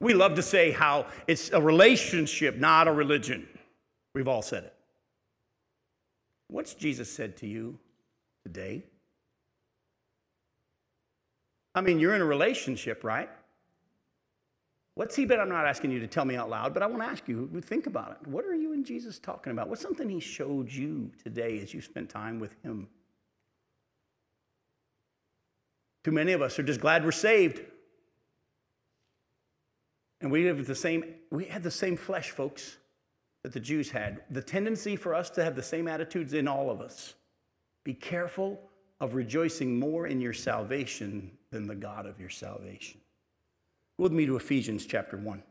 We 0.05 0.13
love 0.13 0.35
to 0.35 0.43
say 0.43 0.71
how 0.71 1.07
it's 1.27 1.51
a 1.51 1.63
relationship, 1.63 2.57
not 2.59 2.89
a 2.89 2.93
religion. 2.93 3.49
We've 4.15 4.29
all 4.29 4.43
said 4.43 4.65
it. 4.65 4.75
What's 6.49 6.75
Jesus 6.75 7.11
said 7.11 7.39
to 7.39 7.47
you 7.47 7.79
today? 8.43 8.85
I 11.75 11.81
mean, 11.81 11.99
you're 11.99 12.15
in 12.15 12.21
a 12.21 12.27
relationship, 12.27 13.03
right? 13.03 13.31
What's 14.95 15.17
he 15.17 15.25
been? 15.25 15.41
I'm 15.41 15.49
not 15.49 15.65
asking 15.65 15.91
you 15.91 16.01
to 16.01 16.07
tell 16.07 16.27
me 16.27 16.37
out 16.37 16.51
loud, 16.51 16.75
but 16.75 16.83
I 16.83 16.87
want 16.87 17.01
to 17.01 17.09
ask 17.09 17.27
you, 17.27 17.49
think 17.63 17.87
about 17.87 18.11
it. 18.11 18.29
What 18.29 18.45
are 18.45 18.55
you 18.55 18.75
and 18.75 18.85
Jesus 18.85 19.19
talking 19.19 19.53
about? 19.53 19.71
What's 19.71 19.81
something 19.81 20.11
he 20.11 20.21
showed 20.21 20.71
you 20.71 21.13
today 21.23 21.61
as 21.61 21.73
you 21.73 21.81
spent 21.81 22.11
time 22.11 22.39
with 22.39 22.55
him? 22.63 22.89
Too 26.05 26.13
many 26.13 26.33
of 26.33 26.43
us 26.43 26.59
are 26.59 26.63
just 26.63 26.81
glad 26.81 27.07
we're 27.07 27.11
saved. 27.11 27.63
And 30.25 30.33
we 30.33 30.45
have 30.45 30.67
the 30.67 30.75
same, 30.75 31.05
we 31.29 31.45
had 31.45 31.63
the 31.63 31.71
same 31.71 31.99
flesh, 31.99 32.31
folks, 32.31 32.79
that 33.43 33.53
the 33.53 33.61
Jews 33.61 33.91
had. 33.91 34.23
The 34.31 34.41
tendency 34.41 34.97
for 34.97 35.15
us 35.15 35.29
to 35.29 35.45
have 35.45 35.55
the 35.55 35.63
same 35.63 35.87
attitudes 35.87 36.33
in 36.33 36.49
all 36.49 36.71
of 36.71 36.81
us. 36.81 37.13
Be 37.85 37.93
careful 37.93 38.59
of 39.03 39.15
rejoicing 39.15 39.79
more 39.79 40.07
in 40.07 40.23
your 40.23 40.33
salvation 40.33 41.31
than 41.51 41.67
the 41.67 41.75
God 41.75 42.07
of 42.07 42.19
your 42.19 42.31
salvation. 42.31 43.03
Go 43.99 44.05
with 44.05 44.13
me 44.13 44.25
to 44.25 44.37
Ephesians 44.37 44.87
chapter 44.87 45.19
1. 45.19 45.43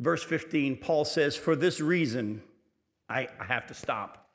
Verse 0.00 0.24
15, 0.24 0.78
Paul 0.78 1.04
says, 1.04 1.36
For 1.36 1.54
this 1.54 1.80
reason, 1.80 2.42
I, 3.10 3.28
I 3.38 3.44
have 3.44 3.66
to 3.66 3.74
stop. 3.74 4.30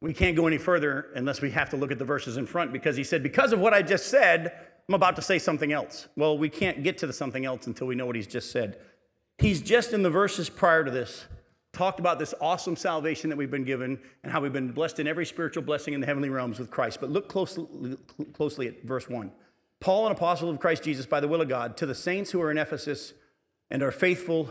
We 0.00 0.12
can't 0.12 0.36
go 0.36 0.46
any 0.46 0.58
further 0.58 1.06
unless 1.14 1.40
we 1.40 1.50
have 1.52 1.70
to 1.70 1.76
look 1.76 1.90
at 1.90 1.98
the 1.98 2.04
verses 2.04 2.36
in 2.36 2.44
front 2.44 2.72
because 2.72 2.96
he 2.96 3.04
said, 3.04 3.22
Because 3.22 3.52
of 3.52 3.60
what 3.60 3.72
I 3.72 3.80
just 3.80 4.08
said, 4.08 4.52
I'm 4.88 4.94
about 4.94 5.16
to 5.16 5.22
say 5.22 5.38
something 5.38 5.72
else. 5.72 6.08
Well, 6.16 6.36
we 6.36 6.50
can't 6.50 6.82
get 6.82 6.98
to 6.98 7.06
the 7.06 7.12
something 7.12 7.46
else 7.46 7.66
until 7.66 7.86
we 7.86 7.94
know 7.94 8.04
what 8.04 8.16
he's 8.16 8.26
just 8.26 8.50
said. 8.50 8.78
He's 9.38 9.62
just 9.62 9.94
in 9.94 10.02
the 10.02 10.10
verses 10.10 10.50
prior 10.50 10.84
to 10.84 10.90
this 10.90 11.24
talked 11.74 12.00
about 12.00 12.18
this 12.18 12.32
awesome 12.40 12.76
salvation 12.76 13.28
that 13.28 13.36
we've 13.36 13.50
been 13.50 13.64
given 13.64 13.98
and 14.22 14.32
how 14.32 14.40
we've 14.40 14.52
been 14.52 14.70
blessed 14.70 15.00
in 15.00 15.06
every 15.06 15.26
spiritual 15.26 15.62
blessing 15.62 15.92
in 15.92 16.00
the 16.00 16.06
heavenly 16.06 16.30
realms 16.30 16.58
with 16.58 16.70
Christ. 16.70 17.00
But 17.00 17.10
look 17.10 17.28
closely, 17.28 17.98
closely 18.32 18.68
at 18.68 18.84
verse 18.84 19.08
1. 19.08 19.30
Paul, 19.80 20.06
an 20.06 20.12
apostle 20.12 20.48
of 20.48 20.60
Christ 20.60 20.84
Jesus 20.84 21.04
by 21.04 21.20
the 21.20 21.28
will 21.28 21.42
of 21.42 21.48
God, 21.48 21.76
to 21.78 21.86
the 21.86 21.94
saints 21.94 22.30
who 22.30 22.40
are 22.40 22.50
in 22.50 22.56
Ephesus 22.56 23.12
and 23.70 23.82
are 23.82 23.90
faithful, 23.90 24.50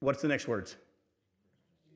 what's 0.00 0.22
the 0.22 0.28
next 0.28 0.48
words? 0.48 0.76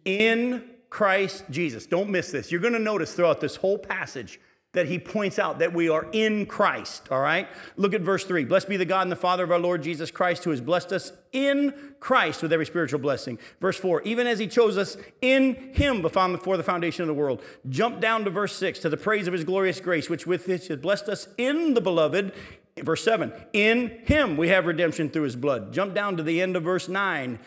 In 0.05 0.65
Christ 0.91 1.45
Jesus. 1.51 1.87
Don't 1.87 2.11
miss 2.11 2.31
this. 2.31 2.53
You're 2.53 2.61
going 2.61 2.75
to 2.75 2.79
notice 2.79 3.15
throughout 3.15 3.41
this 3.41 3.57
whole 3.57 3.79
passage 3.79 4.39
that 4.73 4.87
he 4.87 4.99
points 4.99 5.39
out 5.39 5.59
that 5.59 5.73
we 5.73 5.89
are 5.91 6.07
in 6.13 6.47
Christ, 6.47 7.09
all 7.11 7.21
right? 7.21 7.47
Look 7.77 7.93
at 7.93 8.01
verse 8.01 8.25
3. 8.25 8.47
Blessed 8.47 8.71
be 8.71 8.79
the 8.79 8.87
God 8.87 9.03
and 9.03 9.13
the 9.13 9.17
Father 9.17 9.45
of 9.45 9.51
our 9.51 9.59
Lord 9.59 9.83
Jesus 9.83 10.11
Christ, 10.11 10.45
who 10.45 10.51
has 10.51 10.63
blessed 10.63 10.93
us 10.93 11.13
in 11.33 11.75
Christ 12.01 12.43
with 12.43 12.53
every 12.53 12.65
spiritual 12.65 12.99
blessing. 12.99 13.39
Verse 13.61 13.79
4. 13.79 14.03
Even 14.03 14.27
as 14.27 14.39
he 14.39 14.47
chose 14.47 14.79
us 14.79 14.97
in 15.21 15.55
him 15.75 16.01
before 16.01 16.57
the 16.57 16.63
foundation 16.63 17.03
of 17.03 17.09
the 17.09 17.15
world. 17.15 17.43
Jump 17.69 18.01
down 18.01 18.25
to 18.25 18.31
verse 18.31 18.55
6. 18.57 18.79
To 18.81 18.89
the 18.89 18.97
praise 18.97 19.27
of 19.27 19.35
his 19.35 19.45
glorious 19.45 19.79
grace, 19.79 20.09
which 20.09 20.27
with 20.27 20.49
which 20.49 20.69
has 20.69 20.79
blessed 20.79 21.09
us 21.09 21.29
in 21.37 21.75
the 21.75 21.83
beloved. 21.83 22.33
Verse 22.79 23.05
7. 23.05 23.31
In 23.53 23.89
him 24.05 24.39
we 24.39 24.49
have 24.49 24.65
redemption 24.65 25.11
through 25.11 25.25
his 25.25 25.37
blood. 25.37 25.75
Jump 25.75 25.95
down 25.95 26.17
to 26.17 26.23
the 26.23 26.41
end 26.41 26.57
of 26.57 26.63
verse 26.63 26.89
9 26.89 27.39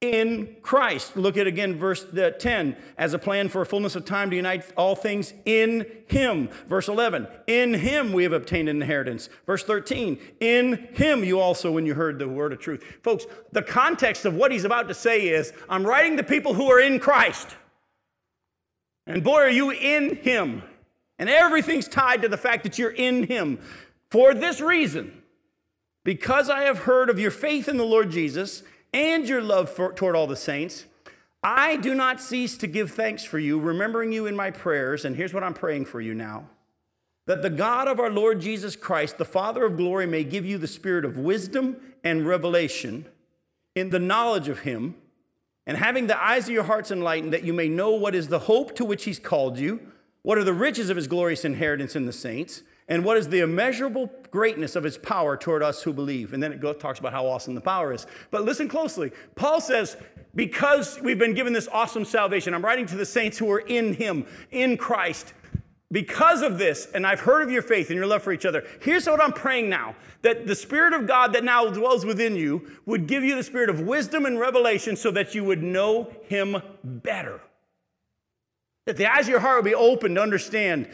in 0.00 0.56
Christ. 0.62 1.16
Look 1.16 1.36
at 1.36 1.48
again 1.48 1.76
verse 1.76 2.04
uh, 2.04 2.30
10 2.30 2.76
as 2.96 3.14
a 3.14 3.18
plan 3.18 3.48
for 3.48 3.62
a 3.62 3.66
fullness 3.66 3.96
of 3.96 4.04
time 4.04 4.30
to 4.30 4.36
unite 4.36 4.64
all 4.76 4.94
things 4.94 5.34
in 5.44 5.86
Him. 6.06 6.48
Verse 6.68 6.88
11, 6.88 7.26
in 7.48 7.74
Him 7.74 8.12
we 8.12 8.22
have 8.22 8.32
obtained 8.32 8.68
an 8.68 8.80
inheritance. 8.80 9.28
Verse 9.44 9.64
13, 9.64 10.18
in 10.40 10.88
Him 10.92 11.24
you 11.24 11.40
also, 11.40 11.72
when 11.72 11.84
you 11.84 11.94
heard 11.94 12.18
the 12.18 12.28
word 12.28 12.52
of 12.52 12.60
truth. 12.60 12.84
Folks, 13.02 13.26
the 13.50 13.62
context 13.62 14.24
of 14.24 14.34
what 14.34 14.52
he's 14.52 14.64
about 14.64 14.86
to 14.88 14.94
say 14.94 15.28
is 15.28 15.52
I'm 15.68 15.84
writing 15.84 16.16
to 16.16 16.22
people 16.22 16.54
who 16.54 16.70
are 16.70 16.80
in 16.80 17.00
Christ. 17.00 17.48
And 19.06 19.24
boy, 19.24 19.40
are 19.40 19.50
you 19.50 19.70
in 19.70 20.16
Him. 20.16 20.62
And 21.18 21.28
everything's 21.28 21.88
tied 21.88 22.22
to 22.22 22.28
the 22.28 22.36
fact 22.36 22.62
that 22.62 22.78
you're 22.78 22.90
in 22.90 23.24
Him. 23.24 23.58
For 24.10 24.32
this 24.32 24.60
reason, 24.60 25.22
because 26.04 26.48
I 26.48 26.62
have 26.62 26.80
heard 26.80 27.10
of 27.10 27.18
your 27.18 27.32
faith 27.32 27.68
in 27.68 27.78
the 27.78 27.84
Lord 27.84 28.10
Jesus, 28.10 28.62
and 28.92 29.28
your 29.28 29.42
love 29.42 29.70
for, 29.70 29.92
toward 29.92 30.16
all 30.16 30.26
the 30.26 30.36
saints, 30.36 30.86
I 31.42 31.76
do 31.76 31.94
not 31.94 32.20
cease 32.20 32.56
to 32.58 32.66
give 32.66 32.90
thanks 32.90 33.24
for 33.24 33.38
you, 33.38 33.60
remembering 33.60 34.12
you 34.12 34.26
in 34.26 34.34
my 34.34 34.50
prayers. 34.50 35.04
And 35.04 35.16
here's 35.16 35.32
what 35.32 35.44
I'm 35.44 35.54
praying 35.54 35.86
for 35.86 36.00
you 36.00 36.14
now 36.14 36.48
that 37.26 37.42
the 37.42 37.50
God 37.50 37.88
of 37.88 38.00
our 38.00 38.08
Lord 38.08 38.40
Jesus 38.40 38.74
Christ, 38.74 39.18
the 39.18 39.24
Father 39.24 39.66
of 39.66 39.76
glory, 39.76 40.06
may 40.06 40.24
give 40.24 40.46
you 40.46 40.56
the 40.56 40.66
spirit 40.66 41.04
of 41.04 41.18
wisdom 41.18 41.76
and 42.02 42.26
revelation 42.26 43.04
in 43.74 43.90
the 43.90 43.98
knowledge 43.98 44.48
of 44.48 44.60
him, 44.60 44.94
and 45.66 45.76
having 45.76 46.06
the 46.06 46.22
eyes 46.24 46.44
of 46.44 46.54
your 46.54 46.64
hearts 46.64 46.90
enlightened, 46.90 47.34
that 47.34 47.44
you 47.44 47.52
may 47.52 47.68
know 47.68 47.90
what 47.90 48.14
is 48.14 48.28
the 48.28 48.38
hope 48.38 48.74
to 48.76 48.84
which 48.84 49.04
he's 49.04 49.18
called 49.18 49.58
you, 49.58 49.78
what 50.22 50.38
are 50.38 50.44
the 50.44 50.54
riches 50.54 50.88
of 50.88 50.96
his 50.96 51.06
glorious 51.06 51.44
inheritance 51.44 51.94
in 51.94 52.06
the 52.06 52.12
saints 52.12 52.62
and 52.88 53.04
what 53.04 53.16
is 53.16 53.28
the 53.28 53.40
immeasurable 53.40 54.10
greatness 54.30 54.76
of 54.76 54.84
his 54.84 54.96
power 54.98 55.36
toward 55.36 55.62
us 55.62 55.82
who 55.82 55.92
believe. 55.92 56.32
And 56.32 56.42
then 56.42 56.52
it 56.52 56.80
talks 56.80 56.98
about 56.98 57.12
how 57.12 57.26
awesome 57.26 57.54
the 57.54 57.60
power 57.60 57.92
is. 57.92 58.06
But 58.30 58.44
listen 58.44 58.68
closely. 58.68 59.12
Paul 59.34 59.60
says, 59.60 59.96
because 60.34 61.00
we've 61.00 61.18
been 61.18 61.34
given 61.34 61.52
this 61.52 61.68
awesome 61.70 62.04
salvation, 62.04 62.54
I'm 62.54 62.64
writing 62.64 62.86
to 62.86 62.96
the 62.96 63.06
saints 63.06 63.38
who 63.38 63.50
are 63.50 63.60
in 63.60 63.94
him, 63.94 64.26
in 64.50 64.76
Christ. 64.76 65.34
because 65.90 66.42
of 66.42 66.58
this, 66.58 66.88
and 66.92 67.06
I've 67.06 67.20
heard 67.20 67.42
of 67.42 67.50
your 67.50 67.62
faith 67.62 67.88
and 67.88 67.96
your 67.96 68.06
love 68.06 68.22
for 68.22 68.32
each 68.32 68.44
other, 68.44 68.64
here's 68.82 69.06
what 69.06 69.22
I'm 69.22 69.32
praying 69.32 69.68
now 69.68 69.96
that 70.22 70.46
the 70.46 70.54
Spirit 70.54 70.92
of 70.92 71.06
God 71.06 71.32
that 71.32 71.44
now 71.44 71.66
dwells 71.66 72.04
within 72.04 72.34
you 72.36 72.70
would 72.86 73.06
give 73.06 73.22
you 73.22 73.36
the 73.36 73.42
spirit 73.42 73.70
of 73.70 73.80
wisdom 73.80 74.26
and 74.26 74.38
revelation 74.38 74.96
so 74.96 75.10
that 75.12 75.34
you 75.34 75.44
would 75.44 75.62
know 75.62 76.12
Him 76.24 76.60
better. 76.82 77.40
That 78.84 78.96
the 78.96 79.06
eyes 79.06 79.26
of 79.26 79.28
your 79.28 79.40
heart 79.40 79.58
would 79.58 79.70
be 79.70 79.74
open 79.74 80.16
to 80.16 80.20
understand 80.20 80.90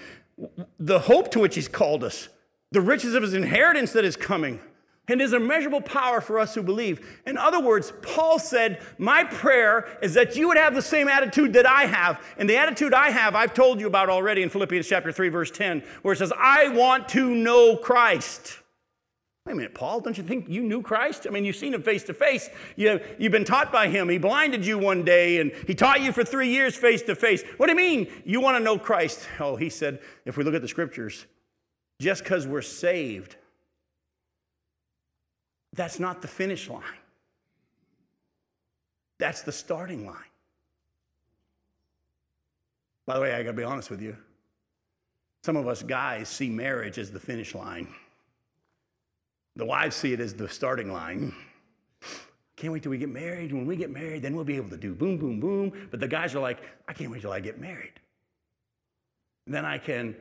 the 0.79 1.01
hope 1.01 1.31
to 1.33 1.41
which 1.41 1.55
He's 1.55 1.69
called 1.69 2.05
us, 2.05 2.29
the 2.71 2.81
riches 2.81 3.15
of 3.15 3.23
His 3.23 3.35
inheritance 3.35 3.93
that 3.93 4.05
is 4.05 4.17
coming 4.17 4.61
and 5.09 5.21
his 5.21 5.33
immeasurable 5.33 5.81
power 5.81 6.21
for 6.21 6.39
us 6.39 6.55
who 6.55 6.63
believe. 6.63 7.21
In 7.27 7.37
other 7.37 7.61
words, 7.61 7.93
Paul 8.03 8.39
said, 8.39 8.83
My 8.99 9.25
prayer 9.25 9.99
is 10.03 10.15
that 10.15 10.37
you 10.37 10.49
would 10.49 10.57
have 10.57 10.75
the 10.75 10.83
same 10.83 11.09
attitude 11.09 11.53
that 11.55 11.67
I 11.67 11.85
have. 11.87 12.25
And 12.39 12.49
the 12.49 12.57
attitude 12.57 12.95
I 12.95 13.11
have, 13.11 13.35
I've 13.35 13.55
told 13.55 13.81
you 13.81 13.87
about 13.87 14.09
already 14.09 14.43
in 14.43 14.49
Philippians 14.49 14.89
chapter 14.89 15.13
3, 15.13 15.29
verse 15.29 15.51
10, 15.51 15.83
where 16.03 16.15
it 16.15 16.19
says, 16.19 16.33
I 16.39 16.69
want 16.69 17.09
to 17.11 17.35
know 17.35 17.77
Christ. 17.77 18.61
Wait 19.47 19.53
a 19.53 19.57
minute, 19.57 19.75
Paul, 19.75 20.01
don't 20.01 20.17
you 20.17 20.25
think 20.25 20.49
you 20.49 20.63
knew 20.63 20.81
Christ? 20.81 21.27
I 21.27 21.31
mean, 21.31 21.45
you've 21.45 21.57
seen 21.57 21.75
him 21.75 21.83
face 21.83 22.03
to 22.05 22.15
face. 22.15 22.49
You've 22.77 23.31
been 23.31 23.45
taught 23.45 23.71
by 23.71 23.89
him. 23.89 24.09
He 24.09 24.17
blinded 24.17 24.65
you 24.65 24.79
one 24.79 25.05
day 25.05 25.39
and 25.39 25.53
he 25.67 25.75
taught 25.75 26.01
you 26.01 26.13
for 26.13 26.25
three 26.25 26.49
years 26.49 26.77
face 26.77 27.03
to 27.03 27.15
face. 27.15 27.43
What 27.59 27.67
do 27.67 27.73
you 27.73 27.77
mean 27.77 28.11
you 28.25 28.41
want 28.41 28.57
to 28.57 28.65
know 28.65 28.79
Christ? 28.79 29.29
Oh, 29.39 29.57
he 29.57 29.69
said, 29.69 30.01
if 30.25 30.39
we 30.39 30.45
look 30.45 30.55
at 30.55 30.63
the 30.63 30.69
scriptures, 30.69 31.27
just 32.01 32.23
because 32.23 32.47
we're 32.47 32.63
saved 32.63 33.37
that's 35.75 35.99
not 35.99 36.23
the 36.23 36.29
finish 36.29 36.69
line. 36.71 36.83
That's 39.19 39.43
the 39.43 39.53
starting 39.53 40.07
line. 40.07 40.17
By 43.07 43.15
the 43.15 43.21
way, 43.21 43.35
I 43.35 43.43
gotta 43.43 43.57
be 43.57 43.65
honest 43.65 43.91
with 43.91 44.01
you. 44.01 44.17
Some 45.43 45.57
of 45.57 45.69
us 45.69 45.83
guys 45.83 46.29
see 46.29 46.49
marriage 46.49 46.99
as 46.99 47.11
the 47.11 47.21
finish 47.21 47.55
line. 47.55 47.89
The 49.57 49.65
wives 49.65 49.97
see 49.97 50.13
it 50.13 50.21
as 50.21 50.35
the 50.35 50.49
starting 50.49 50.93
line. 50.93 51.35
Can't 52.57 52.73
wait 52.73 52.83
till 52.83 52.91
we 52.91 52.99
get 52.99 53.09
married. 53.09 53.53
When 53.53 53.67
we 53.67 53.77
get 53.77 53.91
married, 53.91 54.23
then 54.23 54.35
we'll 54.35 54.45
be 54.45 54.57
able 54.57 54.71
to 54.71 54.77
do 54.77 54.95
boom, 54.95 55.19
boom, 55.19 55.41
boom. 55.41 55.73
But 55.91 56.01
the 56.01 56.09
guys 56.09 56.35
are 56.35 56.41
like, 56.41 56.61
I 56.89 56.93
can't 56.93 57.11
wait 57.11 57.23
till 57.23 57.33
I 57.33 57.41
get 57.41 57.61
married. 57.61 57.93
Then 59.47 59.65
I 59.65 59.79
can 59.79 60.17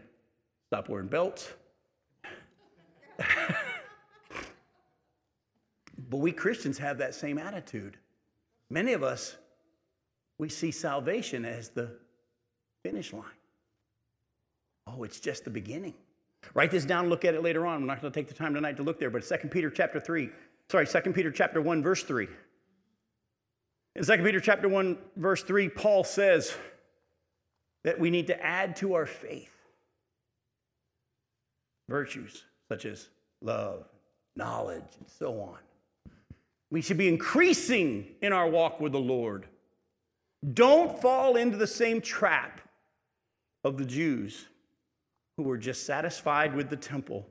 stop 0.70 0.90
wearing 0.90 1.08
belts. 1.08 1.54
But 6.14 6.20
we 6.20 6.32
Christians 6.32 6.78
have 6.78 7.00
that 7.00 7.16
same 7.16 7.40
attitude. 7.40 7.98
Many 8.70 8.94
of 8.94 9.02
us, 9.02 9.36
we 10.38 10.48
see 10.48 10.70
salvation 10.70 11.44
as 11.44 11.70
the 11.70 11.90
finish 12.84 13.14
line. 13.14 13.24
Oh, 14.86 15.04
it's 15.04 15.20
just 15.20 15.44
the 15.44 15.50
beginning. 15.50 15.96
Write 16.54 16.72
this 16.72 16.86
down, 16.86 17.10
look 17.10 17.26
at 17.26 17.34
it 17.34 17.42
later 17.42 17.66
on. 17.66 17.82
I'm 17.82 17.86
not 17.88 18.02
going 18.02 18.12
to 18.12 18.20
take 18.20 18.28
the 18.28 18.34
time 18.34 18.54
tonight 18.54 18.78
to 18.78 18.84
look 18.84 19.00
there, 19.00 19.10
but 19.10 19.28
2 19.28 19.48
Peter 19.50 19.70
chapter 19.70 20.00
3, 20.00 20.30
sorry, 20.70 20.86
2 20.86 21.02
Peter 21.14 21.32
chapter 21.32 21.62
1, 21.62 21.82
verse 21.82 22.04
3. 22.04 22.28
In 23.96 24.04
2 24.04 24.18
Peter 24.24 24.40
chapter 24.40 24.68
1, 24.68 24.98
verse 25.16 25.44
3, 25.44 25.70
Paul 25.70 26.04
says 26.04 26.56
that 27.84 28.00
we 28.00 28.10
need 28.10 28.28
to 28.28 28.44
add 28.44 28.76
to 28.78 28.94
our 28.94 29.06
faith 29.06 29.50
virtues 31.90 32.44
such 32.70 32.86
as 32.86 33.10
love, 33.42 33.86
knowledge, 34.36 34.84
and 35.00 35.08
so 35.08 35.40
on. 35.42 35.58
We 36.72 36.82
should 36.82 36.98
be 36.98 37.08
increasing 37.08 38.08
in 38.22 38.34
our 38.34 38.48
walk 38.48 38.80
with 38.80 38.94
the 38.94 39.00
Lord. 39.00 39.46
Don't 40.54 41.00
fall 41.00 41.36
into 41.36 41.58
the 41.58 41.68
same 41.68 42.02
trap 42.02 42.62
of 43.64 43.78
the 43.78 43.86
Jews 43.86 44.48
who 45.38 45.44
were 45.44 45.58
just 45.58 45.86
satisfied 45.86 46.56
with 46.56 46.70
the 46.70 46.76
temple, 46.76 47.28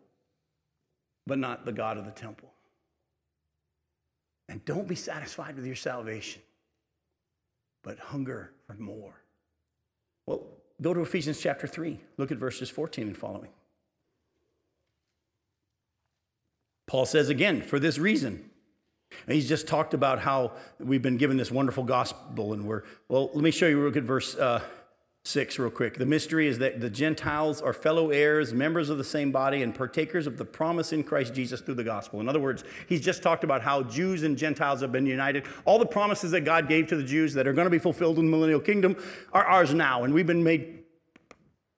but 1.26 1.38
not 1.38 1.64
the 1.64 1.72
God 1.72 1.98
of 1.98 2.04
the 2.04 2.10
temple. 2.10 2.52
And 4.48 4.64
don't 4.64 4.88
be 4.88 4.94
satisfied 4.94 5.56
with 5.56 5.64
your 5.64 5.76
salvation, 5.76 6.42
but 7.82 7.98
hunger 7.98 8.52
for 8.66 8.74
more. 8.74 9.14
Well, 10.26 10.46
go 10.80 10.92
to 10.92 11.00
Ephesians 11.00 11.40
chapter 11.40 11.66
3. 11.66 11.98
Look 12.16 12.30
at 12.32 12.38
verses 12.38 12.68
14 12.68 13.06
and 13.06 13.16
following. 13.16 13.50
Paul 16.86 17.06
says 17.06 17.28
again, 17.30 17.62
for 17.62 17.78
this 17.78 17.98
reason, 17.98 18.50
and 19.26 19.34
he's 19.34 19.48
just 19.48 19.66
talked 19.66 19.94
about 19.94 20.18
how 20.18 20.52
we've 20.78 21.02
been 21.02 21.16
given 21.16 21.36
this 21.36 21.50
wonderful 21.50 21.84
gospel, 21.84 22.52
and 22.52 22.66
we're, 22.66 22.82
well, 23.08 23.30
let 23.34 23.42
me 23.42 23.50
show 23.50 23.66
you 23.66 23.80
real 23.80 23.90
good 23.90 24.04
verse 24.04 24.34
uh, 24.34 24.60
6 25.24 25.58
real 25.58 25.70
quick. 25.70 25.98
The 25.98 26.06
mystery 26.06 26.48
is 26.48 26.58
that 26.58 26.80
the 26.80 26.90
Gentiles 26.90 27.62
are 27.62 27.72
fellow 27.72 28.10
heirs, 28.10 28.52
members 28.52 28.90
of 28.90 28.98
the 28.98 29.04
same 29.04 29.30
body, 29.30 29.62
and 29.62 29.72
partakers 29.72 30.26
of 30.26 30.36
the 30.36 30.44
promise 30.44 30.92
in 30.92 31.04
Christ 31.04 31.32
Jesus 31.32 31.60
through 31.60 31.76
the 31.76 31.84
gospel. 31.84 32.20
In 32.20 32.28
other 32.28 32.40
words, 32.40 32.64
he's 32.88 33.00
just 33.00 33.22
talked 33.22 33.44
about 33.44 33.62
how 33.62 33.84
Jews 33.84 34.24
and 34.24 34.36
Gentiles 34.36 34.80
have 34.80 34.90
been 34.90 35.06
united. 35.06 35.44
All 35.64 35.78
the 35.78 35.86
promises 35.86 36.32
that 36.32 36.40
God 36.40 36.68
gave 36.68 36.88
to 36.88 36.96
the 36.96 37.04
Jews 37.04 37.34
that 37.34 37.46
are 37.46 37.52
going 37.52 37.66
to 37.66 37.70
be 37.70 37.78
fulfilled 37.78 38.18
in 38.18 38.24
the 38.24 38.30
millennial 38.30 38.58
kingdom 38.58 38.96
are 39.32 39.44
ours 39.44 39.72
now, 39.72 40.02
and 40.02 40.12
we've 40.12 40.26
been 40.26 40.42
made 40.42 40.80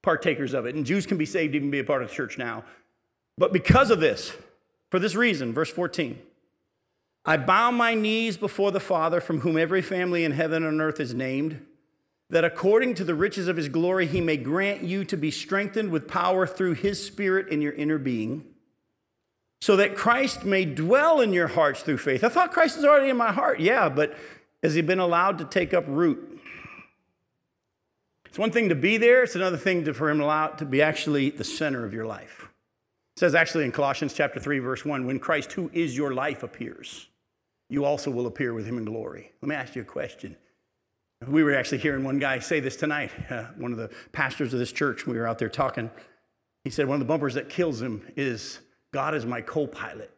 partakers 0.03 0.55
of 0.55 0.64
it. 0.64 0.74
And 0.74 0.86
Jews 0.86 1.05
can 1.05 1.18
be 1.18 1.26
saved, 1.26 1.55
even 1.55 1.70
be 1.70 1.80
a 1.80 1.84
part 1.84 2.03
of 2.03 2.09
the 2.09 2.14
church 2.14 2.38
now. 2.38 2.64
But 3.36 3.53
because 3.53 3.90
of 3.90 4.01
this, 4.01 4.32
for 4.90 4.99
this 4.99 5.14
reason, 5.14 5.53
verse 5.53 5.70
14, 5.70 6.18
I 7.26 7.36
bow 7.36 7.70
my 7.70 7.95
knees 7.95 8.36
before 8.36 8.70
the 8.70 8.80
Father, 8.80 9.20
from 9.20 9.40
whom 9.40 9.59
every 9.59 9.82
family 9.82 10.24
in 10.24 10.32
heaven 10.32 10.64
and 10.64 10.80
earth 10.80 11.01
is 11.01 11.12
named, 11.14 11.64
that 12.30 12.44
according 12.44 12.94
to 12.94 13.04
the 13.04 13.14
riches 13.14 13.48
of 13.48 13.56
his 13.56 13.68
glory, 13.68 14.06
he 14.06 14.20
may 14.20 14.36
grant 14.36 14.82
you 14.82 15.04
to 15.04 15.16
be 15.16 15.30
strengthened 15.30 15.90
with 15.90 16.08
power 16.08 16.46
through 16.46 16.74
his 16.74 17.04
Spirit 17.04 17.48
in 17.48 17.60
your 17.60 17.72
inner 17.72 17.98
being, 17.98 18.44
so 19.60 19.76
that 19.76 19.96
Christ 19.96 20.44
may 20.44 20.64
dwell 20.64 21.20
in 21.20 21.32
your 21.32 21.48
hearts 21.48 21.82
through 21.82 21.98
faith. 21.98 22.24
I 22.24 22.28
thought 22.28 22.52
Christ 22.52 22.78
is 22.78 22.84
already 22.84 23.10
in 23.10 23.16
my 23.16 23.32
heart. 23.32 23.60
Yeah, 23.60 23.88
but 23.88 24.16
has 24.62 24.74
he 24.74 24.82
been 24.82 24.98
allowed 24.98 25.38
to 25.38 25.44
take 25.44 25.74
up 25.74 25.84
root? 25.86 26.40
It's 28.26 28.38
one 28.38 28.50
thing 28.50 28.70
to 28.70 28.74
be 28.74 28.96
there, 28.96 29.22
it's 29.22 29.36
another 29.36 29.56
thing 29.56 29.84
to, 29.84 29.94
for 29.94 30.10
him 30.10 30.18
to 30.18 30.64
be 30.64 30.82
actually 30.82 31.30
the 31.30 31.44
center 31.44 31.84
of 31.84 31.94
your 31.94 32.06
life. 32.06 32.48
It 33.16 33.20
says 33.20 33.34
actually 33.34 33.64
in 33.64 33.72
Colossians 33.72 34.12
chapter 34.12 34.40
3, 34.40 34.58
verse 34.58 34.84
1, 34.84 35.06
when 35.06 35.20
Christ, 35.20 35.52
who 35.52 35.70
is 35.72 35.96
your 35.96 36.12
life, 36.12 36.42
appears 36.42 37.06
you 37.68 37.84
also 37.84 38.10
will 38.10 38.26
appear 38.26 38.52
with 38.52 38.66
him 38.66 38.78
in 38.78 38.84
glory. 38.84 39.32
Let 39.40 39.48
me 39.48 39.54
ask 39.54 39.74
you 39.74 39.82
a 39.82 39.86
question. 39.86 40.36
We 41.28 41.42
were 41.42 41.54
actually 41.54 41.78
hearing 41.78 42.04
one 42.04 42.18
guy 42.18 42.38
say 42.38 42.60
this 42.60 42.76
tonight, 42.76 43.10
uh, 43.30 43.44
one 43.56 43.72
of 43.72 43.78
the 43.78 43.90
pastors 44.12 44.52
of 44.52 44.58
this 44.58 44.72
church. 44.72 45.06
We 45.06 45.16
were 45.16 45.26
out 45.26 45.38
there 45.38 45.48
talking. 45.48 45.90
He 46.64 46.70
said, 46.70 46.86
One 46.86 46.96
of 46.96 47.00
the 47.00 47.06
bumpers 47.06 47.34
that 47.34 47.48
kills 47.48 47.80
him 47.80 48.06
is 48.16 48.60
God 48.92 49.14
is 49.14 49.26
my 49.26 49.40
co 49.40 49.66
pilot. 49.66 50.10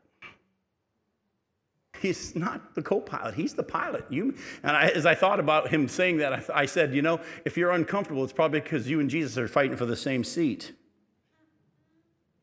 He's 2.01 2.37
not 2.37 2.75
the 2.75 2.83
co 2.83 3.01
pilot, 3.01 3.35
he's 3.35 3.55
the 3.55 3.63
pilot. 3.63 4.05
You, 4.11 4.37
and 4.63 4.77
I, 4.77 4.89
as 4.89 5.07
I 5.07 5.15
thought 5.15 5.41
about 5.41 5.69
him 5.69 5.89
saying 5.89 6.19
that, 6.19 6.33
I, 6.33 6.63
I 6.63 6.67
said, 6.67 6.95
You 6.95 7.03
know, 7.03 7.21
if 7.45 7.57
you're 7.57 7.73
uncomfortable, 7.73 8.23
it's 8.23 8.33
probably 8.33 8.61
because 8.61 8.89
you 8.89 9.01
and 9.01 9.11
Jesus 9.11 9.37
are 9.39 9.49
fighting 9.49 9.77
for 9.77 9.87
the 9.87 9.97
same 9.97 10.25
seat. 10.25 10.73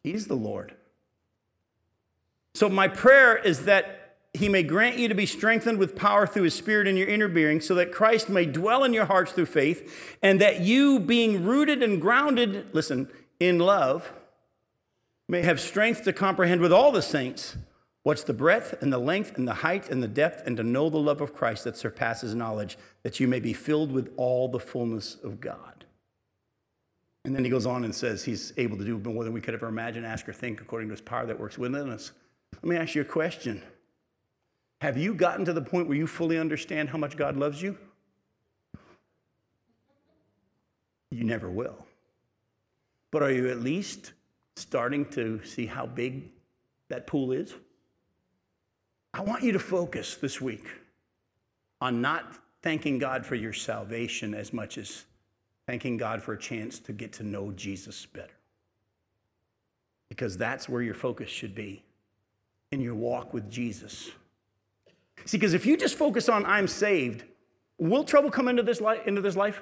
He's 0.04 0.28
the 0.28 0.36
Lord. 0.36 0.76
So, 2.56 2.70
my 2.70 2.88
prayer 2.88 3.38
is 3.38 3.66
that 3.66 4.03
he 4.34 4.50
may 4.50 4.64
grant 4.64 4.98
you 4.98 5.08
to 5.08 5.16
be 5.16 5.28
strengthened 5.28 5.78
with 5.78 5.96
power 5.96 6.26
through 6.26 6.44
his 6.44 6.56
spirit 6.56 6.88
in 6.88 6.98
your 6.98 7.08
inner 7.08 7.28
being, 7.28 7.62
so 7.62 7.76
that 7.76 7.92
Christ 7.92 8.30
may 8.30 8.46
dwell 8.46 8.84
in 8.84 8.94
your 8.94 9.06
hearts 9.06 9.32
through 9.32 9.46
faith, 9.46 10.18
and 10.24 10.42
that 10.42 10.62
you, 10.62 11.00
being 11.00 11.44
rooted 11.44 11.84
and 11.84 12.02
grounded, 12.02 12.68
listen, 12.74 13.10
in 13.40 13.60
love, 13.60 14.12
may 15.30 15.42
have 15.42 15.60
strength 15.60 16.04
to 16.04 16.14
comprehend 16.14 16.62
with 16.62 16.74
all 16.74 16.92
the 16.92 17.02
saints 17.02 17.58
what's 18.02 18.24
the 18.24 18.34
breadth 18.34 18.76
and 18.82 18.92
the 18.92 18.98
length 18.98 19.38
and 19.38 19.48
the 19.48 19.54
height 19.54 19.90
and 19.90 20.02
the 20.02 20.08
depth, 20.08 20.46
and 20.48 20.58
to 20.58 20.64
know 20.64 20.90
the 20.90 20.98
love 20.98 21.22
of 21.22 21.34
Christ 21.34 21.64
that 21.64 21.78
surpasses 21.78 22.34
knowledge, 22.34 22.78
that 23.04 23.20
you 23.20 23.28
may 23.28 23.40
be 23.40 23.54
filled 23.54 23.92
with 23.92 24.12
all 24.18 24.48
the 24.48 24.60
fullness 24.60 25.16
of 25.24 25.40
God. 25.40 25.86
And 27.24 27.36
then 27.36 27.46
he 27.46 27.50
goes 27.50 27.66
on 27.66 27.86
and 27.86 27.96
says 27.96 28.24
he's 28.24 28.52
able 28.58 28.78
to 28.78 28.84
do 28.84 28.98
more 28.98 29.24
than 29.24 29.32
we 29.32 29.40
could 29.40 29.54
ever 29.54 29.68
imagine, 29.68 30.04
ask, 30.04 30.28
or 30.28 30.34
think 30.34 30.60
according 30.60 30.90
to 30.90 30.94
his 30.94 31.02
power 31.02 31.26
that 31.26 31.40
works 31.40 31.58
within 31.58 31.90
us. 31.90 32.12
Let 32.56 32.66
me 32.66 32.76
ask 32.76 32.96
you 32.96 33.02
a 33.02 33.06
question. 33.06 33.62
Have 34.84 34.98
you 34.98 35.14
gotten 35.14 35.46
to 35.46 35.54
the 35.54 35.62
point 35.62 35.88
where 35.88 35.96
you 35.96 36.06
fully 36.06 36.38
understand 36.38 36.90
how 36.90 36.98
much 36.98 37.16
God 37.16 37.38
loves 37.38 37.62
you? 37.62 37.78
You 41.10 41.24
never 41.24 41.50
will. 41.50 41.78
But 43.10 43.24
are 43.24 43.32
you 43.32 43.50
at 43.50 43.62
least 43.62 44.12
starting 44.58 45.06
to 45.12 45.42
see 45.46 45.68
how 45.68 45.86
big 45.86 46.30
that 46.90 47.08
pool 47.08 47.32
is? 47.32 47.54
I 49.14 49.22
want 49.22 49.42
you 49.42 49.54
to 49.54 49.60
focus 49.60 50.18
this 50.18 50.42
week 50.42 50.68
on 51.80 52.02
not 52.02 52.34
thanking 52.62 53.00
God 53.00 53.26
for 53.26 53.36
your 53.36 53.54
salvation 53.54 54.34
as 54.34 54.52
much 54.52 54.78
as 54.78 55.06
thanking 55.66 55.96
God 55.96 56.22
for 56.22 56.34
a 56.34 56.38
chance 56.38 56.78
to 56.80 56.92
get 56.92 57.14
to 57.14 57.24
know 57.24 57.54
Jesus 57.54 58.06
better. 58.06 58.36
Because 60.10 60.38
that's 60.38 60.68
where 60.68 60.82
your 60.82 60.94
focus 60.94 61.30
should 61.30 61.56
be 61.56 61.86
in 62.72 62.82
your 62.82 62.96
walk 62.96 63.34
with 63.34 63.50
Jesus. 63.50 64.12
See, 65.26 65.38
because 65.38 65.54
if 65.54 65.66
you 65.66 65.78
just 65.78 65.96
focus 65.96 66.30
on 66.30 66.46
I'm 66.46 66.68
saved, 66.68 67.24
will 67.78 68.04
trouble 68.04 68.30
come 68.30 68.48
into 68.48 68.64
this, 68.64 68.82
life, 68.82 69.06
into 69.08 69.22
this 69.22 69.36
life? 69.36 69.62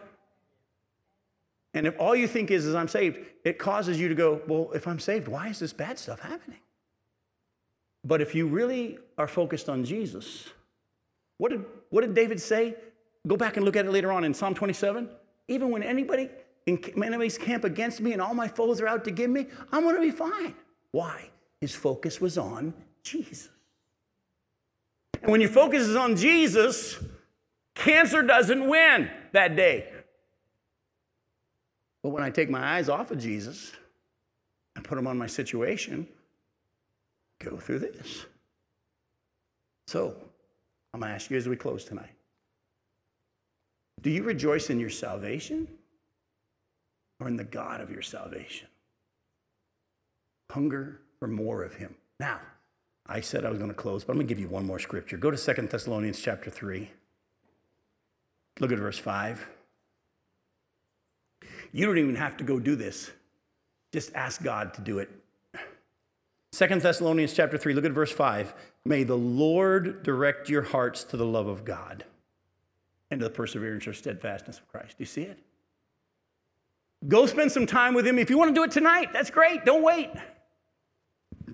And 1.73 1.87
if 1.87 1.99
all 1.99 2.15
you 2.15 2.27
think 2.27 2.51
is, 2.51 2.65
is 2.65 2.75
I'm 2.75 2.87
saved, 2.87 3.19
it 3.45 3.57
causes 3.57 3.99
you 3.99 4.09
to 4.09 4.15
go, 4.15 4.41
well, 4.47 4.71
if 4.73 4.87
I'm 4.87 4.99
saved, 4.99 5.27
why 5.27 5.47
is 5.47 5.59
this 5.59 5.71
bad 5.71 5.97
stuff 5.97 6.19
happening? 6.19 6.59
But 8.03 8.21
if 8.21 8.35
you 8.35 8.47
really 8.47 8.97
are 9.17 9.27
focused 9.27 9.69
on 9.69 9.85
Jesus, 9.85 10.49
what 11.37 11.51
did, 11.51 11.63
what 11.89 12.01
did 12.01 12.13
David 12.13 12.41
say? 12.41 12.75
Go 13.27 13.37
back 13.37 13.57
and 13.57 13.65
look 13.65 13.75
at 13.75 13.85
it 13.85 13.91
later 13.91 14.11
on 14.11 14.23
in 14.23 14.33
Psalm 14.33 14.53
27. 14.53 15.07
Even 15.47 15.69
when 15.69 15.83
anybody 15.83 16.29
in 16.65 16.79
enemies 17.03 17.37
camp 17.37 17.63
against 17.63 18.01
me 18.01 18.13
and 18.13 18.21
all 18.21 18.33
my 18.33 18.47
foes 18.47 18.81
are 18.81 18.87
out 18.87 19.03
to 19.05 19.11
give 19.11 19.29
me, 19.29 19.47
I'm 19.71 19.83
going 19.83 19.95
to 19.95 20.01
be 20.01 20.11
fine. 20.11 20.55
Why? 20.91 21.29
His 21.59 21.75
focus 21.75 22.19
was 22.19 22.37
on 22.37 22.73
Jesus. 23.03 23.49
And 25.21 25.31
when 25.31 25.41
your 25.41 25.49
focus 25.49 25.83
is 25.83 25.95
on 25.95 26.15
Jesus, 26.15 26.97
cancer 27.75 28.21
doesn't 28.21 28.67
win 28.67 29.09
that 29.33 29.55
day. 29.55 29.87
But 32.03 32.09
when 32.09 32.23
I 32.23 32.31
take 32.31 32.49
my 32.49 32.75
eyes 32.77 32.89
off 32.89 33.11
of 33.11 33.19
Jesus 33.19 33.71
and 34.75 34.83
put 34.83 34.95
them 34.95 35.05
on 35.05 35.17
my 35.17 35.27
situation, 35.27 36.07
go 37.39 37.57
through 37.57 37.79
this. 37.79 38.25
So, 39.87 40.15
I'm 40.93 40.99
going 40.99 41.09
to 41.09 41.15
ask 41.15 41.29
you 41.29 41.37
as 41.37 41.47
we 41.47 41.55
close 41.55 41.85
tonight 41.85 42.11
do 44.01 44.09
you 44.09 44.23
rejoice 44.23 44.71
in 44.71 44.79
your 44.79 44.89
salvation 44.89 45.67
or 47.19 47.27
in 47.27 47.35
the 47.35 47.43
God 47.43 47.81
of 47.81 47.91
your 47.91 48.01
salvation? 48.01 48.67
Hunger 50.49 51.01
for 51.19 51.27
more 51.27 51.63
of 51.63 51.75
Him. 51.75 51.95
Now, 52.19 52.39
I 53.07 53.21
said 53.21 53.45
I 53.45 53.49
was 53.49 53.57
going 53.57 53.71
to 53.71 53.75
close, 53.75 54.03
but 54.03 54.13
I'm 54.13 54.17
going 54.17 54.27
to 54.27 54.33
give 54.33 54.39
you 54.39 54.47
one 54.47 54.65
more 54.65 54.79
scripture. 54.79 55.17
Go 55.17 55.31
to 55.31 55.37
Second 55.37 55.69
Thessalonians 55.69 56.21
chapter 56.21 56.49
3. 56.49 56.89
Look 58.59 58.71
at 58.71 58.77
verse 58.77 58.97
5. 58.97 59.47
You 61.73 61.85
don't 61.85 61.97
even 61.97 62.15
have 62.15 62.37
to 62.37 62.43
go 62.43 62.59
do 62.59 62.75
this. 62.75 63.11
Just 63.91 64.13
ask 64.13 64.41
God 64.43 64.73
to 64.75 64.81
do 64.81 64.99
it. 64.99 65.09
Second 66.53 66.81
Thessalonians 66.81 67.33
chapter 67.33 67.57
3, 67.57 67.73
look 67.73 67.85
at 67.85 67.91
verse 67.91 68.11
5. 68.11 68.53
May 68.85 69.03
the 69.03 69.17
Lord 69.17 70.03
direct 70.03 70.49
your 70.49 70.63
hearts 70.63 71.03
to 71.05 71.17
the 71.17 71.25
love 71.25 71.47
of 71.47 71.63
God 71.63 72.03
and 73.09 73.19
to 73.19 73.25
the 73.25 73.29
perseverance 73.29 73.87
or 73.87 73.93
steadfastness 73.93 74.59
of 74.59 74.67
Christ. 74.67 74.97
Do 74.97 75.01
you 75.01 75.05
see 75.05 75.23
it? 75.23 75.39
Go 77.07 77.25
spend 77.25 77.51
some 77.51 77.65
time 77.65 77.93
with 77.93 78.05
him. 78.05 78.19
If 78.19 78.29
you 78.29 78.37
want 78.37 78.49
to 78.49 78.53
do 78.53 78.63
it 78.63 78.71
tonight, 78.71 79.11
that's 79.13 79.29
great. 79.29 79.65
Don't 79.65 79.81
wait. 79.81 80.09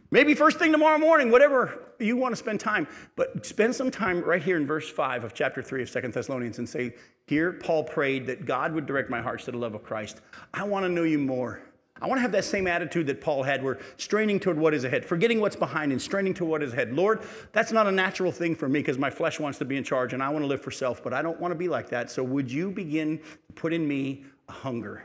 Maybe 0.09 0.33
first 0.35 0.57
thing 0.57 0.71
tomorrow 0.71 0.97
morning, 0.97 1.31
whatever 1.31 1.79
you 1.99 2.15
want 2.15 2.31
to 2.31 2.37
spend 2.37 2.59
time. 2.59 2.87
But 3.15 3.45
spend 3.45 3.75
some 3.75 3.91
time 3.91 4.21
right 4.21 4.41
here 4.41 4.57
in 4.57 4.65
verse 4.65 4.89
5 4.89 5.23
of 5.23 5.33
chapter 5.33 5.61
3 5.61 5.81
of 5.81 5.89
Second 5.89 6.13
Thessalonians 6.13 6.59
and 6.59 6.67
say, 6.67 6.95
Here, 7.25 7.53
Paul 7.53 7.83
prayed 7.83 8.25
that 8.27 8.45
God 8.45 8.73
would 8.73 8.85
direct 8.85 9.09
my 9.09 9.21
hearts 9.21 9.45
to 9.45 9.51
the 9.51 9.57
love 9.57 9.75
of 9.75 9.83
Christ. 9.83 10.21
I 10.53 10.63
want 10.63 10.85
to 10.85 10.89
know 10.89 11.03
you 11.03 11.19
more. 11.19 11.61
I 12.01 12.07
want 12.07 12.19
to 12.19 12.21
have 12.21 12.31
that 12.33 12.45
same 12.45 12.67
attitude 12.67 13.07
that 13.07 13.21
Paul 13.21 13.43
had. 13.43 13.63
We're 13.63 13.79
straining 13.97 14.39
toward 14.39 14.57
what 14.57 14.73
is 14.73 14.83
ahead, 14.83 15.03
forgetting 15.03 15.41
what's 15.41 15.55
behind 15.55 15.91
and 15.91 16.01
straining 16.01 16.33
to 16.35 16.45
what 16.45 16.61
is 16.61 16.71
ahead. 16.73 16.93
Lord, 16.93 17.23
that's 17.53 17.71
not 17.71 17.87
a 17.87 17.91
natural 17.91 18.31
thing 18.31 18.55
for 18.55 18.69
me 18.69 18.79
because 18.79 18.99
my 18.99 19.09
flesh 19.09 19.39
wants 19.39 19.57
to 19.59 19.65
be 19.65 19.77
in 19.77 19.83
charge 19.83 20.13
and 20.13 20.21
I 20.21 20.29
want 20.29 20.43
to 20.43 20.47
live 20.47 20.61
for 20.61 20.71
self, 20.71 21.03
but 21.03 21.13
I 21.13 21.21
don't 21.21 21.39
want 21.39 21.51
to 21.51 21.55
be 21.55 21.67
like 21.67 21.89
that. 21.89 22.11
So 22.11 22.23
would 22.23 22.51
you 22.51 22.69
begin 22.69 23.17
to 23.17 23.53
put 23.55 23.73
in 23.73 23.87
me 23.87 24.25
a 24.47 24.51
hunger? 24.51 25.03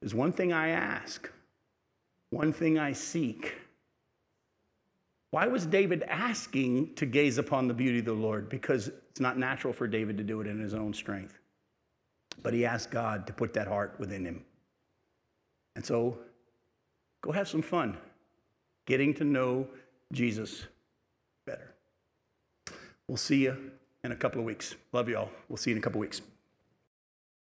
There's 0.00 0.14
one 0.14 0.32
thing 0.32 0.52
I 0.52 0.68
ask, 0.68 1.30
one 2.34 2.52
thing 2.52 2.78
I 2.78 2.92
seek. 2.92 3.54
Why 5.30 5.46
was 5.46 5.66
David 5.66 6.02
asking 6.08 6.94
to 6.94 7.06
gaze 7.06 7.38
upon 7.38 7.68
the 7.68 7.74
beauty 7.74 8.00
of 8.00 8.04
the 8.04 8.12
Lord? 8.12 8.48
Because 8.48 8.88
it's 9.10 9.20
not 9.20 9.38
natural 9.38 9.72
for 9.72 9.86
David 9.86 10.16
to 10.18 10.24
do 10.24 10.40
it 10.40 10.46
in 10.46 10.58
his 10.58 10.74
own 10.74 10.92
strength. 10.92 11.38
But 12.42 12.52
he 12.52 12.66
asked 12.66 12.90
God 12.90 13.26
to 13.28 13.32
put 13.32 13.54
that 13.54 13.68
heart 13.68 13.94
within 13.98 14.24
him. 14.24 14.44
And 15.76 15.86
so 15.86 16.18
go 17.22 17.32
have 17.32 17.48
some 17.48 17.62
fun 17.62 17.96
getting 18.86 19.14
to 19.14 19.24
know 19.24 19.66
Jesus 20.12 20.66
better. 21.46 21.72
We'll 23.08 23.16
see 23.16 23.44
you 23.44 23.70
in 24.02 24.12
a 24.12 24.16
couple 24.16 24.40
of 24.40 24.44
weeks. 24.44 24.74
Love 24.92 25.08
you 25.08 25.18
all. 25.18 25.30
We'll 25.48 25.56
see 25.56 25.70
you 25.70 25.76
in 25.76 25.78
a 25.78 25.82
couple 25.82 25.98
of 25.98 26.02
weeks. 26.02 26.20